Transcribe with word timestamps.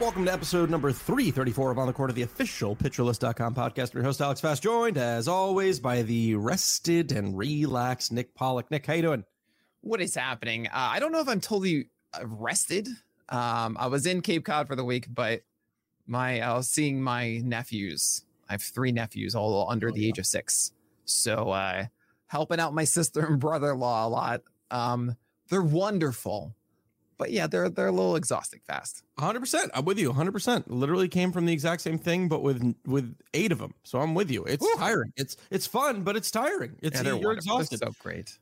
Welcome 0.00 0.24
to 0.26 0.32
episode 0.32 0.70
number 0.70 0.92
334 0.92 1.72
of 1.72 1.78
On 1.78 1.86
the 1.88 1.92
Court 1.92 2.08
of 2.10 2.14
the 2.16 2.22
official 2.22 2.76
pitcherlist.com 2.76 3.54
podcast. 3.54 3.92
Your 3.94 4.04
host, 4.04 4.20
Alex 4.20 4.40
Fast, 4.40 4.62
joined 4.62 4.96
as 4.96 5.26
always 5.26 5.80
by 5.80 6.02
the 6.02 6.36
rested 6.36 7.10
and 7.10 7.36
relaxed 7.36 8.12
Nick 8.12 8.32
Pollack. 8.34 8.70
Nick, 8.70 8.86
how 8.86 8.94
you 8.94 9.02
doing? 9.02 9.24
What 9.80 10.00
is 10.00 10.14
happening? 10.14 10.68
Uh, 10.68 10.70
I 10.74 11.00
don't 11.00 11.10
know 11.10 11.20
if 11.20 11.28
I'm 11.28 11.40
totally 11.40 11.90
uh, 12.14 12.20
rested. 12.26 12.86
Um, 13.28 13.76
I 13.78 13.88
was 13.88 14.06
in 14.06 14.20
Cape 14.22 14.44
Cod 14.44 14.68
for 14.68 14.76
the 14.76 14.84
week, 14.84 15.08
but 15.12 15.42
my 16.06 16.40
I 16.40 16.54
was 16.54 16.70
seeing 16.70 17.02
my 17.02 17.38
nephews. 17.38 18.22
I 18.48 18.52
have 18.52 18.62
three 18.62 18.92
nephews, 18.92 19.34
all 19.34 19.68
under 19.68 19.88
Oh, 19.88 19.92
the 19.92 20.02
yeah. 20.02 20.08
age 20.08 20.18
of 20.20 20.26
six. 20.26 20.72
So 21.06 21.50
uh, 21.50 21.86
helping 22.28 22.60
out 22.60 22.72
my 22.72 22.84
sister 22.84 23.26
and 23.26 23.40
brother-in-law 23.40 24.06
a 24.06 24.08
lot. 24.08 24.42
Um, 24.70 25.16
they're 25.50 25.60
wonderful, 25.62 26.54
but 27.18 27.30
yeah, 27.32 27.46
they're 27.46 27.68
they're 27.68 27.88
a 27.88 27.92
little 27.92 28.16
exhausting 28.16 28.60
fast. 28.66 29.02
100%. 29.18 29.68
I'm 29.74 29.84
with 29.84 29.98
you. 29.98 30.12
100%. 30.12 30.64
Literally 30.68 31.08
came 31.08 31.32
from 31.32 31.44
the 31.46 31.52
exact 31.52 31.82
same 31.82 31.98
thing, 31.98 32.28
but 32.28 32.42
with 32.42 32.74
with 32.86 33.14
eight 33.34 33.52
of 33.52 33.58
them. 33.58 33.74
So 33.84 33.98
I'm 34.00 34.14
with 34.14 34.30
you. 34.30 34.44
It's 34.44 34.62
Woo. 34.62 34.74
tiring. 34.78 35.12
It's 35.16 35.36
it's 35.50 35.66
fun, 35.66 36.02
but 36.02 36.16
it's 36.16 36.30
tiring. 36.30 36.76
It's 36.82 36.96
yeah, 36.96 37.02
they're 37.02 37.14
you're 37.16 37.28
wonderful. 37.28 37.56
They're 37.56 37.62
exhausted. 37.64 37.80
so 37.80 37.92
great. 38.02 38.38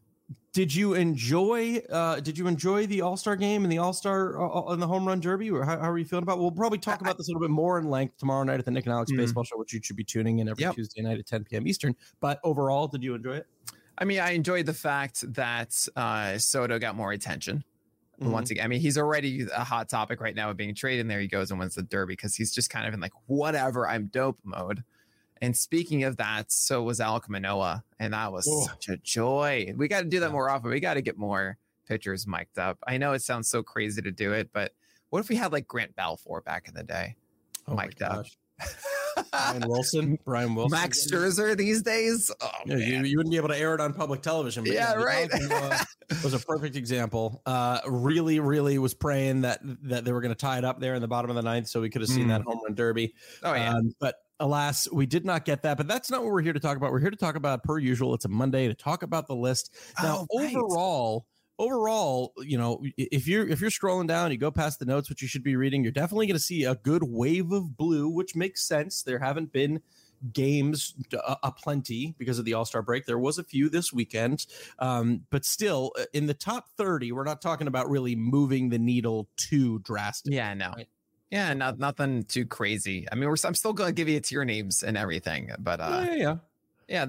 Did 0.52 0.74
you 0.74 0.94
enjoy? 0.94 1.82
uh 1.90 2.18
Did 2.20 2.36
you 2.38 2.46
enjoy 2.46 2.86
the 2.86 3.02
All 3.02 3.16
Star 3.16 3.36
game 3.36 3.62
and 3.64 3.70
the 3.72 3.78
All 3.78 3.92
Star 3.92 4.40
uh, 4.40 4.72
in 4.72 4.80
the 4.80 4.86
home 4.86 5.06
run 5.06 5.20
derby? 5.20 5.50
Or 5.50 5.64
how, 5.64 5.78
how 5.78 5.90
are 5.90 5.98
you 5.98 6.04
feeling 6.04 6.22
about? 6.22 6.38
it? 6.38 6.40
We'll 6.40 6.50
probably 6.50 6.78
talk 6.78 7.00
about 7.00 7.18
this 7.18 7.28
a 7.28 7.30
little 7.30 7.42
bit 7.42 7.50
more 7.50 7.78
in 7.78 7.90
length 7.90 8.16
tomorrow 8.18 8.42
night 8.42 8.58
at 8.58 8.64
the 8.64 8.70
Nick 8.70 8.86
and 8.86 8.92
Alex 8.94 9.12
Mm. 9.12 9.18
Baseball 9.18 9.44
Show, 9.44 9.58
which 9.58 9.72
you 9.74 9.80
should 9.82 9.96
be 9.96 10.04
tuning 10.04 10.38
in 10.38 10.48
every 10.48 10.62
Yep. 10.62 10.74
Tuesday 10.76 11.02
night 11.02 11.18
at 11.18 11.26
10 11.26 11.44
p.m. 11.44 11.66
Eastern. 11.68 11.94
But 12.20 12.40
overall, 12.42 12.88
did 12.88 13.02
you 13.02 13.14
enjoy 13.14 13.36
it? 13.36 13.46
I 13.98 14.04
mean, 14.04 14.18
I 14.18 14.30
enjoyed 14.32 14.66
the 14.66 14.74
fact 14.74 15.30
that 15.34 15.74
uh, 15.96 16.38
Soto 16.38 16.78
got 16.78 16.96
more 16.96 17.12
attention. 17.12 17.62
Mm-hmm. 18.20 18.30
Once 18.30 18.50
again, 18.50 18.64
I 18.64 18.68
mean, 18.68 18.80
he's 18.80 18.96
already 18.96 19.46
a 19.54 19.64
hot 19.64 19.88
topic 19.88 20.20
right 20.20 20.34
now 20.34 20.48
with 20.48 20.56
being 20.56 20.74
traded. 20.74 21.02
And 21.02 21.10
there 21.10 21.20
he 21.20 21.28
goes 21.28 21.50
and 21.50 21.60
wins 21.60 21.74
the 21.74 21.82
Derby 21.82 22.12
because 22.12 22.34
he's 22.34 22.52
just 22.52 22.70
kind 22.70 22.86
of 22.86 22.94
in 22.94 23.00
like, 23.00 23.12
whatever, 23.26 23.86
I'm 23.88 24.06
dope 24.06 24.38
mode. 24.42 24.82
And 25.42 25.54
speaking 25.54 26.04
of 26.04 26.16
that, 26.16 26.50
so 26.50 26.82
was 26.82 26.98
Alek 26.98 27.28
Manoah. 27.28 27.84
And 27.98 28.14
that 28.14 28.32
was 28.32 28.48
such 28.66 28.88
a 28.88 28.96
joy. 28.96 29.74
We 29.76 29.88
got 29.88 30.00
to 30.00 30.06
do 30.06 30.20
that 30.20 30.32
more 30.32 30.48
often. 30.48 30.70
We 30.70 30.80
got 30.80 30.94
to 30.94 31.02
get 31.02 31.18
more 31.18 31.58
pitchers 31.86 32.26
mic'd 32.26 32.58
up. 32.58 32.78
I 32.86 32.96
know 32.96 33.12
it 33.12 33.22
sounds 33.22 33.48
so 33.48 33.62
crazy 33.62 34.00
to 34.02 34.10
do 34.10 34.32
it, 34.32 34.50
but 34.52 34.72
what 35.10 35.20
if 35.20 35.28
we 35.28 35.36
had 35.36 35.52
like 35.52 35.68
Grant 35.68 35.94
Balfour 35.94 36.40
back 36.40 36.68
in 36.68 36.74
the 36.74 36.82
day? 36.82 37.16
Oh 37.68 37.74
my 37.74 37.86
mic'd 37.86 38.02
up. 38.02 38.26
Brian 39.30 39.68
Wilson. 39.68 40.18
Brian 40.24 40.54
Wilson. 40.54 40.78
Max 40.78 41.06
Scherzer 41.10 41.56
these 41.56 41.82
days? 41.82 42.30
Oh, 42.40 42.48
Yeah, 42.66 42.76
you, 42.76 43.02
you 43.04 43.16
wouldn't 43.16 43.30
be 43.32 43.36
able 43.36 43.48
to 43.48 43.56
air 43.58 43.74
it 43.74 43.80
on 43.80 43.92
public 43.94 44.22
television. 44.22 44.64
but 44.64 44.72
Yeah, 44.72 44.94
right. 44.94 45.30
Alek 45.30 45.48
Manoah 45.48 45.86
was 46.22 46.34
a 46.34 46.38
perfect 46.38 46.76
example. 46.76 47.42
Uh, 47.46 47.80
really, 47.86 48.40
really 48.40 48.78
was 48.78 48.94
praying 48.94 49.42
that 49.42 49.60
that 49.84 50.04
they 50.04 50.12
were 50.12 50.20
going 50.20 50.34
to 50.34 50.38
tie 50.38 50.58
it 50.58 50.64
up 50.64 50.80
there 50.80 50.94
in 50.94 51.00
the 51.00 51.08
bottom 51.08 51.30
of 51.30 51.36
the 51.36 51.42
ninth, 51.42 51.68
so 51.68 51.80
we 51.80 51.90
could 51.90 52.00
have 52.02 52.10
seen 52.10 52.26
Mm. 52.26 52.28
that 52.28 52.42
home 52.42 52.60
run 52.64 52.74
derby. 52.74 53.14
oh, 53.42 53.54
yeah. 53.54 53.74
Um, 53.74 53.94
but 54.00 54.16
alas, 54.40 54.86
we 54.92 55.06
did 55.06 55.24
not 55.24 55.44
get 55.44 55.62
that. 55.62 55.76
But 55.76 55.88
that's 55.88 56.10
not 56.10 56.22
what 56.22 56.30
we're 56.32 56.42
here 56.42 56.52
to 56.52 56.60
talk 56.60 56.76
about. 56.76 56.92
We're 56.92 57.00
here 57.00 57.10
to 57.10 57.16
talk 57.16 57.36
about, 57.36 57.62
per 57.62 57.78
usual, 57.78 58.14
it's 58.14 58.24
a 58.26 58.28
Monday 58.28 58.68
to 58.68 58.74
talk 58.74 59.02
about 59.02 59.26
the 59.26 59.34
list. 59.36 59.74
Now, 60.02 60.26
Oh, 60.30 60.38
right. 60.44 60.54
overall, 60.54 61.26
overall, 61.58 62.32
you 62.38 62.58
know, 62.58 62.82
if 62.96 63.26
you're 63.26 63.46
if 63.46 63.60
you're 63.60 63.70
scrolling 63.70 64.06
down, 64.06 64.30
you 64.30 64.38
go 64.38 64.50
past 64.50 64.78
the 64.78 64.84
notes, 64.84 65.08
which 65.08 65.22
you 65.22 65.28
should 65.28 65.42
be 65.42 65.56
reading, 65.56 65.82
you're 65.82 65.92
definitely 65.92 66.26
going 66.26 66.36
to 66.36 66.42
see 66.42 66.64
a 66.64 66.74
good 66.74 67.02
wave 67.02 67.52
of 67.52 67.76
blue, 67.76 68.08
which 68.08 68.34
makes 68.34 68.66
sense. 68.66 69.02
There 69.02 69.18
haven't 69.18 69.52
been 69.52 69.80
games 70.32 70.94
a, 71.12 71.36
a 71.42 71.52
plenty 71.52 72.14
because 72.18 72.38
of 72.38 72.44
the 72.44 72.54
All 72.54 72.64
Star 72.64 72.82
break. 72.82 73.06
There 73.06 73.18
was 73.18 73.38
a 73.38 73.44
few 73.44 73.68
this 73.68 73.92
weekend, 73.92 74.46
um, 74.78 75.22
but 75.30 75.44
still, 75.44 75.92
uh, 75.98 76.04
in 76.12 76.26
the 76.26 76.34
top 76.34 76.68
thirty, 76.76 77.12
we're 77.12 77.24
not 77.24 77.40
talking 77.42 77.66
about 77.66 77.88
really 77.88 78.16
moving 78.16 78.68
the 78.68 78.78
needle 78.78 79.28
too 79.36 79.80
drastic. 79.80 80.32
Yeah, 80.32 80.54
no. 80.54 80.72
right? 80.76 80.88
Yeah, 81.30 81.52
not 81.54 81.78
nothing 81.78 82.24
too 82.24 82.46
crazy. 82.46 83.06
I 83.10 83.16
mean, 83.16 83.28
we're 83.28 83.36
I'm 83.44 83.54
still 83.54 83.72
going 83.72 83.88
to 83.88 83.94
give 83.94 84.08
you 84.08 84.20
tier 84.20 84.44
names 84.44 84.82
and 84.82 84.96
everything, 84.96 85.50
but 85.58 85.80
uh, 85.80 86.04
yeah, 86.04 86.14
yeah, 86.14 86.16
yeah. 86.16 86.36
Yeah, 86.88 87.06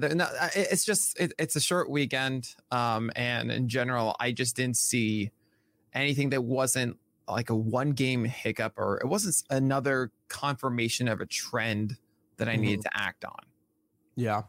it's 0.54 0.84
just 0.84 1.18
it, 1.20 1.32
it's 1.38 1.56
a 1.56 1.60
short 1.60 1.88
weekend, 1.90 2.54
um, 2.70 3.10
and 3.14 3.50
in 3.50 3.68
general, 3.68 4.16
I 4.18 4.32
just 4.32 4.56
didn't 4.56 4.76
see 4.76 5.30
anything 5.92 6.30
that 6.30 6.42
wasn't 6.42 6.96
like 7.28 7.50
a 7.50 7.54
one 7.54 7.90
game 7.90 8.24
hiccup 8.24 8.74
or 8.76 8.98
it 8.98 9.06
wasn't 9.06 9.42
another 9.50 10.10
confirmation 10.28 11.08
of 11.08 11.20
a 11.20 11.26
trend 11.26 11.96
that 12.38 12.48
I 12.48 12.56
needed 12.56 12.82
to 12.82 12.90
act 12.94 13.24
on. 13.24 13.38
Yeah. 14.16 14.42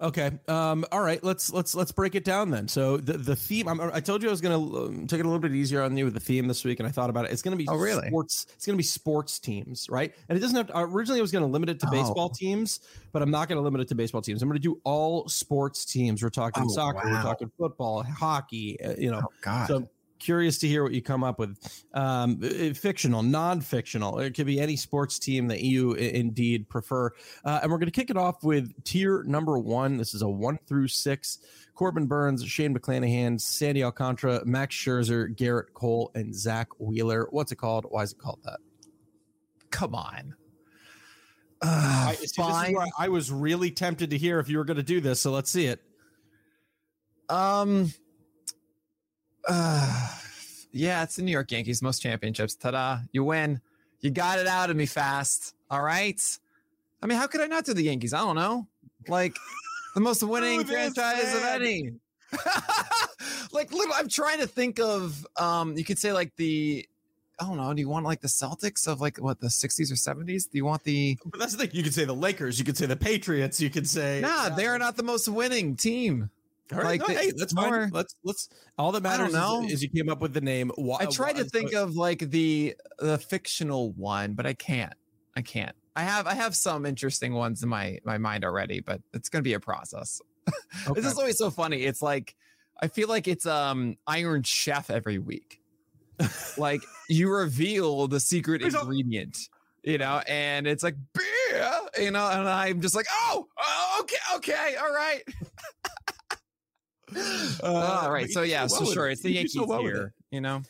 Okay. 0.00 0.30
Um. 0.46 0.84
All 0.92 1.00
right. 1.00 1.22
Let's 1.24 1.52
let's 1.52 1.74
let's 1.74 1.90
break 1.90 2.14
it 2.14 2.24
down 2.24 2.50
then. 2.50 2.68
So 2.68 2.98
the 2.98 3.14
the 3.18 3.34
theme. 3.34 3.66
I'm, 3.66 3.80
I 3.80 3.98
told 3.98 4.22
you 4.22 4.28
I 4.28 4.30
was 4.30 4.40
gonna 4.40 4.56
um, 4.60 5.06
take 5.08 5.18
it 5.18 5.26
a 5.26 5.28
little 5.28 5.40
bit 5.40 5.52
easier 5.52 5.82
on 5.82 5.96
you 5.96 6.04
with 6.04 6.14
the 6.14 6.20
theme 6.20 6.46
this 6.46 6.64
week, 6.64 6.78
and 6.78 6.86
I 6.86 6.92
thought 6.92 7.10
about 7.10 7.24
it. 7.24 7.32
It's 7.32 7.42
gonna 7.42 7.56
be 7.56 7.66
Oh, 7.68 7.76
really? 7.76 8.06
sports. 8.06 8.46
It's 8.54 8.64
gonna 8.64 8.76
be 8.76 8.84
sports 8.84 9.40
teams, 9.40 9.88
right? 9.90 10.14
And 10.28 10.38
it 10.38 10.40
doesn't 10.40 10.56
have. 10.56 10.68
To, 10.68 10.78
originally, 10.78 11.18
I 11.18 11.22
was 11.22 11.32
gonna 11.32 11.46
limit 11.48 11.68
it 11.68 11.80
to 11.80 11.88
Oh. 11.88 11.90
baseball 11.90 12.28
teams, 12.30 12.78
but 13.12 13.22
I'm 13.22 13.30
not 13.32 13.48
gonna 13.48 13.60
limit 13.60 13.80
it 13.80 13.88
to 13.88 13.96
baseball 13.96 14.22
teams. 14.22 14.40
I'm 14.40 14.48
gonna 14.48 14.60
do 14.60 14.80
all 14.84 15.28
sports 15.28 15.84
teams. 15.84 16.22
We're 16.22 16.30
talking 16.30 16.62
Oh, 16.64 16.68
soccer. 16.68 17.00
We're 17.04 17.20
talking 17.22 17.50
football, 17.58 18.04
hockey. 18.04 18.80
Uh, 18.80 18.94
you 18.98 19.10
know. 19.10 19.22
God. 19.42 19.66
So 19.66 19.88
curious 20.18 20.58
to 20.58 20.68
hear 20.68 20.82
what 20.82 20.92
you 20.92 21.02
come 21.02 21.22
up 21.24 21.38
with. 21.38 21.56
Um, 21.94 22.40
fictional, 22.74 23.22
non-fictional. 23.22 24.18
It 24.20 24.34
could 24.34 24.46
be 24.46 24.60
any 24.60 24.76
sports 24.76 25.18
team 25.18 25.48
that 25.48 25.60
you 25.60 25.94
i- 25.96 25.98
indeed 26.00 26.68
prefer. 26.68 27.10
Uh, 27.44 27.60
and 27.62 27.70
we're 27.70 27.78
going 27.78 27.90
to 27.90 27.92
kick 28.00 28.10
it 28.10 28.16
off 28.16 28.42
with 28.42 28.72
tier 28.84 29.22
number 29.24 29.58
one. 29.58 29.96
This 29.96 30.14
is 30.14 30.22
a 30.22 30.28
one 30.28 30.58
through 30.66 30.88
six. 30.88 31.38
Corbin 31.74 32.06
Burnes, 32.06 32.44
Shane 32.44 32.76
McClanahan, 32.76 33.40
Sandy 33.40 33.84
Alcantara, 33.84 34.44
Max 34.44 34.74
Scherzer, 34.74 35.34
Gerrit 35.34 35.72
Cole, 35.74 36.10
and 36.14 36.34
Zack 36.34 36.68
Wheeler. 36.78 37.28
What's 37.30 37.52
it 37.52 37.56
called? 37.56 37.86
Why 37.88 38.02
is 38.02 38.12
it 38.12 38.18
called 38.18 38.40
that? 38.44 38.58
Come 39.70 39.94
on. 39.94 40.34
I, 41.62 41.66
Uh, 41.66 42.10
see, 42.12 42.20
this 42.22 42.30
is 42.30 42.36
fine. 42.36 42.74
where 42.74 42.86
I 42.98 43.08
was 43.08 43.30
really 43.32 43.70
tempted 43.70 44.10
to 44.10 44.18
hear 44.18 44.38
if 44.40 44.48
you 44.48 44.58
were 44.58 44.64
going 44.64 44.76
to 44.76 44.82
do 44.82 45.00
this. 45.00 45.20
So 45.20 45.30
let's 45.30 45.50
see 45.50 45.66
it. 45.66 45.80
Um. 47.28 47.92
Uh, 49.46 50.14
yeah, 50.72 51.02
it's 51.02 51.16
the 51.16 51.22
New 51.22 51.32
York 51.32 51.50
Yankees, 51.52 51.82
most 51.82 52.00
championships. 52.00 52.54
Ta-da! 52.54 53.00
You 53.12 53.24
win. 53.24 53.60
You 54.00 54.10
got 54.10 54.38
it 54.38 54.46
out 54.46 54.70
of 54.70 54.76
me 54.76 54.86
fast. 54.86 55.54
All 55.70 55.82
right. 55.82 56.20
I 57.02 57.06
mean, 57.06 57.18
how 57.18 57.26
could 57.26 57.40
I 57.40 57.46
not 57.46 57.64
do 57.64 57.74
the 57.74 57.82
Yankees? 57.82 58.12
I 58.12 58.18
don't 58.18 58.36
know. 58.36 58.66
Like 59.08 59.36
the 59.94 60.00
most 60.00 60.22
winning 60.22 60.64
franchise 60.64 61.34
of 61.34 61.44
any. 61.44 61.92
like, 63.52 63.72
little. 63.72 63.94
I'm 63.94 64.08
trying 64.08 64.38
to 64.40 64.46
think 64.46 64.78
of. 64.78 65.26
Um, 65.36 65.76
you 65.76 65.84
could 65.84 65.98
say 65.98 66.12
like 66.12 66.34
the 66.36 66.88
I 67.40 67.44
don't 67.44 67.56
know. 67.56 67.72
Do 67.72 67.80
you 67.80 67.88
want 67.88 68.04
like 68.04 68.20
the 68.20 68.28
Celtics 68.28 68.88
of 68.88 69.00
like 69.00 69.18
what 69.18 69.40
the 69.40 69.46
60s 69.46 69.92
or 69.92 69.94
70s? 69.94 70.50
Do 70.50 70.58
you 70.58 70.64
want 70.64 70.82
the? 70.82 71.18
But 71.24 71.38
that's 71.38 71.52
the 71.52 71.66
thing. 71.66 71.76
You 71.76 71.82
could 71.82 71.94
say 71.94 72.04
the 72.04 72.14
Lakers. 72.14 72.58
You 72.58 72.64
could 72.64 72.76
say 72.76 72.86
the 72.86 72.96
Patriots. 72.96 73.60
You 73.60 73.70
could 73.70 73.88
say 73.88 74.20
Nah, 74.20 74.48
they 74.50 74.66
are 74.66 74.78
not 74.78 74.96
the 74.96 75.04
most 75.04 75.28
winning 75.28 75.76
team. 75.76 76.30
All 76.72 76.78
right, 76.78 76.86
like 76.86 77.00
no, 77.00 77.06
the- 77.06 77.14
hey, 77.14 77.32
that's 77.36 77.54
more- 77.54 77.70
fine. 77.70 77.90
Let's 77.92 78.14
let's. 78.24 78.48
All 78.76 78.92
that 78.92 79.02
matters 79.02 79.34
is, 79.34 79.72
is 79.72 79.82
you 79.82 79.88
came 79.88 80.08
up 80.08 80.20
with 80.20 80.34
the 80.34 80.40
name. 80.40 80.70
Why, 80.76 80.98
I 81.00 81.06
tried 81.06 81.36
why- 81.36 81.42
to 81.42 81.48
think 81.48 81.72
of 81.74 81.96
like 81.96 82.30
the 82.30 82.74
the 82.98 83.18
fictional 83.18 83.92
one, 83.92 84.34
but 84.34 84.46
I 84.46 84.54
can't. 84.54 84.92
I 85.36 85.42
can't. 85.42 85.74
I 85.96 86.02
have 86.02 86.26
I 86.26 86.34
have 86.34 86.54
some 86.54 86.84
interesting 86.86 87.32
ones 87.34 87.62
in 87.62 87.68
my 87.68 87.98
my 88.04 88.18
mind 88.18 88.44
already, 88.44 88.80
but 88.80 89.00
it's 89.14 89.28
gonna 89.28 89.42
be 89.42 89.54
a 89.54 89.60
process. 89.60 90.20
Okay. 90.88 91.00
This 91.00 91.12
is 91.12 91.18
always 91.18 91.36
so 91.38 91.50
funny. 91.50 91.82
It's 91.84 92.00
like 92.00 92.34
I 92.80 92.88
feel 92.88 93.08
like 93.08 93.28
it's 93.28 93.46
um 93.46 93.96
Iron 94.06 94.42
Chef 94.42 94.90
every 94.90 95.18
week. 95.18 95.60
like 96.56 96.82
you 97.08 97.30
reveal 97.30 98.08
the 98.08 98.18
secret 98.20 98.62
ingredient, 98.62 99.36
you 99.82 99.98
know, 99.98 100.20
and 100.26 100.66
it's 100.66 100.82
like 100.82 100.96
beer, 101.14 101.70
you 101.98 102.10
know, 102.10 102.26
and 102.28 102.48
I'm 102.48 102.80
just 102.80 102.94
like, 102.94 103.06
oh, 103.12 103.46
oh 103.58 103.98
okay, 104.02 104.16
okay, 104.36 104.76
all 104.80 104.92
right. 104.92 105.22
all 107.62 108.10
right. 108.10 108.30
So 108.30 108.42
yeah, 108.42 108.62
well 108.62 108.68
so 108.68 108.80
with 108.80 108.92
sure, 108.92 109.08
it. 109.08 109.12
it's 109.12 109.22
the 109.22 109.30
You 109.30 109.34
Yankees 109.36 109.54
so 109.54 109.66
well 109.66 109.80
here, 109.80 110.14
you 110.30 110.40
know. 110.40 110.62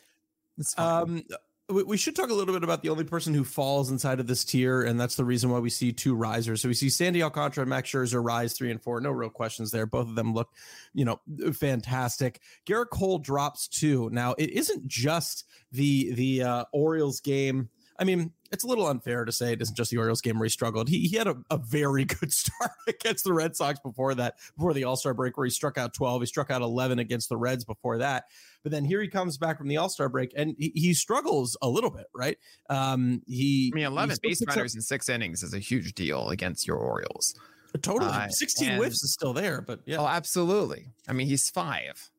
Um, 0.76 1.22
we, 1.68 1.82
we 1.82 1.96
should 1.96 2.16
talk 2.16 2.30
a 2.30 2.34
little 2.34 2.54
bit 2.54 2.64
about 2.64 2.82
the 2.82 2.88
only 2.88 3.04
person 3.04 3.34
who 3.34 3.44
falls 3.44 3.90
inside 3.90 4.20
of 4.20 4.26
this 4.26 4.44
tier, 4.44 4.82
and 4.82 4.98
that's 4.98 5.16
the 5.16 5.24
reason 5.24 5.50
why 5.50 5.58
we 5.58 5.70
see 5.70 5.92
two 5.92 6.14
risers. 6.14 6.62
So 6.62 6.68
we 6.68 6.74
see 6.74 6.88
Sandy 6.88 7.22
Alcantara 7.22 7.62
and 7.62 7.70
Max 7.70 7.90
Scherzer 7.90 8.24
rise 8.24 8.54
three 8.54 8.70
and 8.70 8.82
four. 8.82 9.00
No 9.00 9.10
real 9.10 9.30
questions 9.30 9.70
there. 9.70 9.86
Both 9.86 10.08
of 10.08 10.14
them 10.14 10.32
look, 10.32 10.50
you 10.94 11.04
know, 11.04 11.20
fantastic. 11.52 12.40
Gerrit 12.66 12.90
Cole 12.90 13.18
drops 13.18 13.68
two. 13.68 14.08
Now 14.10 14.34
it 14.38 14.50
isn't 14.50 14.86
just 14.86 15.44
the 15.72 16.12
the 16.12 16.42
uh, 16.42 16.64
Orioles 16.72 17.20
game. 17.20 17.68
I 17.98 18.04
mean, 18.04 18.32
it's 18.50 18.64
a 18.64 18.66
little 18.66 18.86
unfair 18.86 19.24
to 19.24 19.32
say 19.32 19.52
it 19.52 19.60
isn't 19.60 19.76
just 19.76 19.90
the 19.90 19.98
Orioles 19.98 20.20
game 20.22 20.38
where 20.38 20.44
he 20.46 20.50
struggled. 20.50 20.88
He, 20.88 21.00
he 21.06 21.16
had 21.16 21.26
a, 21.26 21.36
a 21.50 21.58
very 21.58 22.04
good 22.06 22.32
start 22.32 22.70
against 22.88 23.24
the 23.24 23.32
Red 23.32 23.54
Sox 23.56 23.78
before 23.80 24.14
that, 24.14 24.36
before 24.56 24.72
the 24.72 24.84
All 24.84 24.96
Star 24.96 25.12
break, 25.14 25.36
where 25.36 25.44
he 25.46 25.50
struck 25.50 25.76
out 25.78 25.92
12. 25.94 26.22
He 26.22 26.26
struck 26.26 26.50
out 26.50 26.62
11 26.62 26.98
against 26.98 27.28
the 27.28 27.36
Reds 27.36 27.64
before 27.64 27.98
that. 27.98 28.24
But 28.62 28.72
then 28.72 28.84
here 28.84 29.00
he 29.02 29.08
comes 29.08 29.36
back 29.38 29.58
from 29.58 29.68
the 29.68 29.76
All 29.76 29.88
Star 29.88 30.08
break 30.08 30.32
and 30.36 30.54
he, 30.58 30.72
he 30.74 30.94
struggles 30.94 31.56
a 31.62 31.68
little 31.68 31.90
bit, 31.90 32.06
right? 32.14 32.38
Um, 32.70 33.22
he, 33.26 33.70
I 33.72 33.76
mean, 33.76 33.82
he 33.82 33.86
11 33.86 34.16
still 34.16 34.30
base 34.30 34.42
runners 34.46 34.74
in 34.74 34.80
six 34.80 35.08
innings 35.08 35.42
is 35.42 35.54
a 35.54 35.58
huge 35.58 35.94
deal 35.94 36.30
against 36.30 36.66
your 36.66 36.76
Orioles. 36.78 37.34
Totally. 37.82 38.10
Uh, 38.10 38.28
16 38.28 38.68
and- 38.70 38.78
whiffs 38.78 39.04
is 39.04 39.12
still 39.12 39.34
there, 39.34 39.60
but 39.60 39.80
yeah. 39.84 39.98
Oh, 39.98 40.06
absolutely. 40.06 40.86
I 41.06 41.12
mean, 41.12 41.26
he's 41.26 41.50
five. 41.50 42.10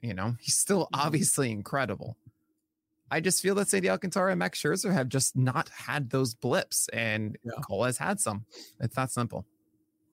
You 0.00 0.14
know, 0.14 0.36
he's 0.40 0.56
still 0.56 0.84
Mm-hmm. 0.86 1.00
obviously 1.06 1.50
incredible. 1.50 2.16
I 3.10 3.20
just 3.20 3.40
feel 3.40 3.54
that 3.56 3.68
Sandy 3.68 3.88
Alcantara 3.88 4.32
and 4.32 4.38
Max 4.38 4.60
Scherzer 4.60 4.92
have 4.92 5.08
just 5.08 5.36
not 5.36 5.68
had 5.68 6.10
those 6.10 6.34
blips, 6.34 6.88
and 6.88 7.36
Yeah. 7.44 7.52
Cole 7.62 7.84
has 7.84 7.98
had 7.98 8.20
some. 8.20 8.44
It's 8.80 8.96
that 8.96 9.10
simple. 9.12 9.46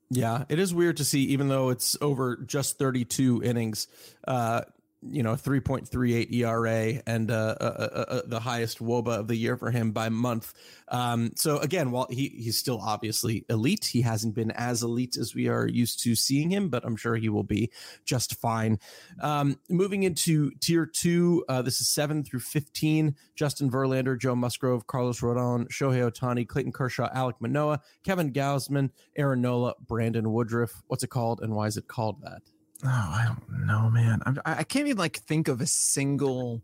Yeah, 0.10 0.44
it 0.50 0.60
is 0.60 0.74
weird 0.75 0.98
to 0.98 1.06
see, 1.06 1.24
even 1.24 1.48
though 1.48 1.69
it's 1.69 1.98
over 2.01 2.38
just 2.38 2.78
32 2.78 3.42
innings, 3.44 3.88
uh, 4.28 4.62
you 5.09 5.23
know, 5.23 5.33
3.38 5.33 6.33
ERA 6.33 7.01
and 7.05 7.31
uh, 7.31 7.55
uh, 7.59 7.63
uh, 7.63 8.05
uh, 8.07 8.21
the 8.25 8.39
highest 8.39 8.79
WOBA 8.79 9.19
of 9.19 9.27
the 9.27 9.35
year 9.35 9.57
for 9.57 9.71
him 9.71 9.91
by 9.91 10.09
month. 10.09 10.53
Um, 10.88 11.31
so 11.35 11.57
again, 11.59 11.91
while 11.91 12.07
he 12.09 12.29
he's 12.29 12.57
still 12.57 12.79
obviously 12.81 13.45
elite, 13.50 13.85
he 13.85 14.01
hasn't 14.01 14.35
been 14.35 14.51
as 14.51 14.83
elite 14.83 15.17
as 15.17 15.35
we 15.35 15.47
are 15.47 15.67
used 15.67 16.03
to 16.03 16.15
seeing 16.15 16.50
him, 16.50 16.69
but 16.69 16.85
I'm 16.85 16.95
sure 16.95 17.15
he 17.15 17.29
will 17.29 17.44
be 17.44 17.71
just 18.05 18.35
fine. 18.35 18.79
Um, 19.21 19.59
moving 19.69 20.03
into 20.03 20.51
tier 20.59 20.85
two, 20.85 21.44
uh, 21.50 21.61
this 21.61 21.81
is 21.81 21.88
seven 21.88 22.23
through 22.23 22.41
15. 22.41 23.15
Justin 23.35 23.71
Verlander, 23.71 24.19
Joe 24.19 24.35
Musgrove, 24.35 24.88
Carlos 24.88 25.21
Rodon, 25.21 25.67
Shohei 25.69 26.09
Ohtani, 26.09 26.47
Clayton 26.47 26.71
Kershaw, 26.71 27.09
Alek 27.13 27.35
Manoah, 27.39 27.81
Kevin 28.03 28.31
Gausman, 28.31 28.91
Aaron 29.15 29.41
Nola, 29.41 29.73
Brandon 29.85 30.31
Woodruff. 30.31 30.83
What's 30.88 31.03
it 31.03 31.09
called 31.09 31.41
and 31.41 31.53
why 31.55 31.67
is 31.67 31.77
it 31.77 31.88
called 31.88 32.21
that? 32.21 32.52
Oh, 32.85 32.88
I 32.89 33.25
don't 33.27 33.65
know, 33.65 33.89
man. 33.89 34.21
I'm, 34.25 34.39
I 34.45 34.56
I 34.59 34.63
can't 34.63 34.88
even 34.88 34.97
like 34.97 35.18
think 35.18 35.47
of 35.47 35.62
a 35.62 35.65
single. 35.68 36.62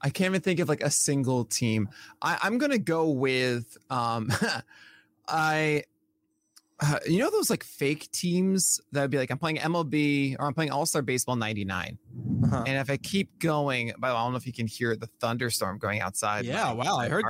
I 0.00 0.10
can't 0.10 0.30
even 0.32 0.40
think 0.42 0.58
of 0.60 0.68
like 0.68 0.82
a 0.82 0.90
single 0.90 1.44
team. 1.44 1.88
I, 2.20 2.38
I'm 2.42 2.58
gonna 2.58 2.78
go 2.78 3.10
with 3.10 3.76
um, 3.90 4.30
I. 5.28 5.84
Uh, 6.84 6.98
you 7.06 7.18
know 7.20 7.30
those 7.30 7.48
like 7.48 7.62
fake 7.62 8.10
teams 8.10 8.80
that 8.90 9.02
would 9.02 9.10
be 9.10 9.16
like 9.16 9.30
I'm 9.30 9.38
playing 9.38 9.58
MLB 9.58 10.34
or 10.40 10.46
I'm 10.46 10.54
playing 10.54 10.72
All 10.72 10.84
Star 10.84 11.00
Baseball 11.00 11.36
'99, 11.36 11.96
Uh-huh. 12.42 12.64
and 12.66 12.76
if 12.76 12.90
I 12.90 12.96
keep 12.96 13.38
going, 13.38 13.92
by 13.98 14.08
the 14.08 14.14
way, 14.14 14.18
I 14.20 14.24
don't 14.24 14.32
know 14.32 14.36
if 14.38 14.46
you 14.48 14.52
can 14.52 14.66
hear 14.66 14.96
the 14.96 15.06
thunderstorm 15.20 15.78
going 15.78 16.00
outside. 16.00 16.44
Yeah, 16.44 16.72
wow, 16.72 16.96
I 16.98 17.08
heard 17.08 17.24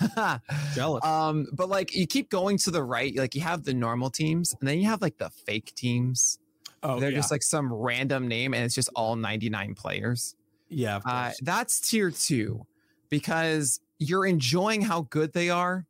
that. 0.00 0.40
Jealous. 0.74 1.04
um, 1.04 1.46
but 1.52 1.68
like 1.68 1.94
you 1.94 2.08
keep 2.08 2.28
going 2.28 2.58
to 2.58 2.72
the 2.72 2.82
right, 2.82 3.14
like 3.16 3.36
you 3.36 3.42
have 3.42 3.62
the 3.62 3.72
normal 3.74 4.10
teams, 4.10 4.52
and 4.58 4.68
then 4.68 4.80
you 4.80 4.86
have 4.88 5.00
like 5.00 5.18
the 5.18 5.30
fake 5.30 5.72
teams. 5.76 6.40
Oh, 6.82 7.00
They're 7.00 7.10
yeah. 7.10 7.16
just 7.16 7.30
like 7.30 7.42
some 7.42 7.72
random 7.72 8.28
name, 8.28 8.54
and 8.54 8.64
it's 8.64 8.74
just 8.74 8.90
all 8.94 9.16
99 9.16 9.74
players. 9.74 10.34
yeah. 10.68 10.96
Of 10.96 11.02
Uh, 11.06 11.30
that's 11.42 11.80
tier 11.80 12.10
two 12.10 12.66
because 13.08 13.80
you're 13.98 14.26
enjoying 14.26 14.82
how 14.82 15.02
good 15.02 15.32
they 15.32 15.50
are, 15.50 15.86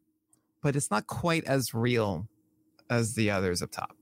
but 0.62 0.76
it's 0.76 0.90
not 0.90 1.06
quite 1.06 1.44
as 1.44 1.72
real 1.72 2.28
as 2.90 3.14
the 3.14 3.30
others 3.30 3.62
up 3.62 3.70
top. 3.70 3.96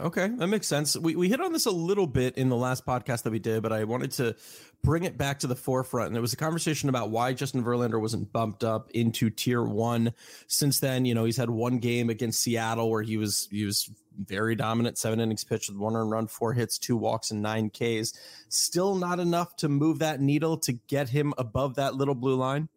Okay, 0.00 0.28
that 0.28 0.46
makes 0.46 0.66
sense. 0.66 0.96
We, 0.96 1.14
we 1.14 1.28
hit 1.28 1.40
on 1.40 1.52
this 1.52 1.66
a 1.66 1.70
little 1.70 2.06
bit 2.06 2.38
in 2.38 2.48
the 2.48 2.56
last 2.56 2.86
podcast 2.86 3.24
that 3.24 3.30
we 3.30 3.38
did, 3.38 3.62
but 3.62 3.72
I 3.72 3.84
wanted 3.84 4.12
to 4.12 4.34
bring 4.82 5.04
it 5.04 5.18
back 5.18 5.40
to 5.40 5.46
the 5.46 5.54
forefront. 5.54 6.08
And 6.08 6.16
it 6.16 6.20
was 6.20 6.32
a 6.32 6.38
conversation 6.38 6.88
about 6.88 7.10
why 7.10 7.34
Justin 7.34 7.62
Verlander 7.62 8.00
wasn't 8.00 8.32
bumped 8.32 8.64
up 8.64 8.90
into 8.92 9.28
tier 9.28 9.62
one. 9.62 10.14
Since 10.46 10.80
then, 10.80 11.04
you 11.04 11.14
know, 11.14 11.24
he's 11.24 11.36
had 11.36 11.50
one 11.50 11.78
game 11.78 12.08
against 12.08 12.40
Seattle 12.40 12.90
where 12.90 13.02
he 13.02 13.18
was 13.18 13.46
he 13.50 13.64
was 13.64 13.90
very 14.18 14.54
dominant, 14.54 14.96
seven 14.96 15.20
innings 15.20 15.44
pitched 15.44 15.68
with 15.68 15.78
one 15.78 15.94
run, 15.94 16.26
four 16.26 16.54
hits, 16.54 16.78
two 16.78 16.96
walks, 16.96 17.30
and 17.30 17.42
nine 17.42 17.70
Ks. 17.70 18.14
Still 18.48 18.94
not 18.94 19.20
enough 19.20 19.54
to 19.56 19.68
move 19.68 19.98
that 19.98 20.20
needle 20.20 20.56
to 20.58 20.72
get 20.72 21.10
him 21.10 21.34
above 21.36 21.74
that 21.76 21.94
little 21.94 22.14
blue 22.14 22.36
line. 22.36 22.68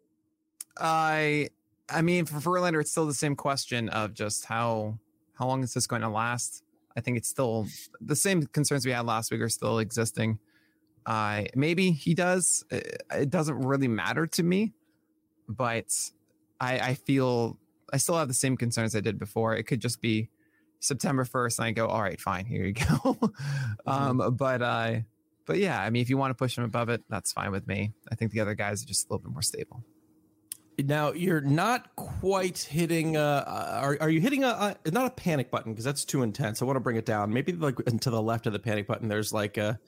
I, 0.78 1.48
I 1.88 2.02
mean, 2.02 2.26
for 2.26 2.36
Verlander, 2.36 2.80
it's 2.80 2.90
still 2.90 3.06
the 3.06 3.14
same 3.14 3.36
question 3.36 3.88
of 3.88 4.12
just 4.12 4.44
how 4.44 4.98
how 5.34 5.46
long 5.46 5.62
is 5.62 5.74
this 5.74 5.86
going 5.86 6.02
to 6.02 6.08
last? 6.08 6.62
I 6.96 7.00
think 7.00 7.16
it's 7.16 7.28
still 7.28 7.66
the 8.00 8.16
same 8.16 8.44
concerns 8.44 8.86
we 8.86 8.92
had 8.92 9.06
last 9.06 9.30
week 9.30 9.40
are 9.40 9.48
still 9.48 9.78
existing. 9.78 10.38
Uh, 11.06 11.42
maybe 11.54 11.90
he 11.90 12.14
does. 12.14 12.64
It, 12.70 13.02
it 13.10 13.30
doesn't 13.30 13.58
really 13.58 13.88
matter 13.88 14.26
to 14.26 14.42
me, 14.42 14.72
but 15.48 15.92
I, 16.60 16.78
I 16.78 16.94
feel 16.94 17.58
I 17.92 17.98
still 17.98 18.16
have 18.16 18.28
the 18.28 18.34
same 18.34 18.56
concerns 18.56 18.94
I 18.96 19.00
did 19.00 19.18
before. 19.18 19.54
It 19.54 19.64
could 19.64 19.80
just 19.80 20.00
be 20.00 20.30
September 20.80 21.24
first, 21.24 21.58
and 21.58 21.66
I 21.66 21.72
go, 21.72 21.86
all 21.86 22.02
right, 22.02 22.20
fine, 22.20 22.46
here 22.46 22.64
you 22.64 22.72
go. 22.72 23.18
um, 23.86 24.34
but 24.36 24.62
uh, 24.62 24.96
but 25.46 25.58
yeah, 25.58 25.80
I 25.80 25.90
mean, 25.90 26.02
if 26.02 26.10
you 26.10 26.16
want 26.16 26.30
to 26.30 26.34
push 26.34 26.56
him 26.56 26.64
above 26.64 26.88
it, 26.88 27.02
that's 27.08 27.32
fine 27.32 27.50
with 27.50 27.66
me. 27.66 27.92
I 28.10 28.14
think 28.14 28.32
the 28.32 28.40
other 28.40 28.54
guys 28.54 28.82
are 28.82 28.86
just 28.86 29.06
a 29.06 29.12
little 29.12 29.24
bit 29.24 29.32
more 29.32 29.42
stable. 29.42 29.84
Now 30.78 31.12
you're 31.12 31.40
not 31.40 31.94
quite 31.96 32.58
hitting. 32.58 33.16
Uh, 33.16 33.44
are 33.46 33.96
are 34.00 34.10
you 34.10 34.20
hitting 34.20 34.44
a, 34.44 34.76
a 34.84 34.90
not 34.90 35.06
a 35.06 35.10
panic 35.10 35.50
button 35.50 35.72
because 35.72 35.84
that's 35.84 36.04
too 36.04 36.22
intense? 36.22 36.60
I 36.60 36.64
want 36.64 36.76
to 36.76 36.80
bring 36.80 36.96
it 36.96 37.06
down. 37.06 37.32
Maybe 37.32 37.52
like 37.52 37.76
to 37.76 38.10
the 38.10 38.22
left 38.22 38.46
of 38.46 38.52
the 38.52 38.58
panic 38.58 38.86
button. 38.86 39.08
There's 39.08 39.32
like 39.32 39.56
a, 39.56 39.78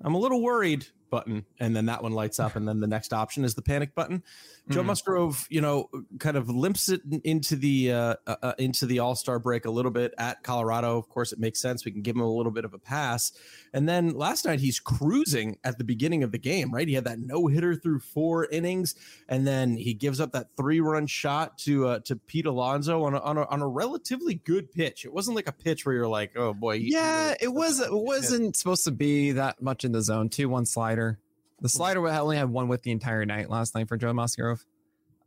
I'm 0.00 0.14
a 0.14 0.18
little 0.18 0.40
worried 0.40 0.86
button, 1.12 1.44
and 1.60 1.76
then 1.76 1.86
that 1.86 2.02
one 2.02 2.10
lights 2.12 2.40
up, 2.40 2.56
and 2.56 2.66
then 2.66 2.80
the 2.80 2.88
next 2.88 3.12
option 3.12 3.44
is 3.44 3.54
the 3.54 3.62
panic 3.62 3.94
button. 3.94 4.24
Joe 4.70 4.82
Mhm. 4.82 4.86
Musgrove, 4.86 5.46
you 5.50 5.60
know, 5.60 5.88
kind 6.18 6.36
of 6.36 6.48
limps 6.48 6.88
it 6.88 7.02
into 7.24 7.54
the 7.54 7.92
uh, 7.92 8.14
uh, 8.26 8.36
uh, 8.42 8.52
into 8.58 8.86
the 8.86 8.98
All 9.00 9.14
Star 9.14 9.38
break 9.38 9.64
a 9.66 9.70
little 9.70 9.90
bit 9.90 10.14
at 10.18 10.42
Colorado. 10.42 10.96
Of 10.98 11.08
course, 11.08 11.32
it 11.32 11.38
makes 11.38 11.60
sense. 11.60 11.84
We 11.84 11.92
can 11.92 12.02
give 12.02 12.16
him 12.16 12.22
a 12.22 12.32
little 12.32 12.52
bit 12.52 12.64
of 12.64 12.72
a 12.72 12.78
pass. 12.78 13.32
And 13.74 13.88
then 13.88 14.10
last 14.16 14.44
night 14.44 14.60
he's 14.60 14.80
cruising 14.80 15.58
at 15.64 15.78
the 15.78 15.84
beginning 15.84 16.22
of 16.22 16.32
the 16.32 16.38
game. 16.38 16.72
Right, 16.72 16.88
he 16.88 16.94
had 16.94 17.04
that 17.04 17.18
no 17.18 17.46
hitter 17.48 17.74
through 17.74 18.00
four 18.00 18.46
innings, 18.46 18.94
and 19.28 19.46
then 19.46 19.76
he 19.76 19.94
gives 19.94 20.20
up 20.20 20.32
that 20.32 20.48
three 20.56 20.80
run 20.80 21.06
shot 21.06 21.58
to 21.58 21.86
uh, 21.88 21.98
to 22.00 22.16
Pete 22.16 22.46
Alonso 22.46 23.04
on 23.04 23.14
a, 23.14 23.18
on 23.20 23.36
a 23.38 23.44
on 23.46 23.60
a 23.62 23.68
relatively 23.68 24.34
good 24.34 24.72
pitch. 24.72 25.04
It 25.04 25.12
wasn't 25.12 25.36
like 25.36 25.48
a 25.48 25.52
pitch 25.52 25.84
where 25.84 25.94
you're 25.94 26.08
like, 26.08 26.36
oh 26.36 26.54
boy, 26.54 26.74
Yeah, 26.74 27.34
it 27.40 27.52
was. 27.52 27.80
It 27.80 27.92
wasn't 27.92 28.56
supposed 28.56 28.84
to 28.84 28.90
be 28.92 29.32
that 29.32 29.60
much 29.60 29.84
in 29.84 29.92
the 29.92 30.02
zone. 30.02 30.28
Two 30.28 30.48
one 30.48 30.66
slider. 30.66 31.01
The 31.62 31.68
slider 31.68 32.06
only 32.06 32.36
had 32.36 32.50
one 32.50 32.68
with 32.68 32.82
the 32.82 32.90
entire 32.90 33.24
night 33.24 33.48
last 33.48 33.74
night 33.74 33.88
for 33.88 33.96
Joe 33.96 34.12
Musgrove. 34.12 34.66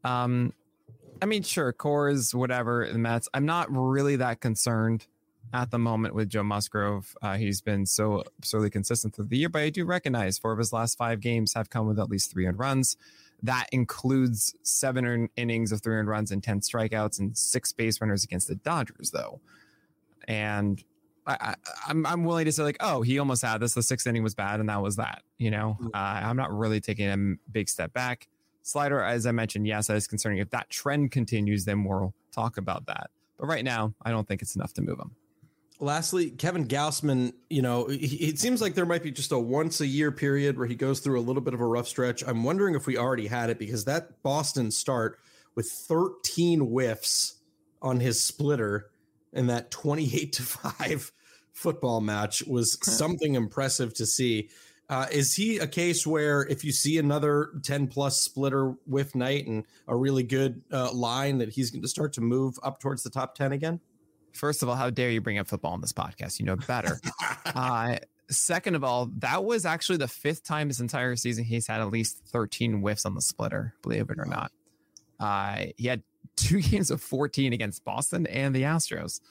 Um, 0.04 0.54
I 1.22 1.26
mean, 1.26 1.44
sure, 1.44 1.72
Coors, 1.72 2.36
whatever. 2.36 2.88
The 2.92 3.00
Mets. 3.00 3.30
I'm 3.34 3.46
not 3.46 3.68
really 3.72 4.18
that 4.18 4.42
concerned 4.42 5.08
at 5.54 5.72
the 5.72 5.80
moment 5.80 6.14
with 6.14 6.30
Joe 6.30 6.44
Musgrove. 6.44 7.16
Uh, 7.22 7.38
he's 7.38 7.62
been 7.62 7.86
so 7.86 8.24
absurdly 8.38 8.70
consistent 8.70 9.16
through 9.16 9.26
the 9.26 9.38
year, 9.38 9.50
but 9.50 9.62
I 9.62 9.70
do 9.70 9.86
recognize 9.86 10.38
four 10.38 10.52
of 10.52 10.60
his 10.60 10.74
last 10.74 10.98
five 10.98 11.22
games 11.22 11.54
have 11.54 11.70
come 11.70 11.88
with 11.88 12.00
at 12.00 12.10
least 12.10 12.32
three 12.32 12.48
runs. 12.48 12.98
That 13.42 13.68
includes 13.72 14.56
seven 14.64 15.30
innings 15.38 15.72
of 15.72 15.82
three 15.82 15.96
runs 15.96 16.32
and 16.32 16.44
ten 16.44 16.60
strikeouts 16.60 17.18
and 17.18 17.38
six 17.38 17.72
base 17.72 18.02
runners 18.02 18.26
against 18.26 18.50
the 18.50 18.56
Dodgers, 18.56 19.12
though. 19.12 19.40
And 20.28 20.84
I, 21.28 21.34
I, 21.40 21.56
I'm 21.88 22.06
I'm 22.06 22.24
willing 22.24 22.46
to 22.46 22.52
say 22.52 22.64
like, 22.64 22.78
oh, 22.80 23.02
he 23.02 23.18
almost 23.20 23.42
had 23.42 23.60
this. 23.60 23.74
The 23.74 23.84
sixth 23.84 24.06
inning 24.08 24.24
was 24.24 24.36
bad, 24.36 24.60
and 24.60 24.70
that 24.70 24.82
was 24.82 24.96
that. 24.98 25.24
You 25.38 25.52
know, 25.52 25.78
Mhm. 25.82 25.88
uh, 25.94 25.98
I'm 26.28 26.38
not 26.38 26.56
really 26.56 26.80
taking 26.82 27.08
a 27.08 27.36
big 27.52 27.68
step 27.70 27.94
back. 27.94 28.28
Slider, 28.64 29.02
as 29.02 29.26
I 29.26 29.32
mentioned, 29.32 29.68
yes, 29.68 29.88
that 29.88 29.98
is 29.98 30.08
concerning. 30.08 30.40
If 30.40 30.50
that 30.52 30.70
trend 30.70 31.12
continues, 31.12 31.66
then 31.66 31.84
we'll 31.84 32.14
talk 32.32 32.58
about 32.58 32.86
that. 32.88 33.10
But 33.40 33.48
right 33.48 33.64
now, 33.64 33.94
I 34.04 34.12
don't 34.12 34.28
think 34.28 34.42
it's 34.42 34.56
enough 34.56 34.74
to 34.74 34.82
move 34.82 34.98
him. 35.00 35.12
Lastly, 35.80 36.32
Kevin 36.32 36.68
Gausman, 36.68 37.34
you 37.50 37.62
know, 37.62 37.86
it 37.90 38.40
seems 38.40 38.62
like 38.62 38.76
there 38.76 38.86
might 38.86 39.04
be 39.04 39.12
just 39.12 39.32
a 39.34 39.38
once 39.38 39.82
a 39.82 39.86
year 39.88 40.10
period 40.12 40.58
where 40.58 40.68
he 40.68 40.74
goes 40.76 41.02
through 41.02 41.20
a 41.20 41.22
little 41.22 41.42
bit 41.42 41.54
of 41.54 41.60
a 41.60 41.66
rough 41.66 41.88
stretch. 41.88 42.24
I'm 42.26 42.44
wondering 42.46 42.76
if 42.76 42.88
we 42.88 42.98
already 42.98 43.28
had 43.28 43.50
it 43.50 43.60
because 43.60 43.84
that 43.86 44.24
Boston 44.24 44.72
start 44.72 45.20
with 45.54 45.70
13 45.70 46.62
whiffs 46.62 47.36
on 47.82 48.00
his 48.00 48.24
splitter 48.24 48.90
in 49.36 49.48
that 49.48 49.72
28 49.72 50.34
to 50.34 50.44
5 50.44 51.12
football 51.54 52.02
match 52.02 52.44
was 52.46 52.78
something 52.84 53.36
impressive 53.36 53.94
to 53.96 54.06
see. 54.06 54.50
Uh, 54.88 55.08
is 55.12 55.34
he 55.34 55.58
a 55.58 55.68
case 55.68 56.06
where 56.06 56.44
if 56.44 56.64
you 56.64 56.72
see 56.72 57.00
another 57.00 57.50
10 57.64 57.88
plus 57.88 58.22
splitter 58.22 58.76
whiff 58.86 59.16
night 59.16 59.48
and 59.48 59.66
a 59.88 59.96
really 59.96 60.22
good 60.22 60.62
uh, 60.72 60.92
line 60.92 61.40
that 61.40 61.50
he's 61.50 61.72
going 61.72 61.82
to 61.82 61.88
start 61.88 62.14
to 62.14 62.22
move 62.22 62.60
up 62.62 62.80
towards 62.80 63.02
the 63.02 63.10
top 63.10 63.36
10 63.36 63.52
again? 63.52 63.80
First 64.34 64.62
of 64.62 64.70
all, 64.70 64.76
how 64.76 64.90
dare 64.90 65.10
you 65.10 65.22
bring 65.22 65.40
up 65.40 65.48
football 65.48 65.74
on 65.74 65.82
this 65.82 65.94
podcast? 65.94 66.40
You 66.40 66.46
know 66.46 66.58
better. 66.58 67.00
uh, 67.46 67.98
second 68.30 68.76
of 68.76 68.84
all, 68.84 69.10
that 69.20 69.44
was 69.44 69.66
actually 69.66 69.98
the 69.98 70.08
fifth 70.08 70.44
time 70.44 70.68
this 70.68 70.82
entire 70.82 71.16
season 71.16 71.46
he's 71.46 71.68
had 71.68 71.82
at 71.82 71.90
least 71.90 72.22
13 72.28 72.82
whiffs 72.82 73.06
on 73.06 73.16
the 73.16 73.22
splitter, 73.22 73.74
believe 73.82 74.10
it 74.10 74.20
or 74.20 74.26
not. 74.26 74.52
Uh, 75.20 75.68
he 75.78 75.88
had 75.88 76.04
two 76.36 76.62
games 76.62 76.92
of 76.92 77.02
14 77.02 77.54
against 77.54 77.84
Boston 77.84 78.28
and 78.28 78.56
the 78.56 78.64
Astros, 78.64 79.22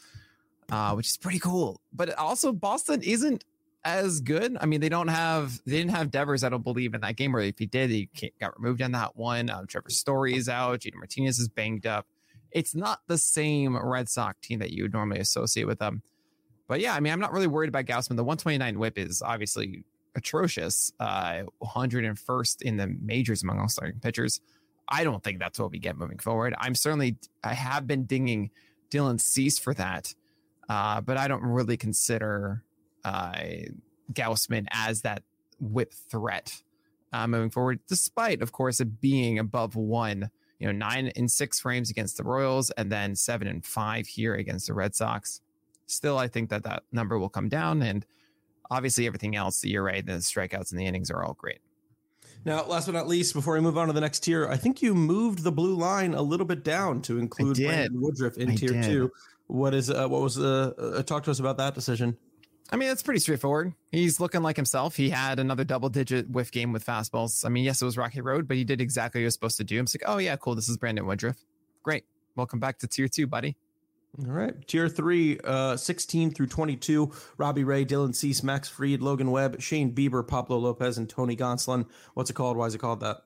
uh, 0.71 0.93
which 0.95 1.09
is 1.09 1.17
pretty 1.17 1.39
cool. 1.39 1.81
But 1.93 2.17
also, 2.19 2.53
Boston 2.53 3.03
isn't 3.03 3.45
as 3.85 4.21
good. 4.21 4.57
I 4.61 4.67
mean, 4.67 4.81
they 4.81 4.89
don't 4.89 5.09
have 5.09 5.61
they 5.67 5.77
didn't 5.79 5.91
have 5.91 6.11
Devers. 6.11 6.43
I 6.43 6.49
don't 6.49 6.65
believe 6.65 6.95
in 6.95 7.03
that 7.03 7.17
game. 7.17 7.37
Or 7.37 7.41
if 7.41 7.59
he 7.59 7.67
did, 7.67 7.91
he 7.91 8.09
got 8.41 8.59
removed 8.59 8.83
on 8.83 8.93
that 8.93 9.17
one. 9.17 9.51
Um, 9.51 9.67
Trevor 9.67 9.91
Story 9.91 10.35
is 10.35 10.49
out. 10.49 10.81
JD 10.81 10.95
Martinez 10.95 11.39
is 11.39 11.49
banged 11.49 11.87
up. 11.87 12.07
It's 12.51 12.75
not 12.75 13.01
the 13.09 13.19
same 13.19 13.77
Red 13.77 14.09
Sox 14.09 14.39
team 14.41 14.61
that 14.61 14.71
you 14.71 14.85
would 14.85 14.93
normally 14.93 15.21
associate 15.21 15.67
with 15.67 15.81
them. 15.81 16.03
But 16.67 16.81
yeah, 16.81 16.95
I 16.95 17.01
mean, 17.01 17.13
I'm 17.13 17.21
not 17.21 17.33
really 17.33 17.47
worried 17.47 17.69
about 17.69 17.85
Gausman. 17.85 18.17
The 18.17 18.25
129 18.25 18.79
WHIP 18.79 18.99
is 18.99 19.21
obviously 19.21 19.85
atrocious. 20.15 20.93
Uh, 20.99 21.43
101st 21.63 22.63
in 22.63 22.77
the 22.77 22.87
majors 22.87 23.43
among 23.43 23.59
all 23.59 23.69
starting 23.69 24.01
pitchers. 24.01 24.41
I 24.89 25.05
don't 25.05 25.23
think 25.23 25.39
that's 25.39 25.59
what 25.59 25.71
we 25.71 25.79
get 25.79 25.97
moving 25.97 26.19
forward. 26.19 26.55
I'm 26.59 26.75
certainly 26.75 27.17
I 27.43 27.55
have 27.55 27.87
been 27.87 28.05
dinging 28.05 28.51
Dylan 28.91 29.21
Cease 29.21 29.59
for 29.59 29.75
that, 29.75 30.15
uh, 30.69 31.01
but 31.01 31.17
I 31.17 31.29
don't 31.29 31.43
really 31.43 31.77
consider 31.77 32.63
uh, 33.05 33.35
Gausman 34.13 34.67
as 34.71 35.03
that 35.03 35.23
whip 35.61 35.93
threat 36.11 36.63
uh, 37.13 37.27
moving 37.27 37.51
forward, 37.51 37.81
despite, 37.89 38.43
of 38.43 38.53
course, 38.53 38.81
it 38.81 39.01
being 39.01 39.39
above 39.39 39.77
one. 39.77 40.31
You 40.59 40.67
know, 40.69 40.73
nine 40.73 41.09
in 41.09 41.29
six 41.29 41.61
frames 41.61 41.91
against 41.91 42.17
the 42.17 42.25
Royals, 42.25 42.71
and 42.71 42.91
then 42.91 43.17
seven 43.17 43.49
and 43.49 43.65
five 43.65 44.07
here 44.07 44.35
against 44.35 44.67
the 44.67 44.75
Red 44.75 44.95
Sox. 44.95 45.41
Still, 45.87 46.17
I 46.17 46.29
think 46.29 46.49
that 46.51 46.63
that 46.63 46.85
number 46.93 47.19
will 47.19 47.29
come 47.29 47.49
down, 47.49 47.83
and 47.83 48.07
obviously 48.71 49.07
everything 49.07 49.37
else, 49.37 49.61
the 49.61 49.75
ERA, 49.75 50.01
the 50.03 50.13
strikeouts, 50.15 50.71
and 50.71 50.81
the 50.81 50.87
innings 50.87 51.11
are 51.11 51.23
all 51.23 51.35
great. 51.35 51.61
Now, 52.45 52.65
last 52.67 52.87
but 52.87 52.93
not 52.93 53.09
least, 53.09 53.33
before 53.33 53.55
we 53.55 53.61
move 53.61 53.79
on 53.79 53.87
to 53.87 53.93
the 53.93 54.01
next 54.01 54.21
tier, 54.21 54.49
I 54.49 54.57
think 54.57 54.83
you 54.83 54.95
moved 54.95 55.43
the 55.45 55.53
blue 55.53 55.75
line 55.75 56.13
a 56.13 56.23
little 56.23 56.45
bit 56.47 56.63
down 56.63 57.01
to 57.03 57.19
include 57.19 57.57
Brandon 57.57 58.01
Woodruff 58.01 58.37
in 58.37 58.51
I 58.51 58.57
tier 58.57 58.71
did. 58.71 58.85
two. 58.85 59.13
What 59.47 59.75
is 59.75 59.91
uh, 59.91 60.09
what 60.09 60.21
was 60.21 60.39
uh, 60.39 60.73
uh, 60.79 61.03
talk 61.03 61.25
to 61.25 61.31
us 61.31 61.39
about 61.39 61.57
that 61.57 61.75
decision? 61.75 62.17
I 62.71 62.77
mean, 62.77 62.91
it's 62.91 63.03
pretty 63.03 63.21
straightforward. 63.21 63.75
He's 63.93 64.21
looking 64.21 64.43
like 64.43 64.57
himself. 64.57 64.97
He 64.97 65.11
had 65.11 65.39
another 65.39 65.65
double 65.65 65.89
digit 65.91 66.29
whiff 66.31 66.51
game 66.51 66.73
with 66.73 66.85
fastballs. 66.85 67.45
I 67.45 67.51
mean, 67.51 67.65
yes, 67.65 67.81
it 67.81 67.85
was 67.85 67.97
Rocky 67.97 68.21
Road, 68.21 68.49
but 68.49 68.57
he 68.57 68.65
did 68.65 68.81
exactly 68.81 69.19
what 69.19 69.23
he 69.23 69.27
was 69.27 69.35
supposed 69.35 69.59
to 69.59 69.65
do. 69.65 69.79
I'm 69.79 69.87
like, 69.87 70.03
oh, 70.07 70.19
yeah, 70.19 70.37
cool. 70.37 70.55
This 70.55 70.69
is 70.69 70.79
Brandon 70.79 71.07
Woodruff. 71.07 71.37
Great. 71.83 72.05
Welcome 72.37 72.61
back 72.61 72.79
to 72.79 72.89
tier 72.89 73.07
two, 73.07 73.27
buddy. 73.27 73.57
All 74.21 74.33
right. 74.33 74.55
Tier 74.69 74.89
three, 74.89 75.41
uh, 75.43 75.77
16 75.77 76.31
through 76.33 76.47
22. 76.47 77.11
Robbie 77.37 77.65
Ray, 77.65 77.85
Dylan 77.85 78.15
Cease, 78.15 78.43
Max 78.43 78.69
Fried, 78.69 79.03
Logan 79.03 79.31
Webb, 79.31 79.61
Shane 79.61 79.93
Bieber, 79.93 80.27
Pablo 80.27 80.59
Lopez, 80.59 80.99
and 80.99 81.09
Tony 81.09 81.37
Gonsolin. 81.37 81.87
What's 82.15 82.31
it 82.31 82.35
called? 82.35 82.57
Why 82.57 82.67
is 82.67 82.75
it 82.75 82.79
called 82.79 83.01
that? 83.01 83.23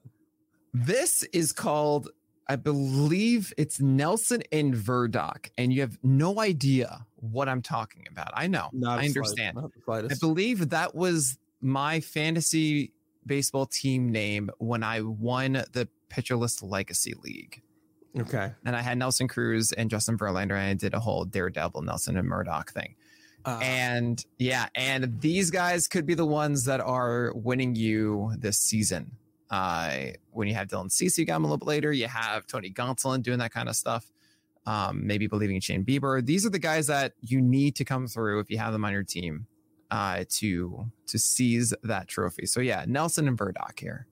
This 0.73 1.23
is 1.25 1.53
called, 1.53 2.09
I 2.49 2.57
believe 2.57 3.53
it's 3.59 3.81
Nelson 3.81 4.43
and 4.51 4.75
Verdock, 4.75 5.51
and 5.59 5.73
you 5.73 5.83
have 5.83 5.99
no 6.03 6.41
idea 6.41 7.07
what 7.17 7.49
I'm 7.49 7.63
talking 7.63 8.07
about. 8.11 8.31
I 8.35 8.47
know. 8.47 8.69
Not 8.73 9.01
I 9.01 9.07
understand. 9.07 9.59
I 9.89 10.15
believe 10.21 10.71
that 10.71 10.95
was 10.95 11.39
my 11.61 12.01
fantasy 12.01 12.93
baseball 13.27 13.67
team 13.67 14.11
name 14.11 14.51
when 14.59 14.83
I 14.83 15.03
won 15.03 15.65
the 15.73 15.89
Pitcher 16.09 16.37
List 16.37 16.63
Legacy 16.63 17.15
League. 17.23 17.63
Okay. 18.17 18.53
And 18.65 18.75
I 18.75 18.81
had 18.81 18.99
Nelson 18.99 19.29
Cruz 19.29 19.73
and 19.73 19.91
Justin 19.91 20.17
Verlander, 20.17 20.53
and 20.53 20.71
I 20.71 20.75
did 20.75 20.95
a 20.95 21.01
whole 21.01 21.25
Daredevil, 21.25 21.83
Nelson, 21.83 22.17
and 22.17 22.27
Murdock 22.27 22.73
thing. 22.73 22.95
Uh, 23.45 23.59
and 23.63 24.25
yeah, 24.39 24.69
and 24.75 25.21
these 25.21 25.51
guys 25.51 25.87
could 25.87 26.05
be 26.07 26.15
the 26.15 26.27
ones 26.27 26.65
that 26.65 26.81
are 26.81 27.33
winning 27.35 27.75
you 27.75 28.33
this 28.39 28.59
season. 28.59 29.13
Uh, 29.51 30.09
when 30.33 30.49
you 30.49 30.55
have 30.55 30.69
Dylan 30.69 30.91
Cease, 30.91 31.17
you 31.19 31.25
got 31.25 31.37
him 31.37 31.45
a 31.45 31.47
little 31.47 31.59
bit 31.59 31.69
later. 31.69 31.93
You 31.93 32.09
have 32.09 32.47
Tony 32.47 32.71
Gonsolin 32.71 33.23
doing 33.23 33.39
that 33.39 33.53
kind 33.53 33.69
of 33.69 33.77
stuff. 33.77 34.11
Um, 34.67 35.07
maybe 35.07 35.27
believing 35.27 35.57
in 35.57 35.63
Shane 35.63 35.85
Bieber. 35.85 36.25
These 36.25 36.45
are 36.45 36.51
the 36.51 36.59
guys 36.59 36.89
that 36.89 37.15
you 37.23 37.41
need 37.41 37.75
to 37.77 37.85
come 37.85 38.07
through 38.07 38.41
if 38.41 38.51
you 38.51 38.59
have 38.59 38.73
them 38.73 38.85
on 38.85 38.93
your 38.93 39.05
team 39.05 39.47
uh, 39.91 40.25
to 40.29 40.91
to 41.07 41.19
seize 41.19 41.73
that 41.83 42.09
trophy. 42.09 42.45
So 42.45 42.61
yeah, 42.61 42.85
Nelson 42.87 43.29
and 43.29 43.39
Verdock 43.39 43.81
here. 43.81 44.07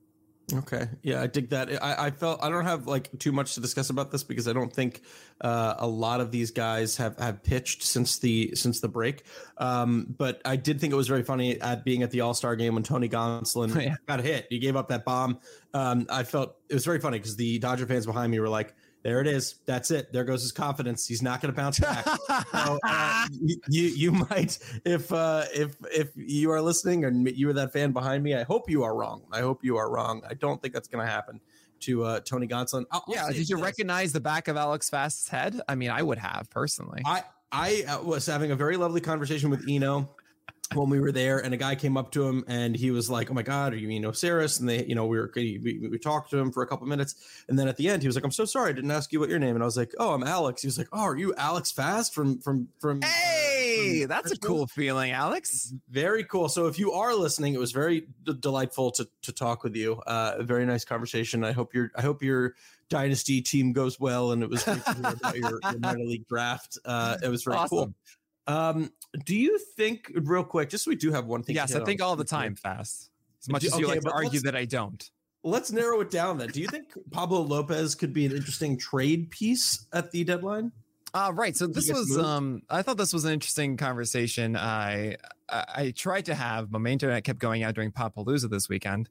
Okay. 0.53 0.87
Yeah, 1.01 1.21
I 1.21 1.27
dig 1.27 1.49
that. 1.49 1.83
I, 1.83 2.05
I, 2.05 2.11
felt 2.11 2.41
I 2.41 2.49
don't 2.49 2.63
have 2.63 2.87
like 2.87 3.09
too 3.19 3.33
much 3.33 3.55
to 3.55 3.59
discuss 3.59 3.89
about 3.89 4.11
this 4.11 4.23
because 4.23 4.47
I 4.47 4.53
don't 4.53 4.71
think 4.71 5.01
uh, 5.41 5.75
a 5.77 5.87
lot 5.87 6.21
of 6.21 6.31
these 6.31 6.51
guys 6.51 6.95
have 6.97 7.19
have 7.19 7.43
pitched 7.43 7.83
since 7.83 8.19
the 8.19 8.55
since 8.55 8.79
the 8.79 8.87
break. 8.87 9.23
Um, 9.57 10.15
but 10.17 10.41
I 10.45 10.55
did 10.55 10.79
think 10.79 10.93
it 10.93 10.95
was 10.95 11.09
very 11.09 11.23
funny 11.23 11.59
at 11.59 11.83
being 11.83 12.01
at 12.01 12.11
the 12.11 12.21
All 12.21 12.33
Star 12.33 12.55
game 12.55 12.75
when 12.75 12.83
Tony 12.83 13.09
Gonsolin 13.09 13.75
oh, 13.75 13.79
yeah. 13.81 13.95
got 14.07 14.21
hit. 14.21 14.47
He 14.49 14.59
gave 14.59 14.77
up 14.77 14.87
that 14.87 15.03
bomb. 15.03 15.39
Um, 15.73 16.07
I 16.09 16.23
felt 16.23 16.55
it 16.69 16.73
was 16.73 16.85
very 16.85 17.01
funny 17.01 17.19
because 17.19 17.35
the 17.35 17.59
Dodger 17.59 17.85
fans 17.85 18.05
behind 18.05 18.31
me 18.31 18.39
were 18.39 18.49
like, 18.49 18.73
there 19.07 19.21
it 19.21 19.27
is. 19.27 19.55
That's 19.65 19.89
it. 19.89 20.11
There 20.11 20.25
goes 20.25 20.41
his 20.41 20.51
confidence. 20.51 21.07
He's 21.07 21.21
not 21.21 21.39
going 21.39 21.53
to 21.53 21.55
bounce 21.55 21.79
back. 21.79 22.05
so, 22.51 22.77
uh, 22.83 23.27
you 23.69 23.85
you 23.85 24.11
might 24.11 24.59
if 24.83 25.13
uh, 25.13 25.45
if 25.55 25.77
if 25.83 26.09
you 26.17 26.51
are 26.51 26.61
listening 26.61 27.05
and 27.05 27.25
you 27.25 27.47
are 27.47 27.53
that 27.53 27.71
fan 27.71 27.93
behind 27.93 28.21
me, 28.21 28.35
I 28.35 28.43
hope 28.43 28.69
you 28.69 28.83
are 28.83 28.93
wrong. 28.97 29.23
I 29.31 29.39
hope 29.39 29.63
you 29.63 29.77
are 29.77 29.89
wrong. 29.89 30.23
I 30.29 30.33
don't 30.33 30.61
think 30.61 30.73
that's 30.73 30.89
going 30.89 31.05
to 31.05 31.09
happen 31.09 31.39
to 31.81 32.03
uh, 32.03 32.19
Tony 32.19 32.49
Gonsolin. 32.49 32.83
I'll, 32.91 33.05
yeah, 33.07 33.27
I'll 33.27 33.31
did 33.31 33.47
you 33.47 33.55
this. 33.55 33.63
recognize 33.63 34.11
the 34.11 34.19
back 34.19 34.49
of 34.49 34.57
Alex 34.57 34.89
Fast's 34.89 35.29
head? 35.29 35.61
I 35.69 35.75
mean, 35.75 35.89
I 35.89 36.03
would 36.03 36.17
have 36.17 36.49
personally. 36.49 37.01
I 37.05 37.23
I 37.53 37.85
uh, 37.87 38.01
was 38.03 38.25
having 38.25 38.51
a 38.51 38.57
very 38.57 38.75
lovely 38.75 38.99
conversation 38.99 39.49
with 39.49 39.63
Eno 39.69 40.09
when 40.73 40.89
we 40.89 40.99
were 40.99 41.11
there 41.11 41.39
and 41.39 41.53
a 41.53 41.57
guy 41.57 41.75
came 41.75 41.97
up 41.97 42.11
to 42.11 42.27
him 42.27 42.43
and 42.47 42.75
he 42.75 42.91
was 42.91 43.09
like, 43.09 43.31
Oh 43.31 43.33
my 43.33 43.41
God, 43.41 43.73
are 43.73 43.77
you 43.77 43.89
Eno 43.89 44.11
Sarris? 44.11 44.59
And 44.59 44.67
they, 44.67 44.83
you 44.85 44.95
know, 44.95 45.05
we 45.05 45.17
were, 45.17 45.31
we, 45.35 45.87
we 45.89 45.97
talked 45.97 46.31
to 46.31 46.37
him 46.37 46.51
for 46.51 46.61
a 46.63 46.67
couple 46.67 46.87
minutes. 46.87 47.15
And 47.47 47.57
then 47.57 47.67
at 47.67 47.77
the 47.77 47.89
end, 47.89 48.01
he 48.01 48.07
was 48.07 48.15
like, 48.15 48.25
I'm 48.25 48.31
so 48.31 48.45
sorry. 48.45 48.71
I 48.71 48.73
didn't 48.73 48.91
ask 48.91 49.11
you 49.13 49.19
what 49.19 49.29
your 49.29 49.39
name. 49.39 49.55
And 49.55 49.63
I 49.63 49.65
was 49.65 49.77
like, 49.77 49.93
Oh, 49.97 50.13
I'm 50.13 50.23
Alex. 50.23 50.61
He 50.61 50.67
was 50.67 50.77
like, 50.77 50.89
Oh, 50.91 51.01
are 51.01 51.17
you 51.17 51.33
Alex 51.35 51.71
Fast 51.71 52.13
from, 52.13 52.39
from, 52.39 52.67
from, 52.79 53.01
Hey, 53.01 54.01
from 54.01 54.09
that's 54.09 54.31
a 54.31 54.37
cool 54.37 54.67
feeling, 54.67 55.11
Alex. 55.11 55.73
Very 55.89 56.23
cool. 56.23 56.49
So 56.49 56.67
if 56.67 56.77
you 56.79 56.91
are 56.91 57.15
listening, 57.15 57.53
it 57.53 57.59
was 57.59 57.71
very 57.71 58.07
d- 58.23 58.33
delightful 58.39 58.91
to, 58.91 59.07
to 59.23 59.31
talk 59.31 59.63
with 59.63 59.75
you. 59.75 60.01
Uh, 60.05 60.35
a 60.39 60.43
very 60.43 60.65
nice 60.65 60.83
conversation. 60.83 61.43
I 61.43 61.53
hope 61.53 61.73
your, 61.73 61.91
I 61.95 62.01
hope 62.01 62.21
your 62.21 62.55
dynasty 62.89 63.41
team 63.41 63.73
goes 63.73 63.99
well. 63.99 64.31
And 64.31 64.43
it 64.43 64.49
was 64.49 64.63
great 64.63 64.83
to 64.83 64.93
hear 64.93 65.05
about 65.13 65.37
your, 65.37 65.59
your 65.63 65.79
minor 65.79 66.03
league 66.03 66.27
draft. 66.27 66.77
Uh, 66.83 67.17
it 67.23 67.29
was 67.29 67.43
very 67.43 67.57
awesome. 67.57 67.77
cool. 67.77 67.93
Um, 68.47 68.91
do 69.23 69.35
you 69.35 69.57
think, 69.57 70.11
real 70.15 70.43
quick, 70.43 70.69
just 70.69 70.85
so 70.85 70.89
we 70.91 70.95
do 70.95 71.11
have 71.11 71.25
one 71.25 71.43
thing? 71.43 71.55
Yes, 71.55 71.75
I 71.75 71.83
think 71.83 72.01
all 72.01 72.15
the 72.15 72.23
time, 72.23 72.55
fast. 72.55 73.09
As 73.41 73.49
much 73.49 73.61
do, 73.61 73.67
as 73.67 73.79
you 73.79 73.85
okay, 73.85 73.95
like 73.95 74.01
to 74.01 74.11
argue 74.11 74.39
that 74.41 74.55
I 74.55 74.65
don't. 74.65 75.09
Let's 75.43 75.71
narrow 75.71 76.01
it 76.01 76.09
down 76.09 76.37
then. 76.37 76.49
Do 76.49 76.59
you 76.59 76.67
think 76.67 76.93
Pablo 77.11 77.41
Lopez 77.41 77.95
could 77.95 78.11
be 78.11 78.25
an 78.25 78.31
interesting 78.33 78.77
trade 78.77 79.29
piece 79.29 79.85
at 79.93 80.11
the 80.11 80.23
deadline? 80.23 80.71
Uh, 81.13 81.31
right. 81.33 81.55
So 81.55 81.67
this 81.67 81.89
was 81.89 82.09
moved? 82.09 82.21
um 82.21 82.61
I 82.69 82.81
thought 82.81 82.97
this 82.97 83.13
was 83.13 83.23
an 83.25 83.31
interesting 83.31 83.77
conversation. 83.77 84.55
I 84.57 85.15
I, 85.49 85.93
tried 85.95 86.25
to 86.25 86.35
have, 86.35 86.69
but 86.69 86.79
my 86.79 86.89
internet 86.89 87.23
kept 87.23 87.39
going 87.39 87.63
out 87.63 87.73
during 87.73 87.91
Popalooza 87.91 88.49
this 88.49 88.67
weekend. 88.67 89.09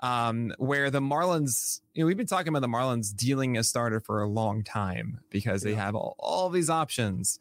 Um, 0.00 0.54
where 0.58 0.90
the 0.90 1.00
Marlins, 1.00 1.80
you 1.94 2.02
know, 2.02 2.06
we've 2.06 2.16
been 2.16 2.26
talking 2.26 2.48
about 2.48 2.60
the 2.60 2.68
Marlins 2.68 3.14
dealing 3.14 3.56
a 3.56 3.64
starter 3.64 4.00
for 4.00 4.22
a 4.22 4.28
long 4.28 4.62
time 4.62 5.20
because 5.30 5.64
yeah. 5.64 5.70
they 5.70 5.76
have 5.76 5.94
all, 5.94 6.14
all 6.18 6.50
these 6.50 6.70
options. 6.70 7.40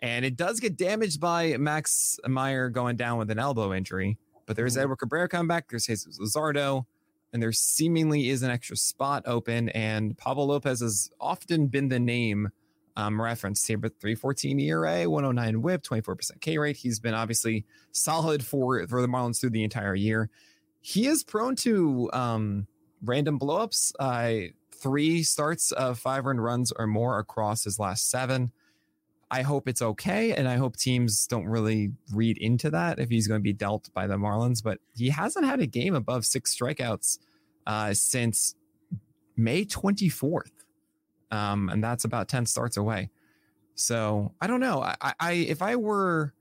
And 0.00 0.24
it 0.24 0.36
does 0.36 0.60
get 0.60 0.76
damaged 0.76 1.20
by 1.20 1.56
Max 1.56 2.18
Meyer 2.26 2.68
going 2.68 2.96
down 2.96 3.18
with 3.18 3.30
an 3.30 3.38
elbow 3.38 3.72
injury. 3.72 4.18
But 4.44 4.56
there's 4.56 4.74
mm-hmm. 4.74 4.82
Edward 4.82 4.96
Cabrera 4.96 5.28
coming 5.28 5.48
back. 5.48 5.68
There's 5.68 5.86
Jesus 5.86 6.18
Luzardo. 6.18 6.86
And 7.32 7.42
there 7.42 7.52
seemingly 7.52 8.28
is 8.28 8.42
an 8.42 8.50
extra 8.50 8.76
spot 8.76 9.24
open. 9.26 9.68
And 9.70 10.16
Pablo 10.16 10.44
Lopez 10.44 10.80
has 10.80 11.10
often 11.20 11.66
been 11.66 11.88
the 11.88 11.98
name 11.98 12.50
um, 12.96 13.20
referenced 13.20 13.66
here, 13.66 13.78
but 13.78 14.00
314 14.00 14.58
ERA, 14.60 15.08
109 15.08 15.62
whip, 15.62 15.82
24% 15.82 16.40
K 16.40 16.56
rate. 16.56 16.76
He's 16.76 16.98
been 16.98 17.14
obviously 17.14 17.64
solid 17.92 18.44
for, 18.44 18.86
for 18.86 19.02
the 19.02 19.08
Marlins 19.08 19.40
through 19.40 19.50
the 19.50 19.64
entire 19.64 19.94
year. 19.94 20.30
He 20.80 21.06
is 21.06 21.22
prone 21.22 21.56
to 21.56 22.08
um, 22.12 22.66
random 23.02 23.38
blowups. 23.38 23.92
Uh, 23.98 24.52
three 24.72 25.22
starts 25.22 25.72
of 25.72 25.98
five 25.98 26.26
earned 26.26 26.42
runs 26.42 26.72
or 26.72 26.86
more 26.86 27.18
across 27.18 27.64
his 27.64 27.78
last 27.78 28.08
seven. 28.08 28.52
I 29.30 29.42
hope 29.42 29.68
it's 29.68 29.82
okay, 29.82 30.32
and 30.32 30.46
I 30.46 30.56
hope 30.56 30.76
teams 30.76 31.26
don't 31.26 31.46
really 31.46 31.90
read 32.12 32.38
into 32.38 32.70
that 32.70 33.00
if 33.00 33.08
he's 33.08 33.26
going 33.26 33.40
to 33.40 33.42
be 33.42 33.52
dealt 33.52 33.92
by 33.92 34.06
the 34.06 34.14
Marlins. 34.14 34.62
But 34.62 34.78
he 34.94 35.10
hasn't 35.10 35.44
had 35.44 35.60
a 35.60 35.66
game 35.66 35.94
above 35.94 36.24
six 36.24 36.56
strikeouts 36.56 37.18
uh, 37.66 37.92
since 37.92 38.54
May 39.36 39.64
24th, 39.64 40.52
um, 41.32 41.68
and 41.70 41.82
that's 41.82 42.04
about 42.04 42.28
10 42.28 42.46
starts 42.46 42.76
away. 42.76 43.10
So 43.74 44.32
I 44.40 44.46
don't 44.46 44.60
know. 44.60 44.82
I, 44.82 45.14
I 45.18 45.32
if 45.32 45.60
I 45.60 45.76
were 45.76 46.32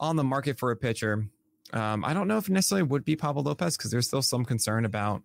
on 0.00 0.16
the 0.16 0.24
market 0.24 0.58
for 0.58 0.70
a 0.70 0.76
pitcher, 0.76 1.26
um, 1.72 2.04
I 2.04 2.12
don't 2.12 2.28
know 2.28 2.36
if 2.38 2.48
necessarily 2.48 2.82
would 2.82 3.04
be 3.04 3.16
Pablo 3.16 3.42
Lopez 3.42 3.76
because 3.76 3.90
there's 3.90 4.06
still 4.06 4.22
some 4.22 4.44
concern 4.44 4.84
about 4.84 5.22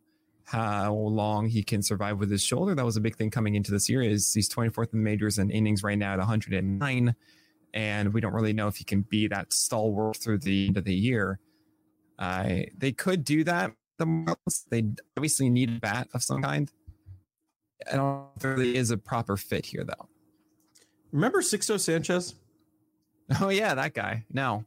how 0.49 0.91
long 0.93 1.47
he 1.47 1.61
can 1.61 1.83
survive 1.83 2.17
with 2.17 2.31
his 2.31 2.41
shoulder. 2.43 2.73
That 2.73 2.83
was 2.83 2.97
a 2.97 3.01
big 3.01 3.15
thing 3.15 3.29
coming 3.29 3.53
into 3.53 3.69
the 3.69 3.79
series. 3.79 4.33
He's 4.33 4.49
24th 4.49 4.95
in 4.95 5.03
majors 5.03 5.37
and 5.37 5.51
innings 5.51 5.83
right 5.83 5.97
now 5.97 6.13
at 6.13 6.17
109. 6.17 7.15
And 7.75 8.13
we 8.13 8.19
don't 8.19 8.33
really 8.33 8.53
know 8.53 8.67
if 8.67 8.77
he 8.77 8.83
can 8.83 9.01
be 9.01 9.27
that 9.27 9.53
stalwart 9.53 10.17
through 10.17 10.39
the 10.39 10.65
end 10.65 10.77
of 10.77 10.85
the 10.85 10.93
year. 10.93 11.39
Uh, 12.17 12.61
they 12.75 12.91
could 12.91 13.23
do 13.23 13.43
that. 13.43 13.73
They 14.71 14.85
obviously 15.15 15.51
need 15.51 15.69
a 15.69 15.79
bat 15.79 16.07
of 16.15 16.23
some 16.23 16.41
kind. 16.41 16.71
I 17.87 17.95
don't 17.95 18.05
know 18.05 18.29
if 18.35 18.41
there 18.41 18.55
really 18.55 18.75
is 18.75 18.89
a 18.89 18.97
proper 18.97 19.37
fit 19.37 19.67
here, 19.67 19.83
though. 19.83 20.09
Remember 21.11 21.43
Sixto 21.43 21.79
Sanchez? 21.79 22.33
Oh 23.39 23.49
yeah, 23.49 23.75
that 23.75 23.93
guy. 23.93 24.25
No, 24.33 24.65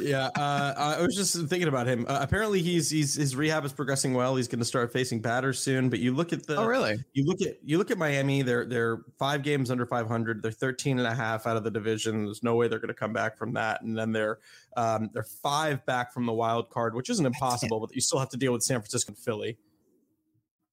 yeah, 0.00 0.28
uh, 0.36 0.74
I 0.76 1.02
was 1.02 1.16
just 1.16 1.34
thinking 1.48 1.68
about 1.68 1.86
him. 1.86 2.04
Uh, 2.08 2.18
apparently, 2.20 2.62
he's 2.62 2.90
he's 2.90 3.14
his 3.14 3.34
rehab 3.34 3.64
is 3.64 3.72
progressing 3.72 4.14
well. 4.14 4.36
He's 4.36 4.48
going 4.48 4.58
to 4.58 4.64
start 4.64 4.92
facing 4.92 5.20
batters 5.20 5.58
soon. 5.58 5.88
But 5.88 6.00
you 6.00 6.14
look 6.14 6.32
at 6.32 6.46
the 6.46 6.56
oh 6.56 6.66
really? 6.66 6.96
You 7.14 7.24
look 7.24 7.40
at 7.42 7.58
you 7.62 7.78
look 7.78 7.90
at 7.90 7.98
Miami. 7.98 8.42
They're 8.42 8.64
they're 8.64 9.00
five 9.18 9.42
games 9.42 9.70
under 9.70 9.86
500. 9.86 10.42
They're 10.42 10.50
13 10.50 10.98
and 10.98 11.06
a 11.06 11.14
half 11.14 11.46
out 11.46 11.56
of 11.56 11.64
the 11.64 11.70
division. 11.70 12.26
There's 12.26 12.42
no 12.42 12.54
way 12.54 12.68
they're 12.68 12.78
going 12.78 12.88
to 12.88 12.94
come 12.94 13.12
back 13.12 13.36
from 13.36 13.54
that. 13.54 13.82
And 13.82 13.96
then 13.96 14.12
they're 14.12 14.38
um, 14.76 15.10
they're 15.12 15.26
five 15.42 15.84
back 15.86 16.12
from 16.12 16.26
the 16.26 16.34
wild 16.34 16.70
card, 16.70 16.94
which 16.94 17.10
isn't 17.10 17.26
impossible, 17.26 17.80
but 17.80 17.94
you 17.94 18.00
still 18.00 18.18
have 18.18 18.30
to 18.30 18.36
deal 18.36 18.52
with 18.52 18.62
San 18.62 18.80
Francisco 18.80 19.10
and 19.10 19.18
Philly. 19.18 19.58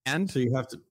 And 0.06 0.30
so 0.30 0.40
you 0.40 0.56
have 0.56 0.68
to. 0.70 0.82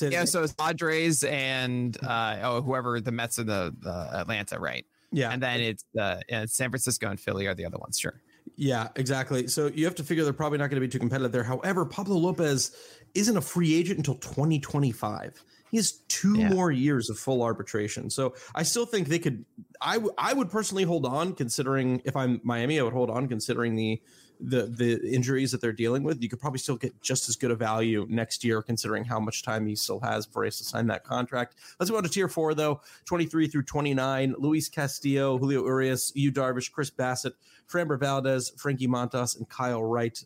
yeah, 0.00 0.24
so 0.24 0.42
it's 0.42 0.52
Padres 0.52 1.22
and 1.22 1.96
uh, 2.02 2.38
oh, 2.42 2.62
whoever 2.62 3.00
the 3.00 3.12
Mets 3.12 3.38
of 3.38 3.46
the, 3.46 3.74
the 3.78 4.10
Atlanta, 4.12 4.58
right? 4.58 4.84
Yeah. 5.16 5.30
And 5.30 5.42
then 5.42 5.60
it's 5.60 5.84
uh, 5.98 6.20
San 6.46 6.68
Francisco 6.68 7.08
and 7.08 7.18
Philly 7.18 7.46
are 7.46 7.54
the 7.54 7.64
other 7.64 7.78
ones. 7.78 7.98
Sure. 7.98 8.20
Yeah, 8.54 8.88
exactly. 8.96 9.48
So 9.48 9.68
you 9.68 9.86
have 9.86 9.94
to 9.94 10.04
figure 10.04 10.24
they're 10.24 10.34
probably 10.34 10.58
not 10.58 10.68
going 10.68 10.80
to 10.80 10.86
be 10.86 10.90
too 10.90 10.98
competitive 10.98 11.32
there. 11.32 11.42
However, 11.42 11.86
Pablo 11.86 12.16
Lopez 12.18 12.76
isn't 13.14 13.34
a 13.34 13.40
free 13.40 13.74
agent 13.74 13.96
until 13.96 14.16
2025. 14.16 15.42
He 15.70 15.78
has 15.78 15.92
two 16.08 16.38
yeah. 16.38 16.50
more 16.50 16.70
years 16.70 17.08
of 17.08 17.18
full 17.18 17.42
arbitration. 17.42 18.10
So 18.10 18.34
I 18.54 18.62
still 18.62 18.84
think 18.84 19.08
they 19.08 19.18
could. 19.18 19.46
I, 19.80 19.94
w- 19.94 20.14
I 20.18 20.34
would 20.34 20.50
personally 20.50 20.84
hold 20.84 21.06
on, 21.06 21.32
considering 21.32 22.02
if 22.04 22.14
I'm 22.14 22.40
Miami, 22.44 22.78
I 22.78 22.82
would 22.82 22.92
hold 22.92 23.08
on, 23.08 23.26
considering 23.26 23.74
the 23.74 24.00
the 24.40 24.62
the 24.66 25.08
injuries 25.08 25.52
that 25.52 25.60
they're 25.60 25.72
dealing 25.72 26.02
with, 26.02 26.22
you 26.22 26.28
could 26.28 26.40
probably 26.40 26.58
still 26.58 26.76
get 26.76 27.00
just 27.02 27.28
as 27.28 27.36
good 27.36 27.50
a 27.50 27.54
value 27.54 28.06
next 28.08 28.44
year, 28.44 28.62
considering 28.62 29.04
how 29.04 29.18
much 29.20 29.42
time 29.42 29.66
he 29.66 29.74
still 29.74 30.00
has 30.00 30.26
he 30.34 30.46
has 30.46 30.58
to 30.58 30.64
sign 30.64 30.86
that 30.88 31.04
contract. 31.04 31.56
Let's 31.78 31.90
go 31.90 31.96
on 31.96 32.02
to 32.02 32.08
tier 32.08 32.28
four, 32.28 32.54
though 32.54 32.80
23 33.06 33.48
through 33.48 33.62
29. 33.62 34.34
Luis 34.38 34.68
Castillo, 34.68 35.38
Julio 35.38 35.64
Urias, 35.64 36.12
Yu 36.14 36.32
Darvish, 36.32 36.70
Chris 36.70 36.90
Bassitt, 36.90 37.32
Framber 37.70 37.98
Valdez, 37.98 38.50
Frankie 38.56 38.88
Montas, 38.88 39.36
and 39.36 39.48
Kyle 39.48 39.82
Wright. 39.82 40.24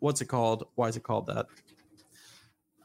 What's 0.00 0.20
it 0.20 0.26
called? 0.26 0.66
Why 0.74 0.88
is 0.88 0.96
it 0.96 1.02
called 1.02 1.26
that? 1.26 1.46